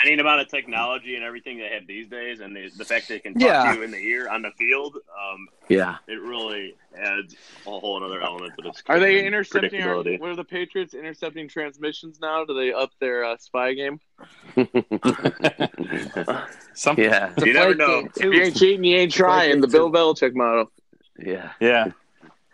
any 0.04 0.20
amount 0.20 0.42
of 0.42 0.48
technology 0.50 1.16
and 1.16 1.24
everything 1.24 1.58
they 1.58 1.70
have 1.70 1.88
these 1.88 2.08
days, 2.10 2.40
and 2.40 2.56
the, 2.56 2.70
the 2.78 2.86
fact 2.86 3.08
they 3.08 3.20
can 3.20 3.34
talk 3.34 3.42
Yeah. 3.42 3.72
to 3.72 3.78
you 3.78 3.84
in 3.84 3.92
the 3.92 3.98
ear 3.98 4.28
on 4.30 4.42
the 4.42 4.52
field, 4.58 4.96
um, 4.96 5.48
yeah, 5.70 5.98
it 6.08 6.20
really 6.22 6.76
adds 6.98 7.36
a 7.66 7.70
whole 7.80 8.04
other 8.04 8.22
element 8.22 8.54
to 8.58 8.62
this. 8.64 8.84
Are 8.88 9.00
they 9.00 9.26
intercepting? 9.26 9.82
Our, 9.84 9.98
what 10.04 10.30
are 10.30 10.36
the 10.36 10.44
Patriots 10.44 10.94
intercepting 10.94 11.48
transmissions 11.48 12.20
now? 12.20 12.46
Do 12.46 12.54
they 12.54 12.72
up 12.74 12.92
their 13.00 13.24
uh, 13.26 13.38
spy 13.38 13.74
game? 13.74 14.00
some 16.74 16.98
yeah, 17.00 17.32
You 17.44 17.54
never 17.54 17.76
know. 17.76 18.02
game, 18.04 18.12
If 18.18 18.24
you 18.24 18.34
ain't 18.42 18.56
cheating, 18.58 18.84
you 18.84 18.98
ain't 18.98 19.12
trying. 19.14 19.62
The 19.62 19.68
Bill 19.68 19.92
Belichick 19.92 20.34
motto. 20.36 20.72
yeah. 21.20 21.52
yeah. 21.60 21.92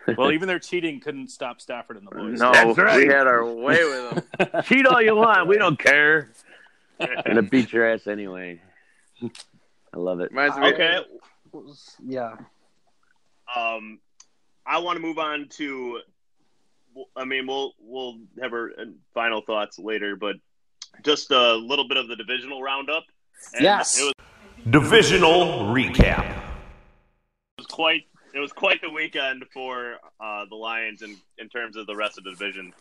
well, 0.17 0.31
even 0.31 0.47
their 0.47 0.57
cheating 0.57 0.99
couldn't 0.99 1.29
stop 1.29 1.61
Stafford 1.61 1.95
and 1.97 2.07
the 2.07 2.11
boys. 2.15 2.39
No, 2.39 2.51
That's 2.51 2.75
right. 2.77 2.97
we 2.97 3.05
had 3.05 3.27
our 3.27 3.45
way 3.53 3.77
with 3.83 4.27
them. 4.39 4.63
Cheat 4.63 4.87
all 4.87 4.99
you 4.99 5.15
want. 5.15 5.47
We 5.47 5.59
don't 5.59 5.77
care. 5.77 6.31
Gonna 7.25 7.41
beat 7.41 7.71
your 7.73 7.87
ass 7.89 8.07
anyway. 8.07 8.61
I 9.23 9.97
love 9.97 10.19
it. 10.19 10.31
Reminds 10.31 10.57
me. 10.57 10.67
Okay, 10.73 10.99
Yeah. 12.05 12.35
um, 13.55 13.99
I 14.65 14.77
want 14.79 14.95
to 14.97 15.01
move 15.01 15.17
on 15.17 15.47
to. 15.57 15.99
I 17.15 17.25
mean, 17.25 17.47
we'll 17.47 17.73
we'll 17.79 18.17
have 18.41 18.53
our 18.53 18.71
uh, 18.71 18.85
final 19.13 19.41
thoughts 19.41 19.79
later, 19.79 20.15
but 20.15 20.35
just 21.03 21.31
a 21.31 21.53
little 21.55 21.87
bit 21.87 21.97
of 21.97 22.07
the 22.07 22.15
divisional 22.15 22.61
roundup. 22.61 23.03
And 23.53 23.63
Yes. 23.63 23.99
it 23.99 24.03
was, 24.03 24.13
Divisional 24.69 25.73
recap. 25.73 26.29
it 26.29 27.57
was 27.57 27.65
quite 27.67 28.03
it 28.33 28.39
was 28.39 28.51
quite 28.53 28.79
the 28.81 28.89
weekend 28.89 29.43
for 29.53 29.95
uh, 30.19 30.45
the 30.49 30.55
Lions 30.55 31.01
in 31.01 31.17
in 31.39 31.49
terms 31.49 31.75
of 31.75 31.87
the 31.87 31.95
rest 31.95 32.17
of 32.17 32.23
the 32.23 32.29
division. 32.31 32.73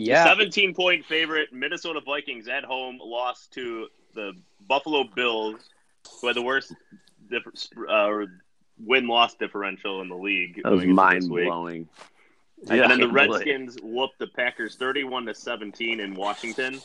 Yeah. 0.00 0.24
17 0.24 0.74
point 0.74 1.04
favorite 1.04 1.52
Minnesota 1.52 2.00
Vikings 2.04 2.48
at 2.48 2.64
home 2.64 2.98
lost 3.02 3.52
to 3.52 3.88
the 4.14 4.32
Buffalo 4.66 5.04
Bills, 5.04 5.60
who 6.20 6.26
had 6.28 6.36
the 6.36 6.42
worst 6.42 6.74
differ- 7.30 7.52
uh, 7.88 8.26
win 8.84 9.06
loss 9.06 9.34
differential 9.34 10.00
in 10.00 10.08
the 10.08 10.16
league. 10.16 10.60
That 10.62 10.72
was 10.72 10.84
mind 10.86 11.22
this 11.22 11.28
week. 11.28 11.46
blowing. 11.46 11.88
and 12.68 12.78
then 12.80 12.88
the 13.00 13.06
can't 13.06 13.12
believe 13.14 13.14
it. 13.14 13.32
Redskins 13.34 13.78
whooped 13.82 14.18
the 14.18 14.26
Packers 14.26 14.76
31 14.76 15.26
to 15.26 15.34
17 15.34 16.00
in 16.00 16.14
Washington. 16.14 16.78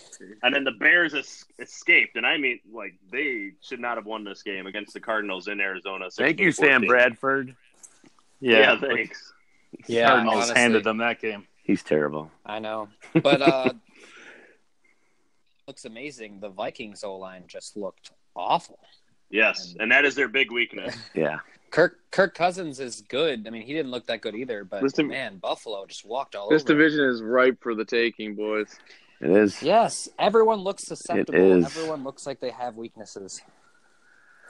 And 0.43 0.53
then 0.55 0.63
the 0.63 0.71
Bears 0.71 1.13
es- 1.13 1.45
escaped. 1.59 2.15
And 2.15 2.25
I 2.25 2.37
mean, 2.37 2.59
like, 2.71 2.95
they 3.11 3.51
should 3.61 3.79
not 3.81 3.97
have 3.97 4.05
won 4.05 4.23
this 4.23 4.41
game 4.41 4.67
against 4.67 4.93
the 4.93 4.99
Cardinals 5.01 5.47
in 5.49 5.59
Arizona. 5.59 6.09
Thank 6.09 6.39
you, 6.39 6.51
Sam 6.51 6.81
Bradford. 6.85 7.55
Yeah, 8.39 8.59
Yeah, 8.59 8.79
thanks. 8.79 9.33
Yeah. 9.87 10.07
Cardinals 10.07 10.35
honestly. 10.35 10.55
handed 10.55 10.83
them 10.85 10.97
that 10.99 11.19
game. 11.19 11.45
He's 11.65 11.83
terrible. 11.83 12.31
I 12.45 12.59
know. 12.59 12.87
But 13.21 13.41
uh 13.41 13.73
looks 15.67 15.85
amazing. 15.85 16.39
The 16.39 16.49
Vikings 16.49 17.03
O 17.03 17.17
line 17.17 17.43
just 17.47 17.75
looked 17.75 18.11
awful. 18.35 18.79
Yes, 19.31 19.75
and 19.79 19.91
that 19.91 20.05
is 20.05 20.15
their 20.15 20.27
big 20.27 20.51
weakness. 20.51 20.95
Yeah. 21.15 21.39
Kirk 21.71 21.97
Kirk 22.11 22.35
Cousins 22.35 22.79
is 22.79 23.01
good. 23.09 23.45
I 23.47 23.49
mean, 23.49 23.63
he 23.63 23.73
didn't 23.73 23.91
look 23.91 24.05
that 24.07 24.21
good 24.21 24.35
either, 24.35 24.63
but 24.63 24.81
This 24.81 24.93
div- 24.93 25.07
man, 25.07 25.37
Buffalo 25.39 25.85
just 25.87 26.05
walked 26.05 26.35
all 26.35 26.49
This 26.49 26.61
over. 26.61 26.71
him. 26.73 26.77
division 26.77 27.05
is 27.09 27.21
ripe 27.21 27.61
for 27.61 27.75
the 27.75 27.83
taking, 27.83 28.35
boys. 28.35 28.73
It 29.19 29.31
is. 29.31 29.61
Yes, 29.61 30.07
everyone 30.19 30.59
looks 30.59 30.83
susceptible. 30.83 31.33
is. 31.35 31.65
Everyone 31.65 32.03
looks 32.03 32.25
like 32.27 32.39
they 32.39 32.51
have 32.51 32.75
weaknesses. 32.77 33.41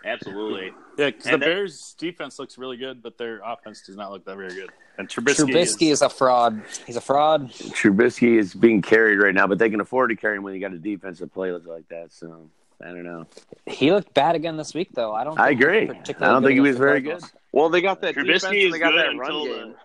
Absolutely. 0.05 0.71
Yeah, 0.97 1.07
because 1.07 1.23
the 1.23 1.31
that- 1.31 1.39
Bears' 1.39 1.95
defense 1.97 2.37
looks 2.39 2.57
really 2.57 2.77
good, 2.77 3.01
but 3.01 3.17
their 3.17 3.41
offense 3.43 3.81
does 3.81 3.95
not 3.95 4.11
look 4.11 4.23
that 4.25 4.37
very 4.37 4.53
good. 4.53 4.69
And 4.97 5.09
Trubisky, 5.09 5.49
Trubisky 5.49 5.91
is 5.91 6.01
a 6.01 6.09
fraud. 6.09 6.61
He's 6.85 6.95
a 6.95 7.01
fraud. 7.01 7.51
Trubisky 7.51 8.37
is 8.39 8.53
being 8.53 8.81
carried 8.81 9.17
right 9.17 9.33
now, 9.33 9.47
but 9.47 9.57
they 9.57 9.69
can 9.69 9.81
afford 9.81 10.11
to 10.11 10.15
carry 10.15 10.37
him 10.37 10.43
when 10.43 10.53
you 10.53 10.61
got 10.61 10.71
a 10.71 10.77
defensive 10.77 11.33
play 11.33 11.51
like 11.51 11.87
that. 11.89 12.13
So 12.13 12.49
I 12.81 12.87
don't 12.87 13.03
know. 13.03 13.25
He 13.65 13.91
looked 13.91 14.13
bad 14.13 14.35
again 14.35 14.57
this 14.57 14.73
week, 14.73 14.89
though. 14.93 15.13
I 15.13 15.23
don't. 15.23 15.39
I 15.39 15.49
think 15.49 15.59
he 15.59 15.65
agree. 15.65 15.87
particularly 15.87 16.29
I 16.29 16.33
don't 16.33 16.43
think 16.43 16.53
he 16.53 16.59
was 16.61 16.77
very 16.77 17.01
good. 17.01 17.21
Well, 17.51 17.69
they 17.69 17.81
got 17.81 18.01
that 18.01 18.15
Trubisky 18.15 18.47
and 18.47 18.55
is 18.55 18.71
they 18.71 18.79
got 18.79 18.91
good 18.91 18.99
that 18.99 19.09
until 19.09 19.47
run 19.47 19.67
game. 19.67 19.75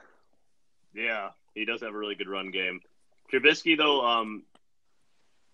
the, 0.95 1.03
yeah, 1.03 1.29
he 1.55 1.65
does 1.65 1.81
have 1.81 1.95
a 1.95 1.99
really 1.99 2.15
good 2.15 2.29
run 2.29 2.51
game. 2.51 2.81
Trubisky 3.33 3.77
though, 3.77 4.05
um, 4.05 4.43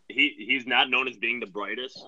he 0.08 0.34
he's 0.36 0.66
not 0.66 0.90
known 0.90 1.08
as 1.08 1.16
being 1.16 1.40
the 1.40 1.46
brightest 1.46 2.04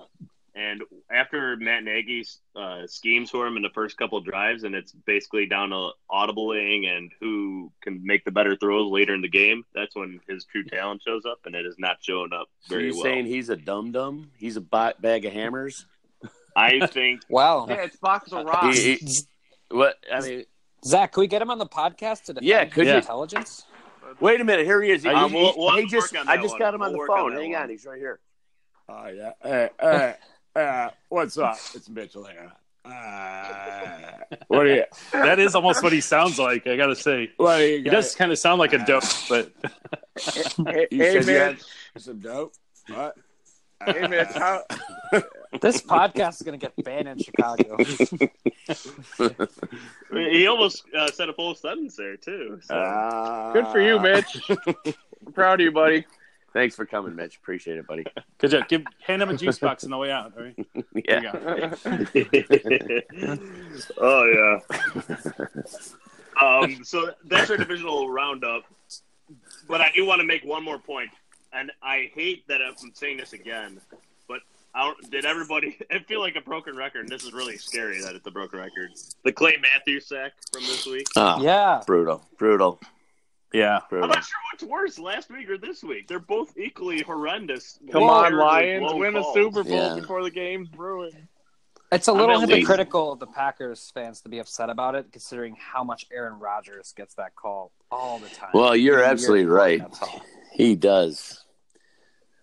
And 0.55 0.81
after 1.11 1.55
Matt 1.57 1.83
Nagy 1.83 2.25
uh, 2.55 2.87
schemes 2.87 3.29
for 3.29 3.45
him 3.47 3.55
in 3.57 3.61
the 3.63 3.69
first 3.69 3.97
couple 3.97 4.19
drives, 4.21 4.63
and 4.63 4.73
it's 4.75 4.91
basically 4.91 5.45
down 5.45 5.69
to 5.69 5.89
audibling 6.11 6.87
and 6.87 7.11
who 7.19 7.71
can 7.81 8.01
make 8.03 8.25
the 8.25 8.31
better 8.31 8.55
throws 8.55 8.91
later 8.91 9.13
in 9.13 9.21
the 9.21 9.29
game, 9.29 9.63
that's 9.75 9.95
when 9.95 10.19
his 10.27 10.45
true 10.45 10.63
talent 10.63 11.01
shows 11.05 11.23
up, 11.25 11.39
and 11.45 11.55
it 11.55 11.65
is 11.65 11.75
not 11.77 11.97
showing 12.01 12.31
up 12.33 12.47
very 12.67 12.67
So 12.67 12.75
very 12.75 12.85
you 12.87 12.93
well. 12.95 13.03
saying 13.03 13.25
he's 13.27 13.49
a 13.49 13.55
dum 13.55 13.91
dum? 13.91 14.31
He's 14.37 14.57
a 14.57 14.61
ba- 14.61 14.95
bag 14.99 15.25
of 15.25 15.33
hammers? 15.33 15.85
I 16.55 16.85
think 16.87 17.21
Wow. 17.29 17.67
Yeah, 17.69 17.75
it's 17.83 17.97
box 17.97 18.31
of 18.31 18.45
rocks. 18.45 18.77
He- 18.77 18.95
he- 18.95 19.19
what? 19.71 19.97
I 20.11 20.19
mean, 20.21 20.45
Zach, 20.83 21.11
can 21.13 21.21
we 21.21 21.27
get 21.27 21.41
him 21.41 21.51
on 21.51 21.59
the 21.59 21.67
podcast 21.67 22.23
to 22.23 22.33
defend 22.33 22.45
Yeah, 22.47 22.65
could 22.65 22.85
his 22.85 22.91
you? 22.93 22.97
intelligence? 22.97 23.65
wait 24.19 24.41
a 24.41 24.43
minute. 24.43 24.65
Here 24.65 24.81
he 24.81 24.89
is. 24.91 25.03
He, 25.03 25.09
Um, 25.09 25.29
he- 25.29 25.35
we'll- 25.35 25.53
we'll 25.55 25.77
he 25.77 25.85
just, 25.85 26.15
I 26.15 26.37
just 26.37 26.53
one. 26.53 26.59
got 26.59 26.73
him 26.73 26.81
on 26.81 26.87
We'll 26.87 26.91
the 26.93 26.97
work 26.97 27.09
on 27.11 27.17
phone. 27.17 27.31
Hang 27.39 27.51
one. 27.51 27.61
on, 27.61 27.69
he's 27.69 27.85
right 27.85 27.99
here. 27.99 28.19
Oh 28.91 29.07
yeah. 29.07 29.31
Hey, 29.43 29.69
hey, 29.79 30.15
uh, 30.55 30.89
what's 31.09 31.37
up? 31.37 31.57
It's 31.73 31.89
Mitchell 31.89 32.25
here. 32.25 32.51
Uh, 32.85 34.11
what 34.47 34.65
are 34.65 34.75
you? 34.75 34.83
That 35.11 35.39
is 35.39 35.53
almost 35.55 35.83
what 35.83 35.91
he 35.93 36.01
sounds 36.01 36.39
like. 36.39 36.65
I 36.65 36.75
got 36.77 36.87
to 36.87 36.95
say, 36.95 37.31
What 37.37 37.61
are 37.61 37.65
he 37.65 37.81
does 37.83 38.15
kind 38.15 38.31
of 38.31 38.39
sound 38.39 38.59
like 38.59 38.73
a 38.73 38.83
dope, 38.85 39.03
but 39.27 39.51
Hey, 40.65 40.87
You 40.91 41.03
hey, 41.03 41.21
said 41.21 41.27
you 41.27 41.39
had 41.39 41.57
some 41.97 42.19
dope. 42.19 42.53
What? 42.87 43.15
Hey, 43.85 44.07
Mitch. 44.07 44.27
How, 44.33 44.63
This 45.61 45.81
podcast 45.81 46.35
is 46.35 46.41
going 46.43 46.59
to 46.59 46.63
get 46.63 46.85
banned 46.85 47.07
in 47.07 47.17
Chicago. 47.17 47.77
he 50.13 50.47
almost 50.47 50.83
uh, 50.95 51.09
said 51.11 51.29
a 51.29 51.33
full 51.33 51.55
sentence 51.55 51.95
there 51.95 52.17
too. 52.17 52.59
So. 52.63 52.75
Uh, 52.75 53.53
good 53.53 53.67
for 53.67 53.81
you, 53.81 53.99
Mitch. 53.99 54.49
I'm 54.49 55.33
proud 55.33 55.59
of 55.59 55.63
you, 55.63 55.71
buddy. 55.71 56.05
Thanks 56.53 56.75
for 56.75 56.85
coming, 56.85 57.15
Mitch. 57.15 57.37
Appreciate 57.37 57.77
it, 57.77 57.87
buddy. 57.87 58.05
good 58.37 58.51
job. 58.51 58.67
Give 58.67 58.83
hand 59.01 59.21
him 59.21 59.29
a 59.29 59.37
juice 59.37 59.59
box 59.59 59.83
on 59.83 59.91
the 59.91 59.97
way 59.97 60.11
out. 60.11 60.33
All 60.37 60.43
right. 60.43 60.55
Yeah. 61.07 61.31
oh 63.97 64.25
yeah. 64.25 64.59
um, 66.41 66.83
so 66.83 67.11
that's 67.25 67.49
our 67.49 67.57
divisional 67.57 68.09
roundup. 68.09 68.63
But 69.67 69.81
I 69.81 69.91
do 69.95 70.05
want 70.05 70.19
to 70.19 70.27
make 70.27 70.43
one 70.43 70.63
more 70.63 70.77
point, 70.77 71.09
and 71.53 71.71
I 71.81 72.11
hate 72.13 72.47
that 72.47 72.59
I'm 72.61 72.75
saying 72.93 73.17
this 73.17 73.33
again. 73.33 73.79
But 74.27 74.41
I 74.75 74.85
don't, 74.85 75.11
did 75.11 75.25
everybody? 75.25 75.77
I 75.91 75.99
feel 75.99 76.19
like 76.19 76.35
a 76.35 76.41
broken 76.41 76.75
record, 76.75 77.01
and 77.01 77.09
this 77.09 77.23
is 77.23 77.33
really 77.33 77.57
scary 77.57 78.01
that 78.01 78.15
it's 78.15 78.27
a 78.27 78.31
broken 78.31 78.59
record. 78.59 78.91
The 79.23 79.31
Clay 79.31 79.55
Matthews 79.61 80.07
sack 80.07 80.33
from 80.51 80.61
this 80.63 80.85
week. 80.85 81.07
Ah, 81.15 81.39
yeah. 81.39 81.81
brutal, 81.85 82.23
brutal, 82.37 82.79
Yeah. 83.53 83.79
I'm 83.91 83.99
not 84.01 84.23
sure 84.23 84.39
what's 84.51 84.63
worse, 84.63 84.99
last 84.99 85.29
week 85.31 85.49
or 85.49 85.57
this 85.57 85.83
week. 85.83 86.07
They're 86.07 86.19
both 86.19 86.55
equally 86.57 87.01
horrendous. 87.01 87.79
Come 87.91 88.03
Well, 88.03 88.11
on, 88.11 88.33
Lions. 88.37 88.81
blown 88.81 88.99
Win 88.99 89.15
a. 89.17 89.23
Super 89.33 89.63
Bowl 89.63 89.73
Yeah. 89.73 89.95
before 89.99 90.23
the 90.23 90.29
game's 90.31 90.69
brewing. 90.69 91.27
It's 91.91 92.07
a 92.07 92.11
I'm 92.11 92.17
little 92.19 92.39
hypocritical 92.41 93.13
of 93.13 93.19
the 93.19 93.25
Packers 93.25 93.89
fans 93.95 94.21
to 94.21 94.29
be 94.29 94.37
upset 94.37 94.69
about 94.69 94.93
it, 94.93 95.11
considering 95.11 95.55
how 95.59 95.83
much 95.83 96.05
Aaron 96.11 96.37
Rodgers 96.37 96.93
gets 96.95 97.15
that 97.15 97.35
call 97.35 97.71
all 97.91 98.19
the 98.19 98.29
time. 98.29 98.51
Well, 98.53 98.75
you're 98.75 98.99
Even 98.99 99.09
absolutely 99.09 99.41
years 99.41 99.51
right. 99.51 99.81
He 100.53 100.75
does. 100.75 101.43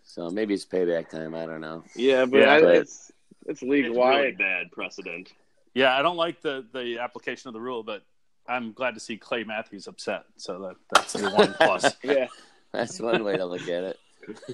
So 0.03 0.31
maybe 0.31 0.55
it's 0.55 0.65
payback 0.65 1.09
time. 1.11 1.35
I 1.37 1.47
don't 1.47 1.61
know. 1.61 1.85
Yeah, 1.95 2.25
but, 2.25 2.39
Yeah, 2.39 2.55
I, 2.55 2.61
but- 2.61 2.75
it's 2.77 3.13
it's 3.47 3.63
league 3.63 3.85
It's 3.87 3.91
really 3.95 3.99
wide. 3.99 4.39
bad 4.39 4.73
precedent. 4.73 5.33
Yeah, 5.75 5.97
I 5.97 6.03
don't 6.03 6.17
like 6.17 6.41
the 6.43 6.67
the 6.73 6.99
application 6.99 7.47
of 7.49 7.55
the 7.55 7.61
rule, 7.61 7.85
but 7.85 8.03
I'm 8.49 8.73
glad 8.73 8.95
to 8.95 9.01
see 9.01 9.17
Clay 9.17 9.45
Matthews 9.45 9.87
upset. 9.87 10.25
So 10.37 10.59
that 10.61 10.77
that's 10.95 11.15
a 11.17 11.31
one 11.31 11.55
plus. 11.61 11.95
Yeah, 12.03 12.27
That's 12.73 13.01
one 13.01 13.25
way 13.25 13.37
to 13.37 13.45
look 13.47 13.69
at 13.69 13.95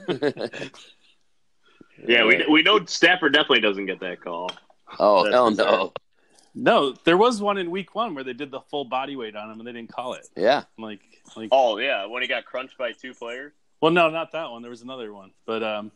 it. 0.09 0.73
Yeah, 2.07 2.25
we 2.25 2.45
we 2.51 2.63
know 2.63 2.85
Stafford 2.87 3.33
definitely 3.33 3.61
doesn't 3.61 3.87
get 3.87 4.01
that 4.01 4.21
call. 4.23 4.51
Oh 4.99 5.23
That's 5.25 5.35
hell 5.35 5.51
bizarre. 5.51 5.71
no! 5.73 5.93
No, 6.55 6.93
there 7.05 7.17
was 7.17 7.41
one 7.41 7.59
in 7.59 7.71
week 7.71 7.95
one 7.95 8.15
where 8.15 8.25
they 8.25 8.33
did 8.33 8.51
the 8.51 8.61
full 8.61 8.85
body 8.85 9.15
weight 9.15 9.37
on 9.37 9.51
him 9.51 9.59
and 9.59 9.67
they 9.67 9.73
didn't 9.73 9.93
call 9.93 10.15
it. 10.15 10.27
Yeah, 10.37 10.65
Like, 10.79 11.01
like, 11.37 11.49
Oh 11.53 11.79
yeah, 11.79 12.07
when 12.07 12.23
he 12.23 12.29
got 12.29 12.45
crunched 12.45 12.77
by 12.77 12.93
two 12.93 13.15
players. 13.15 13.53
well, 13.81 13.93
no, 13.93 14.09
not 14.11 14.33
that 14.33 14.51
one. 14.51 14.63
There 14.63 14.71
was 14.71 14.83
another 14.83 15.13
one, 15.13 15.31
but 15.47 15.63
um, 15.63 15.93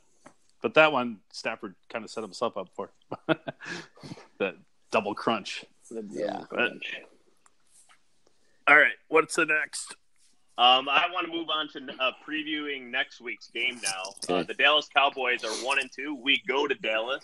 but 0.62 0.74
that 0.74 0.92
one 0.92 1.18
Stafford 1.32 1.74
kind 1.90 2.04
of 2.04 2.10
set 2.10 2.22
himself 2.22 2.56
up 2.56 2.68
for 2.76 2.90
that 4.38 4.56
double 4.92 5.14
crunch. 5.14 5.64
yeah. 6.10 6.42
But, 6.50 6.72
All 8.68 8.76
right, 8.76 8.92
what's 9.08 9.36
the 9.36 9.46
next? 9.46 9.94
um, 10.58 10.88
I 10.88 11.04
want 11.12 11.26
to 11.26 11.32
move 11.32 11.48
on 11.50 11.68
to 11.68 12.02
uh, 12.02 12.12
previewing 12.26 12.90
next 12.90 13.20
week's 13.20 13.48
game 13.48 13.78
now. 13.82 14.34
Uh, 14.34 14.42
the 14.42 14.54
Dallas 14.54 14.88
Cowboys 14.94 15.44
are 15.44 15.52
one 15.64 15.78
and 15.78 15.90
two. 15.92 16.18
We 16.20 16.42
go 16.48 16.66
to 16.66 16.74
Dallas. 16.74 17.22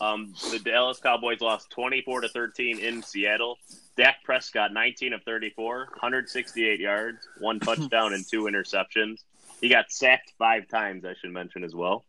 Um, 0.00 0.34
the 0.50 0.58
Dallas 0.58 0.98
Cowboys 1.00 1.40
lost 1.40 1.70
twenty 1.70 2.02
four 2.02 2.20
to 2.20 2.28
thirteen 2.28 2.78
in 2.78 3.02
Seattle. 3.02 3.58
Dak 3.96 4.16
Prescott, 4.24 4.72
nineteen 4.72 5.14
of 5.14 5.22
34, 5.22 5.78
168 5.92 6.78
yards, 6.80 7.26
one 7.38 7.58
touchdown 7.60 8.12
and 8.12 8.24
two 8.28 8.42
interceptions. 8.42 9.20
He 9.60 9.68
got 9.68 9.90
sacked 9.90 10.32
five 10.38 10.68
times. 10.68 11.04
I 11.04 11.14
should 11.14 11.32
mention 11.32 11.64
as 11.64 11.74
well. 11.74 12.04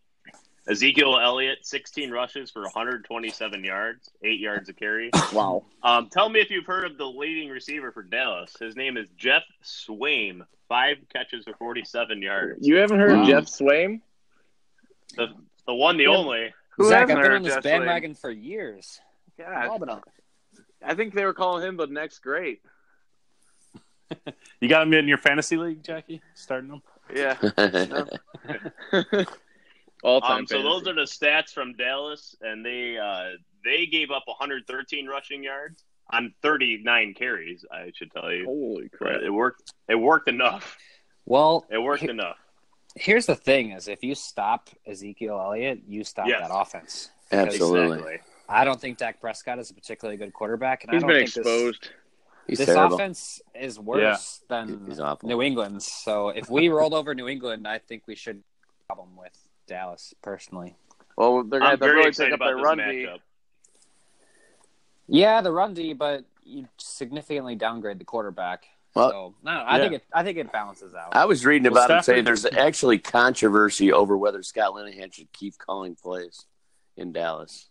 Ezekiel 0.69 1.17
Elliott, 1.19 1.59
16 1.63 2.11
rushes 2.11 2.51
for 2.51 2.61
127 2.63 3.63
yards, 3.63 4.09
eight 4.23 4.39
yards 4.39 4.67
a 4.69 4.73
carry. 4.73 5.11
wow. 5.31 5.63
Um, 5.81 6.09
tell 6.09 6.27
me 6.29 6.39
if 6.41 6.49
you've 6.49 6.65
heard 6.65 6.91
of 6.91 6.97
the 6.97 7.05
leading 7.05 7.49
receiver 7.49 7.91
for 7.91 8.03
Dallas. 8.03 8.53
His 8.59 8.75
name 8.75 8.97
is 8.97 9.07
Geoff 9.17 9.43
Swaim. 9.63 10.41
Five 10.67 10.97
catches 11.13 11.45
for 11.45 11.53
47 11.57 12.21
yards. 12.21 12.67
You 12.67 12.75
haven't 12.77 12.99
heard 12.99 13.11
Wow. 13.13 13.21
of 13.21 13.27
Geoff 13.27 13.45
Swaim? 13.45 14.01
The, 15.15 15.27
the 15.65 15.73
one, 15.73 15.95
the 15.97 16.03
Yeah. 16.03 16.09
only. 16.09 16.53
Who 16.77 16.89
Zach, 16.89 17.01
hasn't 17.09 17.17
I've 17.19 17.23
been 17.23 17.31
heard 17.31 17.35
on 17.37 17.43
this 17.43 17.53
Jeff 17.55 17.63
bandwagon 17.63 18.13
for 18.15 18.29
years. 18.29 18.99
God, 19.37 19.89
All. 19.89 20.03
I 20.83 20.93
think 20.95 21.13
they 21.13 21.23
were 21.25 21.33
calling 21.33 21.65
him 21.65 21.77
the 21.77 21.87
next 21.87 22.19
great. 22.19 22.61
You 24.59 24.67
got 24.69 24.83
him 24.83 24.93
in 24.93 25.07
your 25.07 25.17
fantasy 25.19 25.55
league, 25.57 25.83
Jackie? 25.83 26.21
Starting 26.33 26.71
him? 26.71 26.81
Yeah, 27.13 27.35
all 30.07 30.21
time. 30.21 30.39
Um, 30.39 30.47
so 30.47 30.61
those 30.63 30.87
are 30.87 30.93
the 30.93 31.01
stats 31.01 31.51
from 31.53 31.73
Dallas, 31.73 32.35
and 32.41 32.65
they 32.65 32.97
uh, 32.97 33.37
they 33.63 33.85
gave 33.85 34.09
up 34.11 34.23
113 34.25 35.07
rushing 35.07 35.43
yards 35.43 35.83
on 36.09 36.33
39 36.41 37.13
carries. 37.13 37.65
I 37.71 37.91
should 37.95 38.11
tell 38.11 38.31
you, 38.31 38.45
holy 38.45 38.89
crap. 38.89 39.15
but 39.15 39.23
it 39.23 39.29
worked. 39.29 39.73
It 39.89 39.95
worked 39.95 40.29
enough. 40.29 40.77
Well, 41.25 41.65
It 41.69 41.77
worked 41.79 42.01
Here- 42.03 42.11
enough. 42.11 42.37
here's 42.95 43.25
the 43.25 43.35
thing: 43.35 43.71
is 43.71 43.87
if 43.87 44.03
you 44.03 44.15
stop 44.15 44.69
Ezekiel 44.85 45.39
Elliott, 45.39 45.81
you 45.87 46.03
stop 46.03 46.27
Yes. 46.27 46.41
that 46.47 46.53
offense. 46.55 47.11
Absolutely, 47.31 47.97
Exactly. 47.97 48.17
I 48.47 48.63
don't 48.63 48.79
think 48.79 48.97
Dak 48.97 49.19
Prescott 49.19 49.59
is 49.59 49.69
a 49.69 49.73
particularly 49.73 50.15
good 50.17 50.31
quarterback, 50.31 50.85
and 50.85 50.93
He's 50.93 51.03
I 51.03 51.07
don't 51.07 51.09
been 51.09 51.27
think 51.27 51.35
exposed. 51.37 51.89
he's 52.47 52.57
this, 52.59 52.67
this 52.67 52.75
terrible. 52.75 52.95
offense 52.95 53.41
is 53.53 53.77
worse 53.77 54.39
than 54.47 54.95
New 55.23 55.41
England's. 55.41 55.85
So 55.85 56.29
if 56.29 56.49
we 56.49 56.69
rolled 56.69 56.93
over 56.93 57.13
New 57.13 57.27
England, 57.27 57.67
I 57.67 57.79
think 57.79 58.03
we 58.07 58.15
should 58.15 58.37
have 58.37 58.43
a 58.79 58.95
problem 58.95 59.17
with 59.17 59.37
Dallas 59.67 60.13
personally. 60.21 60.75
Well, 61.17 61.43
they're 61.43 61.59
going 61.59 61.77
to 61.77 61.85
really 61.85 62.07
excited 62.09 62.31
take 62.31 62.33
up 62.33 62.41
about 62.41 62.55
their 62.55 62.57
run 62.57 62.77
matchup. 62.79 63.15
D. 63.15 63.21
Yeah, 65.07 65.41
the 65.41 65.51
run 65.51 65.73
D, 65.73 65.93
but 65.93 66.25
you 66.43 66.67
significantly 66.77 67.55
downgrade 67.55 67.99
the 67.99 68.05
quarterback. 68.05 68.65
Well, 68.95 69.09
so 69.11 69.35
no, 69.43 69.51
I 69.51 69.77
yeah. 69.77 69.81
think 69.83 69.93
it. 69.93 70.03
I 70.13 70.23
think 70.23 70.37
it 70.37 70.51
balances 70.51 70.93
out. 70.95 71.15
I 71.15 71.25
was 71.25 71.45
reading 71.45 71.71
Well, 71.71 71.85
about 71.85 71.97
him 71.97 72.03
saying 72.03 72.25
there's 72.25 72.45
actually 72.45 72.97
controversy 72.97 73.91
over 73.91 74.17
whether 74.17 74.41
Scott 74.41 74.73
Linehan 74.73 75.13
should 75.13 75.31
keep 75.33 75.57
calling 75.57 75.95
plays 75.95 76.45
in 76.95 77.11
Dallas. 77.11 77.69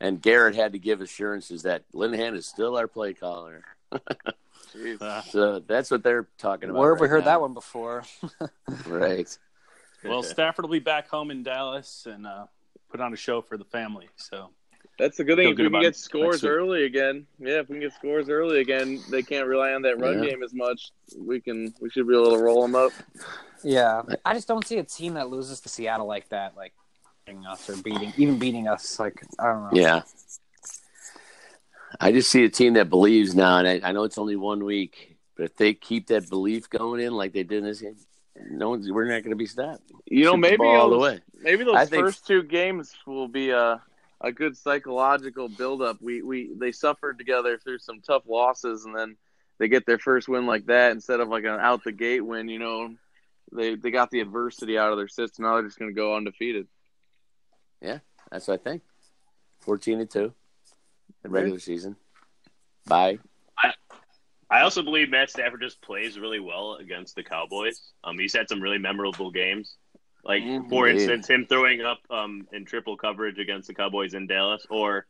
And 0.00 0.20
Garrett 0.20 0.54
had 0.54 0.72
to 0.72 0.78
give 0.78 1.00
assurances 1.00 1.62
that 1.62 1.84
Linehan 1.92 2.34
is 2.34 2.46
still 2.46 2.76
our 2.76 2.88
play 2.88 3.14
caller. 3.14 3.64
So 5.30 5.58
that's 5.66 5.90
what 5.90 6.04
they're 6.04 6.28
talking 6.38 6.70
about. 6.70 6.78
Where 6.78 6.94
have 6.94 7.00
we 7.00 7.08
heard 7.08 7.24
now. 7.24 7.32
that 7.32 7.40
one 7.40 7.54
before? 7.54 8.04
Right. 8.86 9.36
Well, 10.04 10.22
Stafford 10.24 10.64
will 10.64 10.72
be 10.72 10.78
back 10.78 11.08
home 11.08 11.30
in 11.30 11.42
Dallas 11.42 12.06
and 12.10 12.26
uh, 12.26 12.46
put 12.90 13.00
on 13.00 13.12
a 13.12 13.16
show 13.16 13.40
for 13.42 13.56
the 13.58 13.64
family. 13.64 14.08
So 14.16 14.50
That's 14.98 15.16
the 15.16 15.24
good 15.24 15.36
thing. 15.36 15.44
Feel 15.46 15.50
If 15.52 15.56
good 15.56 15.62
we 15.64 15.70
can 15.70 15.80
get 15.80 15.86
next 15.88 16.00
scores 16.02 16.42
week. 16.42 16.50
early 16.50 16.84
again, 16.84 17.26
yeah, 17.38 17.60
if 17.60 17.68
we 17.68 17.74
can 17.76 17.80
get 17.80 17.92
scores 17.94 18.28
early 18.28 18.60
again, 18.60 19.00
they 19.10 19.22
can't 19.22 19.46
rely 19.46 19.72
on 19.72 19.82
that 19.82 19.98
run 19.98 20.22
Yeah. 20.22 20.30
game 20.30 20.42
as 20.42 20.52
much. 20.54 20.90
We 21.16 21.40
can, 21.40 21.72
we 21.80 21.90
should 21.90 22.06
be 22.08 22.14
able 22.14 22.32
to 22.32 22.38
roll 22.38 22.62
them 22.62 22.74
up. 22.74 22.92
yeah, 23.62 24.02
I 24.24 24.34
just 24.34 24.48
don't 24.48 24.66
see 24.66 24.78
a 24.78 24.84
team 24.84 25.14
that 25.14 25.28
loses 25.30 25.60
to 25.60 25.68
Seattle 25.68 26.06
like 26.06 26.28
that, 26.30 26.56
like 26.56 26.72
beating 27.26 27.44
us 27.46 27.68
or 27.68 27.76
beating, 27.76 28.12
even 28.16 28.38
beating 28.38 28.68
us. 28.68 28.98
Like 28.98 29.22
I 29.38 29.46
don't 29.52 29.62
know. 29.64 29.70
Yeah. 29.72 30.02
I 32.00 32.12
just 32.12 32.30
see 32.30 32.44
a 32.44 32.48
team 32.48 32.74
that 32.74 32.88
believes 32.88 33.34
now, 33.34 33.58
and 33.58 33.66
I, 33.66 33.88
I 33.88 33.92
know 33.92 34.04
it's 34.04 34.16
only 34.16 34.36
one 34.36 34.64
week, 34.64 35.18
but 35.36 35.44
if 35.44 35.56
they 35.56 35.74
keep 35.74 36.06
that 36.08 36.28
belief 36.30 36.70
going 36.70 37.00
in 37.00 37.12
like 37.12 37.32
they 37.32 37.42
did 37.42 37.58
in 37.58 37.64
this 37.64 37.80
game, 37.80 37.96
no 38.50 38.70
one's 38.70 38.90
we're 38.90 39.04
not 39.04 39.22
going 39.22 39.30
to 39.30 39.36
be 39.36 39.46
stopped. 39.46 39.90
You 40.06 40.24
know, 40.24 40.32
Shoot 40.32 40.38
maybe 40.38 40.64
all 40.64 40.90
the 40.90 40.98
way. 40.98 41.20
maybe 41.42 41.64
those 41.64 41.76
I 41.76 41.84
think- 41.86 42.04
first 42.04 42.26
two 42.26 42.42
games 42.42 42.94
will 43.06 43.28
be 43.28 43.50
a 43.50 43.82
a 44.22 44.30
good 44.32 44.56
psychological 44.56 45.48
buildup. 45.48 46.00
We 46.00 46.22
we 46.22 46.50
they 46.54 46.72
suffered 46.72 47.18
together 47.18 47.56
through 47.58 47.78
some 47.78 48.00
tough 48.00 48.24
losses, 48.28 48.84
and 48.84 48.94
then 48.94 49.16
they 49.58 49.68
get 49.68 49.86
their 49.86 49.98
first 49.98 50.28
win 50.28 50.46
like 50.46 50.66
that 50.66 50.92
instead 50.92 51.20
of 51.20 51.28
like 51.28 51.44
an 51.44 51.58
out 51.60 51.84
the 51.84 51.92
gate 51.92 52.20
win. 52.20 52.48
You 52.48 52.58
know, 52.58 52.94
they 53.52 53.76
they 53.76 53.90
got 53.90 54.10
the 54.10 54.20
adversity 54.20 54.76
out 54.76 54.90
of 54.92 54.98
their 54.98 55.08
system. 55.08 55.44
Now 55.44 55.54
they're 55.54 55.64
just 55.64 55.78
going 55.78 55.90
to 55.90 55.94
go 55.94 56.14
undefeated. 56.16 56.66
Yeah, 57.80 58.00
that's 58.30 58.46
what 58.48 58.60
I 58.60 58.62
think. 58.62 58.82
Fourteen 59.60 60.00
and 60.00 60.10
two, 60.10 60.34
the 61.22 61.30
regular 61.30 61.58
season. 61.58 61.96
Bye. 62.86 63.18
I 64.50 64.62
also 64.62 64.82
believe 64.82 65.10
Matt 65.10 65.30
Stafford 65.30 65.60
just 65.60 65.80
plays 65.80 66.18
really 66.18 66.40
well 66.40 66.74
against 66.74 67.14
the 67.14 67.22
Cowboys. 67.22 67.80
Um, 68.02 68.18
he's 68.18 68.34
had 68.34 68.48
some 68.48 68.60
really 68.60 68.78
memorable 68.78 69.30
games. 69.30 69.76
Like 70.24 70.42
for 70.68 70.86
instance, 70.88 71.28
him 71.28 71.46
throwing 71.48 71.80
up 71.80 71.98
um, 72.10 72.46
in 72.52 72.64
triple 72.66 72.96
coverage 72.96 73.38
against 73.38 73.68
the 73.68 73.74
Cowboys 73.74 74.12
in 74.14 74.26
Dallas, 74.26 74.66
or 74.68 75.06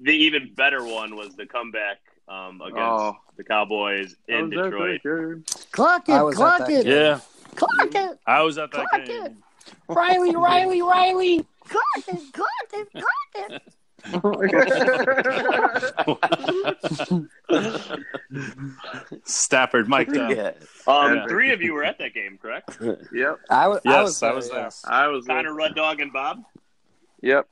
the 0.00 0.12
even 0.12 0.52
better 0.54 0.84
one 0.84 1.16
was 1.16 1.34
the 1.36 1.46
comeback 1.46 1.98
um, 2.28 2.60
against 2.60 2.78
Oh. 2.80 3.16
the 3.36 3.42
Cowboys 3.44 4.14
in 4.28 4.50
Detroit. 4.50 5.00
Clock 5.72 6.08
it, 6.08 6.34
clock 6.36 6.68
it, 6.70 6.84
game. 6.84 6.86
Yeah, 6.86 7.20
Clock 7.56 7.94
it. 7.94 8.18
I 8.26 8.42
was 8.42 8.56
at 8.58 8.70
that 8.72 8.88
Clock 8.90 9.04
game. 9.04 9.24
it. 9.24 9.32
Riley, 9.88 10.36
Riley, 10.36 10.80
Riley. 10.82 11.44
Clock 11.68 11.84
it. 12.08 12.32
Clock 12.32 12.48
it. 12.74 12.88
Clock 12.92 13.50
it. 13.50 13.62
Stafford 19.24 19.88
mic'd. 19.88 20.14
Yeah. 20.14 20.52
Um, 20.86 21.14
Yeah. 21.14 21.26
Three 21.28 21.52
of 21.52 21.62
you 21.62 21.72
were 21.74 21.84
at 21.84 21.98
that 21.98 22.14
game, 22.14 22.38
correct? 22.40 22.78
Yep, 23.12 23.38
I 23.50 23.68
was. 23.68 23.80
I 23.84 23.90
Yes, 23.90 24.04
was. 24.04 24.22
I 24.22 24.26
there, 24.28 24.34
was 24.36 24.50
there. 24.50 24.60
yes. 24.62 24.84
I 24.86 25.06
was. 25.08 25.24
there. 25.26 25.36
Connor, 25.36 25.54
Red 25.54 25.74
Dog, 25.74 26.00
and 26.00 26.12
Bob. 26.12 26.42
Yep, 27.22 27.48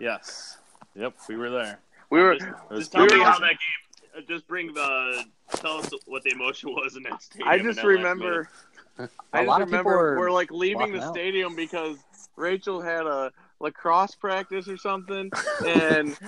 Yes. 0.00 0.58
Yep, 0.94 1.14
we 1.28 1.36
were 1.36 1.50
there. 1.50 1.78
we 2.10 2.20
were. 2.20 2.34
Just, 2.36 2.48
just 2.74 2.92
tell 2.92 3.02
me 3.02 3.08
pretty 3.08 3.24
how 3.24 3.38
that 3.38 3.48
game. 3.50 4.16
uh, 4.16 4.20
Just 4.28 4.46
bring 4.48 4.72
the. 4.72 5.24
Tell 5.56 5.78
us 5.78 5.90
what 6.06 6.22
the 6.22 6.32
emotion 6.32 6.70
was 6.72 6.96
in 6.96 7.02
that 7.04 7.22
stadium. 7.22 7.48
I 7.48 7.58
just 7.58 7.82
remember. 7.82 8.48
minute. 8.96 9.10
I 9.32 9.42
A 9.42 9.44
lot 9.44 9.58
just 9.60 9.72
of 9.72 9.78
people 9.78 9.90
remember 9.92 9.96
were 10.14 10.18
we're 10.18 10.30
like 10.30 10.50
leaving 10.50 10.78
walking 10.78 10.94
the 10.94 11.02
out. 11.04 11.14
stadium 11.14 11.56
because 11.56 11.96
Rachel 12.36 12.80
had 12.80 13.06
a 13.06 13.32
lacrosse 13.60 14.14
practice 14.14 14.68
or 14.68 14.76
something, 14.76 15.30
and 15.66 16.18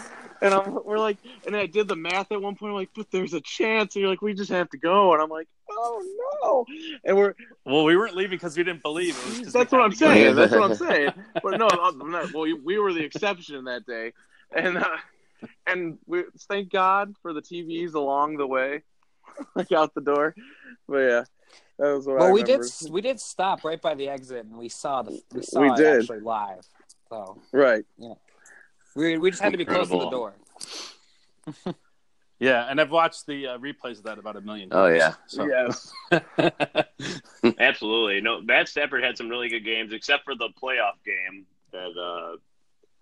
and 0.43 0.55
I'm, 0.55 0.75
we're 0.85 0.99
like, 0.99 1.19
and 1.47 1.57
I 1.57 1.67
did 1.67 1.89
the 1.89 1.97
math 1.97 2.31
at 2.33 2.41
one 2.43 2.57
point. 2.57 2.71
I'm 2.71 2.77
like, 2.77 2.91
but 2.95 3.07
there's 3.11 3.33
a 3.35 3.41
chance. 3.41 3.95
And 3.95 4.01
you're 4.03 4.11
like, 4.11 4.23
we 4.23 4.35
just 4.35 4.51
have 4.51 4.69
to 4.71 4.79
go, 4.79 5.13
and 5.15 5.23
I'm 5.23 5.31
like, 5.31 5.49
oh 5.71 6.03
no, 6.43 6.67
and 7.05 7.17
we're 7.17 7.35
Well, 7.65 7.85
we 7.85 7.97
weren't 7.97 8.15
leaving 8.17 8.37
because 8.37 8.57
we 8.57 8.65
didn't 8.65 8.83
believe 8.83 9.17
it. 9.17 9.25
was 9.27 9.39
'cause 9.45 9.53
that's 9.53 9.73
what 9.73 9.83
I'm 9.83 9.93
to 9.93 9.97
go. 9.99 10.07
saying. 10.07 10.35
That's 10.35 10.53
what 10.53 10.71
I'm 10.71 10.75
saying. 10.89 11.13
But 11.43 11.59
no, 11.59 11.69
I'm 11.69 12.11
not, 12.11 12.33
well, 12.33 12.47
we 12.65 12.79
were 12.79 12.93
the 12.93 13.03
exception 13.05 13.65
that 13.65 13.87
day, 13.87 14.13
and 14.55 14.79
uh, 14.79 14.97
and 15.67 15.99
we 16.07 16.25
thank 16.49 16.71
God 16.71 17.15
for 17.23 17.33
the 17.33 17.43
TVs 17.43 17.95
along 17.95 18.37
the 18.37 18.47
way, 18.47 18.83
like 19.55 19.73
out 19.73 19.95
the 19.95 20.01
door. 20.01 20.35
But 20.89 20.99
yeah, 20.99 21.25
that 21.79 21.95
was 21.97 22.07
what 22.07 22.17
I 22.17 22.21
Well, 22.25 22.33
we 22.33 22.43
did. 22.43 22.61
We 22.91 23.01
did 23.01 23.21
stop 23.21 23.65
right 23.65 23.81
by 23.81 23.95
the 23.95 24.09
exit, 24.09 24.45
and 24.45 24.57
we 24.57 24.69
saw 24.69 25.03
the. 25.03 25.21
We 25.33 25.43
saw 25.43 25.61
We 25.61 25.69
it 25.69 25.77
did. 25.77 26.01
actually 26.03 26.21
live. 26.21 26.67
So 27.13 27.37
Right. 27.53 27.85
we 28.97 29.19
we 29.19 29.31
just 29.31 29.43
had 29.43 29.53
to 29.53 29.59
be 29.59 29.67
close 29.67 29.89
to 29.91 29.99
the 29.99 30.09
door. 30.11 30.35
Yeah, 32.39 32.67
and 32.69 32.81
I've 32.81 32.91
watched 32.91 33.27
the 33.27 33.47
uh, 33.47 33.59
replays 33.59 33.99
of 33.99 34.03
that 34.03 34.19
about 34.19 34.35
a 34.35 34.41
million 34.41 34.69
Oh, 34.73 34.89
times. 34.91 35.15
Oh 35.31 35.45
yeah. 35.47 35.63
So. 36.11 36.73
Yes. 37.41 37.55
Absolutely. 37.61 38.21
No, 38.21 38.41
Matt 38.41 38.69
Stafford 38.69 39.05
had 39.05 39.17
some 39.17 39.29
really 39.29 39.49
good 39.49 39.65
games, 39.65 39.93
except 39.93 40.25
for 40.25 40.35
the 40.35 40.49
playoff 40.61 40.95
game 41.07 41.47
that 41.71 41.93
uh, 41.97 42.39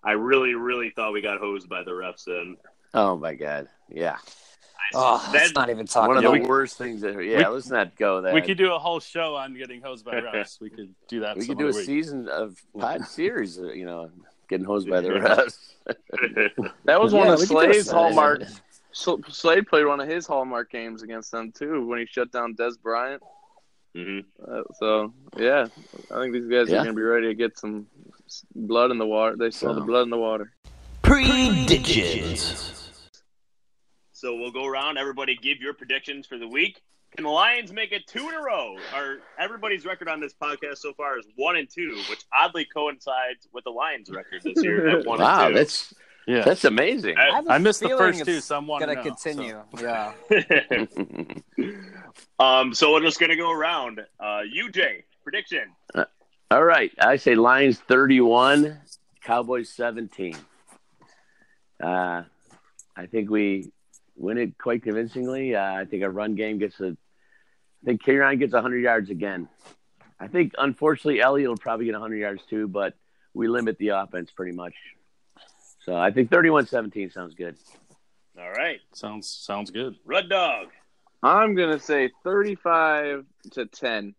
I 0.06 0.12
really, 0.12 0.54
really 0.56 0.90
thought 0.90 1.14
we 1.14 1.22
got 1.22 1.38
hosed 1.38 1.70
by 1.70 1.82
the 1.82 1.90
refs 1.92 2.28
in. 2.28 2.58
Oh 2.92 3.16
my 3.16 3.32
God. 3.34 3.68
Yeah. 3.88 4.18
Oh, 4.94 5.30
let's 5.32 5.52
not 5.54 5.70
even 5.70 5.86
talking. 5.86 6.08
One 6.08 6.16
of 6.18 6.24
about 6.24 6.34
the 6.34 6.40
we- 6.42 6.46
worst 6.48 6.76
things 6.78 7.00
that. 7.02 7.12
Yeah. 7.24 7.48
we- 7.48 7.54
let's 7.54 7.68
not 7.70 7.94
go 7.96 8.20
there. 8.20 8.34
We 8.34 8.40
could 8.42 8.58
do 8.58 8.72
a 8.72 8.78
whole 8.78 9.00
show 9.00 9.36
on 9.36 9.54
getting 9.54 9.80
hosed 9.80 10.04
by 10.04 10.14
refs. 10.20 10.60
We 10.60 10.70
could 10.70 10.94
do 11.08 11.20
that. 11.20 11.36
We 11.36 11.46
could 11.46 11.58
do 11.58 11.68
a 11.68 11.72
week. 11.72 11.84
season 11.86 12.28
of 12.28 12.60
pod 12.78 13.04
series. 13.06 13.58
uh, 13.58 13.72
You 13.72 13.84
know, 13.86 14.10
getting 14.48 14.66
hosed 14.66 14.88
by 14.88 15.00
the 15.00 15.10
refs. 15.10 15.58
That 16.84 17.00
was 17.00 17.12
Yeah, 17.12 17.18
one 17.20 17.28
of 17.28 17.38
we 17.40 17.46
could 17.46 17.52
do 17.54 17.58
a 17.58 17.64
Slay's 17.72 17.86
Slay. 17.86 17.94
hallmark. 17.98 18.42
Sl- 18.92 19.16
Slay 19.28 19.60
played 19.62 19.86
one 19.86 20.00
of 20.00 20.08
his 20.08 20.26
hallmark 20.26 20.70
games 20.70 21.02
against 21.02 21.30
them 21.30 21.52
too 21.52 21.86
when 21.86 21.98
he 22.00 22.06
shut 22.06 22.30
down 22.32 22.54
Dez 22.56 22.74
Bryant. 22.80 23.22
hmm 23.94 24.20
Uh, 24.46 24.62
so 24.78 25.12
yeah, 25.36 25.66
I 26.10 26.20
think 26.20 26.32
these 26.32 26.46
guys 26.46 26.68
Yeah. 26.68 26.76
are 26.80 26.84
going 26.84 26.86
to 26.88 26.92
be 26.94 27.02
ready 27.02 27.26
to 27.28 27.34
get 27.34 27.58
some 27.58 27.86
blood 28.54 28.90
in 28.90 28.98
the 28.98 29.06
water. 29.06 29.36
They 29.36 29.50
saw 29.52 29.68
So- 29.68 29.74
the 29.74 29.80
blood 29.82 30.02
in 30.02 30.10
the 30.10 30.18
water. 30.18 30.52
Predictions. 31.02 32.79
So 34.20 34.36
we'll 34.36 34.50
go 34.50 34.66
around. 34.66 34.98
Everybody 34.98 35.34
give 35.34 35.62
your 35.62 35.72
predictions 35.72 36.26
for 36.26 36.36
the 36.36 36.46
week. 36.46 36.82
Can 37.16 37.24
the 37.24 37.30
Lions 37.30 37.72
make 37.72 37.90
it 37.90 38.06
two 38.06 38.28
in 38.28 38.34
a 38.34 38.42
row? 38.42 38.76
Our 38.94 39.16
everybody's 39.38 39.86
record 39.86 40.08
on 40.08 40.20
this 40.20 40.34
podcast 40.34 40.76
so 40.76 40.92
far 40.92 41.18
is 41.18 41.26
one 41.36 41.56
and 41.56 41.66
two, 41.70 41.98
which 42.10 42.24
oddly 42.30 42.66
coincides 42.66 43.48
with 43.54 43.64
the 43.64 43.70
Lions' 43.70 44.10
record 44.10 44.42
this 44.42 44.62
year 44.62 44.90
at 44.90 45.06
one 45.06 45.20
wow, 45.20 45.46
and 45.46 45.54
two. 45.54 45.58
that's 45.58 45.94
Yeah, 46.26 46.42
that's 46.42 46.66
amazing. 46.66 47.16
I- 47.16 47.34
have 47.34 47.46
a 47.46 47.52
I 47.52 47.58
missed 47.58 47.80
the 47.80 47.88
first 47.88 48.26
two, 48.26 48.32
it's 48.32 48.44
so 48.44 48.58
I'm 48.58 48.66
Gonna 48.66 48.88
and 48.88 48.98
oh, 48.98 49.02
continue. 49.02 49.62
Yeah. 49.80 50.12
um, 52.38 52.74
so 52.74 52.92
we're 52.92 53.00
just 53.00 53.18
gonna 53.18 53.36
go 53.36 53.50
around. 53.50 54.00
Uh, 54.20 54.42
UJ 54.54 55.04
prediction. 55.24 55.70
All 56.50 56.64
right, 56.64 56.92
I 57.00 57.16
say 57.16 57.36
Lions 57.36 57.78
thirty-one, 57.78 58.82
Cowboys 59.24 59.70
seventeen. 59.70 60.36
Uh, 61.82 62.24
I 62.94 63.06
think 63.06 63.30
we 63.30 63.72
win 64.20 64.38
it 64.38 64.58
quite 64.58 64.82
convincingly. 64.82 65.56
Uh, 65.56 65.74
I 65.74 65.84
think 65.86 66.02
our 66.02 66.10
run 66.10 66.34
game 66.34 66.58
gets 66.58 66.78
a. 66.80 66.96
I 67.82 67.84
think 67.84 68.02
Kerryon 68.02 68.38
gets 68.38 68.54
hundred 68.54 68.82
yards 68.82 69.10
again. 69.10 69.48
I 70.20 70.28
think 70.28 70.52
unfortunately 70.58 71.20
Elliott 71.20 71.48
will 71.48 71.56
probably 71.56 71.86
get 71.86 71.94
hundred 71.94 72.18
yards 72.18 72.42
too, 72.48 72.68
but 72.68 72.94
we 73.32 73.48
limit 73.48 73.78
the 73.78 73.88
offense 73.88 74.30
pretty 74.30 74.52
much. 74.52 74.74
So 75.86 75.96
I 75.96 76.10
think 76.10 76.30
31-17 76.30 77.12
sounds 77.12 77.34
good. 77.34 77.56
All 78.38 78.50
right, 78.50 78.80
sounds 78.92 79.28
sounds 79.28 79.70
good. 79.70 79.96
Red 80.04 80.28
Dog. 80.28 80.68
I'm 81.22 81.54
going 81.54 81.76
to 81.76 81.82
say 81.82 82.10
35 82.24 83.24
to 83.52 83.66
10. 83.66 84.14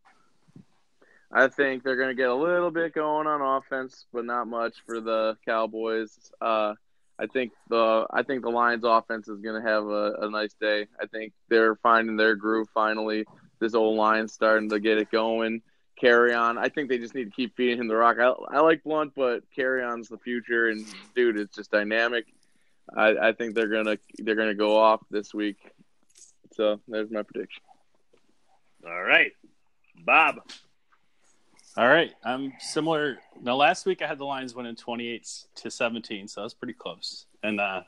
I 1.32 1.48
think 1.48 1.84
they're 1.84 1.96
going 1.96 2.10
to 2.10 2.16
get 2.16 2.30
a 2.30 2.36
little 2.36 2.72
bit 2.72 2.94
going 2.94 3.26
on 3.26 3.42
offense, 3.42 4.06
but 4.14 4.26
not 4.26 4.48
much 4.48 4.76
for 4.86 5.00
the 5.00 5.38
Cowboys. 5.46 6.16
Uh, 6.40 6.76
I 7.20 7.28
think 7.28 7.52
the 7.70 8.08
I 8.10 8.24
think 8.24 8.42
the 8.42 8.50
Lions 8.50 8.84
offense 8.84 9.28
is 9.28 9.40
going 9.42 9.62
to 9.62 9.68
have 9.68 9.86
a, 9.86 10.14
a 10.22 10.30
nice 10.30 10.54
day. 10.54 10.88
I 11.00 11.06
think 11.06 11.34
they're 11.50 11.76
finding 11.76 12.18
their 12.18 12.36
groove 12.36 12.68
finally. 12.74 13.26
This 13.60 13.76
old 13.76 13.98
line's 13.98 14.34
starting 14.34 14.70
to 14.70 14.80
get 14.80 14.98
it 14.98 15.12
going. 15.12 15.62
Kerryon. 16.02 16.58
I 16.58 16.70
think 16.70 16.90
they 16.90 16.98
just 16.98 17.14
need 17.14 17.26
to 17.26 17.32
keep 17.32 17.56
feeding 17.56 17.80
him 17.80 17.88
the 17.88 17.96
rock. 17.96 18.18
I, 18.20 18.58
I 18.58 18.60
like 18.62 18.84
Blunt, 18.84 19.14
but 19.16 19.44
Kerryon's 19.56 20.10
the 20.10 20.18
future, 20.18 20.70
and 20.70 20.84
dude, 21.16 21.38
it's 21.38 21.56
just 21.56 21.72
dynamic. 21.72 22.26
I, 22.96 23.30
I 23.30 23.32
think 23.34 23.56
they're 23.56 23.68
gonna 23.68 23.98
they're 24.18 24.36
gonna 24.36 24.56
go 24.56 24.78
off 24.78 25.02
this 25.12 25.34
week. 25.34 25.58
So 26.54 26.80
there's 26.88 27.12
my 27.12 27.22
prediction. 27.22 27.64
All 28.86 29.04
right, 29.04 29.32
Bob. 30.04 30.42
All 31.78 31.88
right, 31.88 32.14
I'm 32.24 32.52
similar. 32.60 33.20
Now, 33.42 33.56
last 33.56 33.86
week 33.86 34.02
I 34.02 34.08
had 34.08 34.18
the 34.18 34.26
Lions 34.26 34.54
winning 34.54 34.76
28 34.76 35.26
to 35.56 35.72
17, 35.72 36.28
so 36.28 36.42
that's 36.42 36.54
pretty 36.54 36.74
close. 36.74 37.26
And 37.44 37.62
uh, 37.62 37.84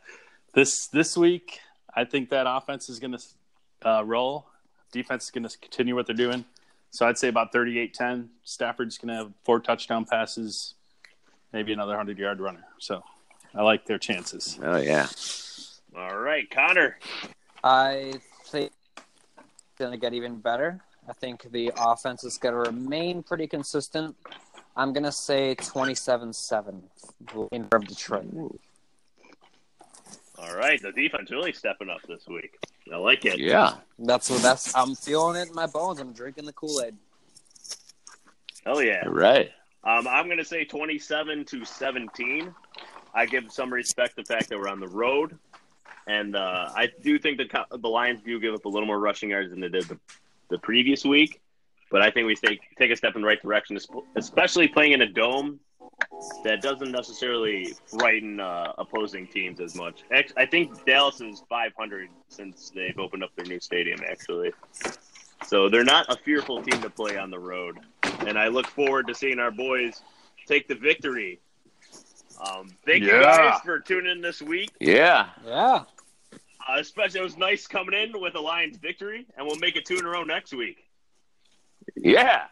this 0.54 0.88
this 0.88 1.18
week, 1.18 1.60
I 1.94 2.06
think 2.06 2.30
that 2.30 2.46
offense 2.48 2.88
is 2.88 3.00
going 3.00 3.18
to 3.18 3.90
uh, 3.90 4.04
roll. 4.06 4.48
Defense 4.94 5.26
is 5.26 5.32
going 5.32 5.48
to 5.48 5.58
continue 5.58 5.96
what 5.96 6.08
they're 6.08 6.16
doing. 6.16 6.46
So 6.92 7.06
I'd 7.08 7.18
say 7.18 7.28
about 7.28 7.52
38-10. 7.52 8.28
Stafford's 8.46 8.98
going 8.98 9.10
to 9.10 9.16
have 9.16 9.32
four 9.44 9.60
touchdown 9.60 10.06
passes, 10.06 10.76
maybe 11.52 11.74
another 11.74 11.96
100-yard 11.96 12.40
runner. 12.40 12.64
So 12.78 13.04
I 13.54 13.64
like 13.64 13.86
their 13.86 13.98
chances. 13.98 14.60
Oh 14.64 14.78
yeah, 14.78 15.08
All 15.96 16.18
right, 16.18 16.50
Connor. 16.50 16.98
I 17.64 18.14
think 18.46 18.72
it's 18.98 19.46
gonna 19.78 19.98
get 19.98 20.14
even 20.14 20.38
better. 20.38 20.82
I 21.08 21.14
think 21.14 21.52
the 21.52 21.72
offense 21.78 22.24
is 22.24 22.38
gonna 22.38 22.58
remain 22.58 23.24
pretty 23.24 23.48
consistent. 23.48 24.16
I'm 24.76 24.94
gonna 24.94 25.12
say 25.12 25.56
27-7 25.56 26.82
in 27.52 27.68
from 27.68 27.84
Detroit. 27.84 28.26
All 30.38 30.56
right, 30.56 30.82
the 30.82 30.92
defense 30.92 31.32
really 31.32 31.54
stepping 31.54 31.90
up 31.90 32.02
this 32.08 32.28
week. 32.28 32.58
I 32.92 32.98
like 32.98 33.24
it. 33.26 33.40
yeah. 33.40 33.76
That's 34.00 34.30
what 34.30 34.42
that's. 34.42 34.76
I'm 34.76 34.96
feeling 34.96 35.38
it 35.42 35.50
in 35.50 35.56
my 35.56 35.68
bones. 35.68 36.00
I'm 36.00 36.12
drinking 36.12 36.46
the 36.46 36.54
Kool 36.54 36.82
Aid. 36.82 36.96
Hell 38.66 38.82
yeah. 38.82 39.04
Right. 39.08 39.52
Um, 39.84 40.08
I'm 40.08 40.26
going 40.26 40.38
to 40.38 40.46
say 40.46 40.64
27 40.64 41.46
to 41.46 41.66
17. 41.66 42.54
I 43.14 43.26
give 43.26 43.52
some 43.52 43.72
respect 43.72 44.16
the 44.16 44.24
fact 44.24 44.50
that 44.50 44.58
we're 44.58 44.70
on 44.70 44.80
the 44.80 44.88
road, 44.88 45.38
and 46.08 46.36
uh, 46.36 46.70
I 46.76 46.90
do 47.04 47.20
think 47.20 47.38
the 47.38 47.78
the 47.78 47.90
Lions 47.90 48.22
do 48.26 48.40
give 48.40 48.56
up 48.56 48.66
a 48.66 48.70
little 48.70 48.88
more 48.88 49.00
rushing 49.00 49.30
yards 49.30 49.52
than 49.52 49.60
they 49.60 49.70
did 49.70 49.84
the, 49.84 50.00
the 50.54 50.60
previous 50.60 51.04
week. 51.04 51.42
But 51.92 52.02
I 52.02 52.10
think 52.10 52.28
we 52.28 52.36
take 52.36 52.62
take 52.78 52.92
a 52.92 52.96
step 52.96 53.16
in 53.16 53.22
the 53.22 53.28
right 53.28 53.42
direction, 53.42 53.78
especially 54.16 54.68
playing 54.68 54.94
in 54.94 55.02
a 55.02 55.08
dome 55.08 55.60
that 56.44 56.62
doesn't 56.62 56.92
necessarily 56.92 57.76
frighten 57.88 58.40
uh, 58.40 58.74
opposing 58.78 59.28
teams 59.28 59.60
as 59.60 59.76
much. 59.76 60.04
I 60.38 60.46
think 60.46 60.86
Dallas 60.86 61.22
is 61.22 61.44
500 61.50 62.10
since 62.30 62.72
they've 62.74 62.98
opened 62.98 63.24
up 63.24 63.30
their 63.36 63.46
new 63.46 63.60
stadium, 63.60 64.00
actually. 64.10 64.52
So 65.46 65.70
they're 65.70 65.84
not 65.84 66.12
a 66.12 66.18
fearful 66.18 66.64
team 66.64 66.82
to 66.82 66.90
play 66.90 67.18
on 67.18 67.30
the 67.30 67.40
road 67.40 67.80
and 68.28 68.38
I 68.40 68.48
look 68.48 68.68
forward 68.68 69.08
to 69.08 69.16
seeing 69.16 69.40
our 69.40 69.52
boys 69.52 70.02
take 70.48 70.68
the 70.68 70.76
victory 70.76 71.40
Um, 72.40 72.70
thank 72.86 73.04
you 73.04 73.12
guys 73.12 73.60
for 73.64 73.80
tuning 73.80 74.12
in 74.12 74.22
this 74.22 74.42
week. 74.42 74.72
Yeah. 74.80 75.30
Yeah. 75.46 75.84
Uh, 76.68 76.80
especially, 76.80 77.20
it 77.20 77.24
was 77.24 77.38
nice 77.38 77.68
coming 77.68 77.94
in 78.00 78.20
with 78.20 78.36
a 78.36 78.40
Lions 78.40 78.78
victory, 78.78 79.26
and 79.38 79.46
we'll 79.46 79.58
make 79.58 79.76
it 79.76 79.86
two 79.86 79.98
in 79.98 80.06
a 80.06 80.10
row 80.10 80.24
next 80.24 80.54
week. 80.54 80.86
Yeah. 81.96 82.46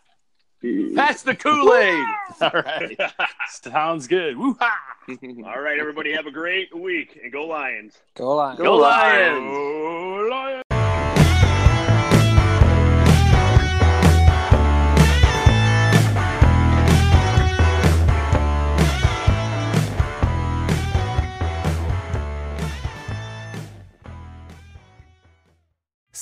That's 0.61 1.23
the 1.23 1.33
Kool 1.35 1.73
Aid. 1.73 2.05
All 2.41 2.51
right. 2.51 2.99
Sounds 3.49 4.07
good. 4.07 4.37
Woo-ha! 4.37 4.77
All 5.09 5.59
right, 5.59 5.79
everybody, 5.79 6.13
have 6.13 6.27
a 6.27 6.31
great 6.31 6.75
week, 6.75 7.19
and 7.23 7.31
go 7.31 7.45
Lions. 7.45 7.97
Go 8.15 8.35
Lions. 8.35 8.59
Go 8.59 8.75
Lions. 8.75 9.39
Oh, 9.41 10.27
Lions. 10.29 10.60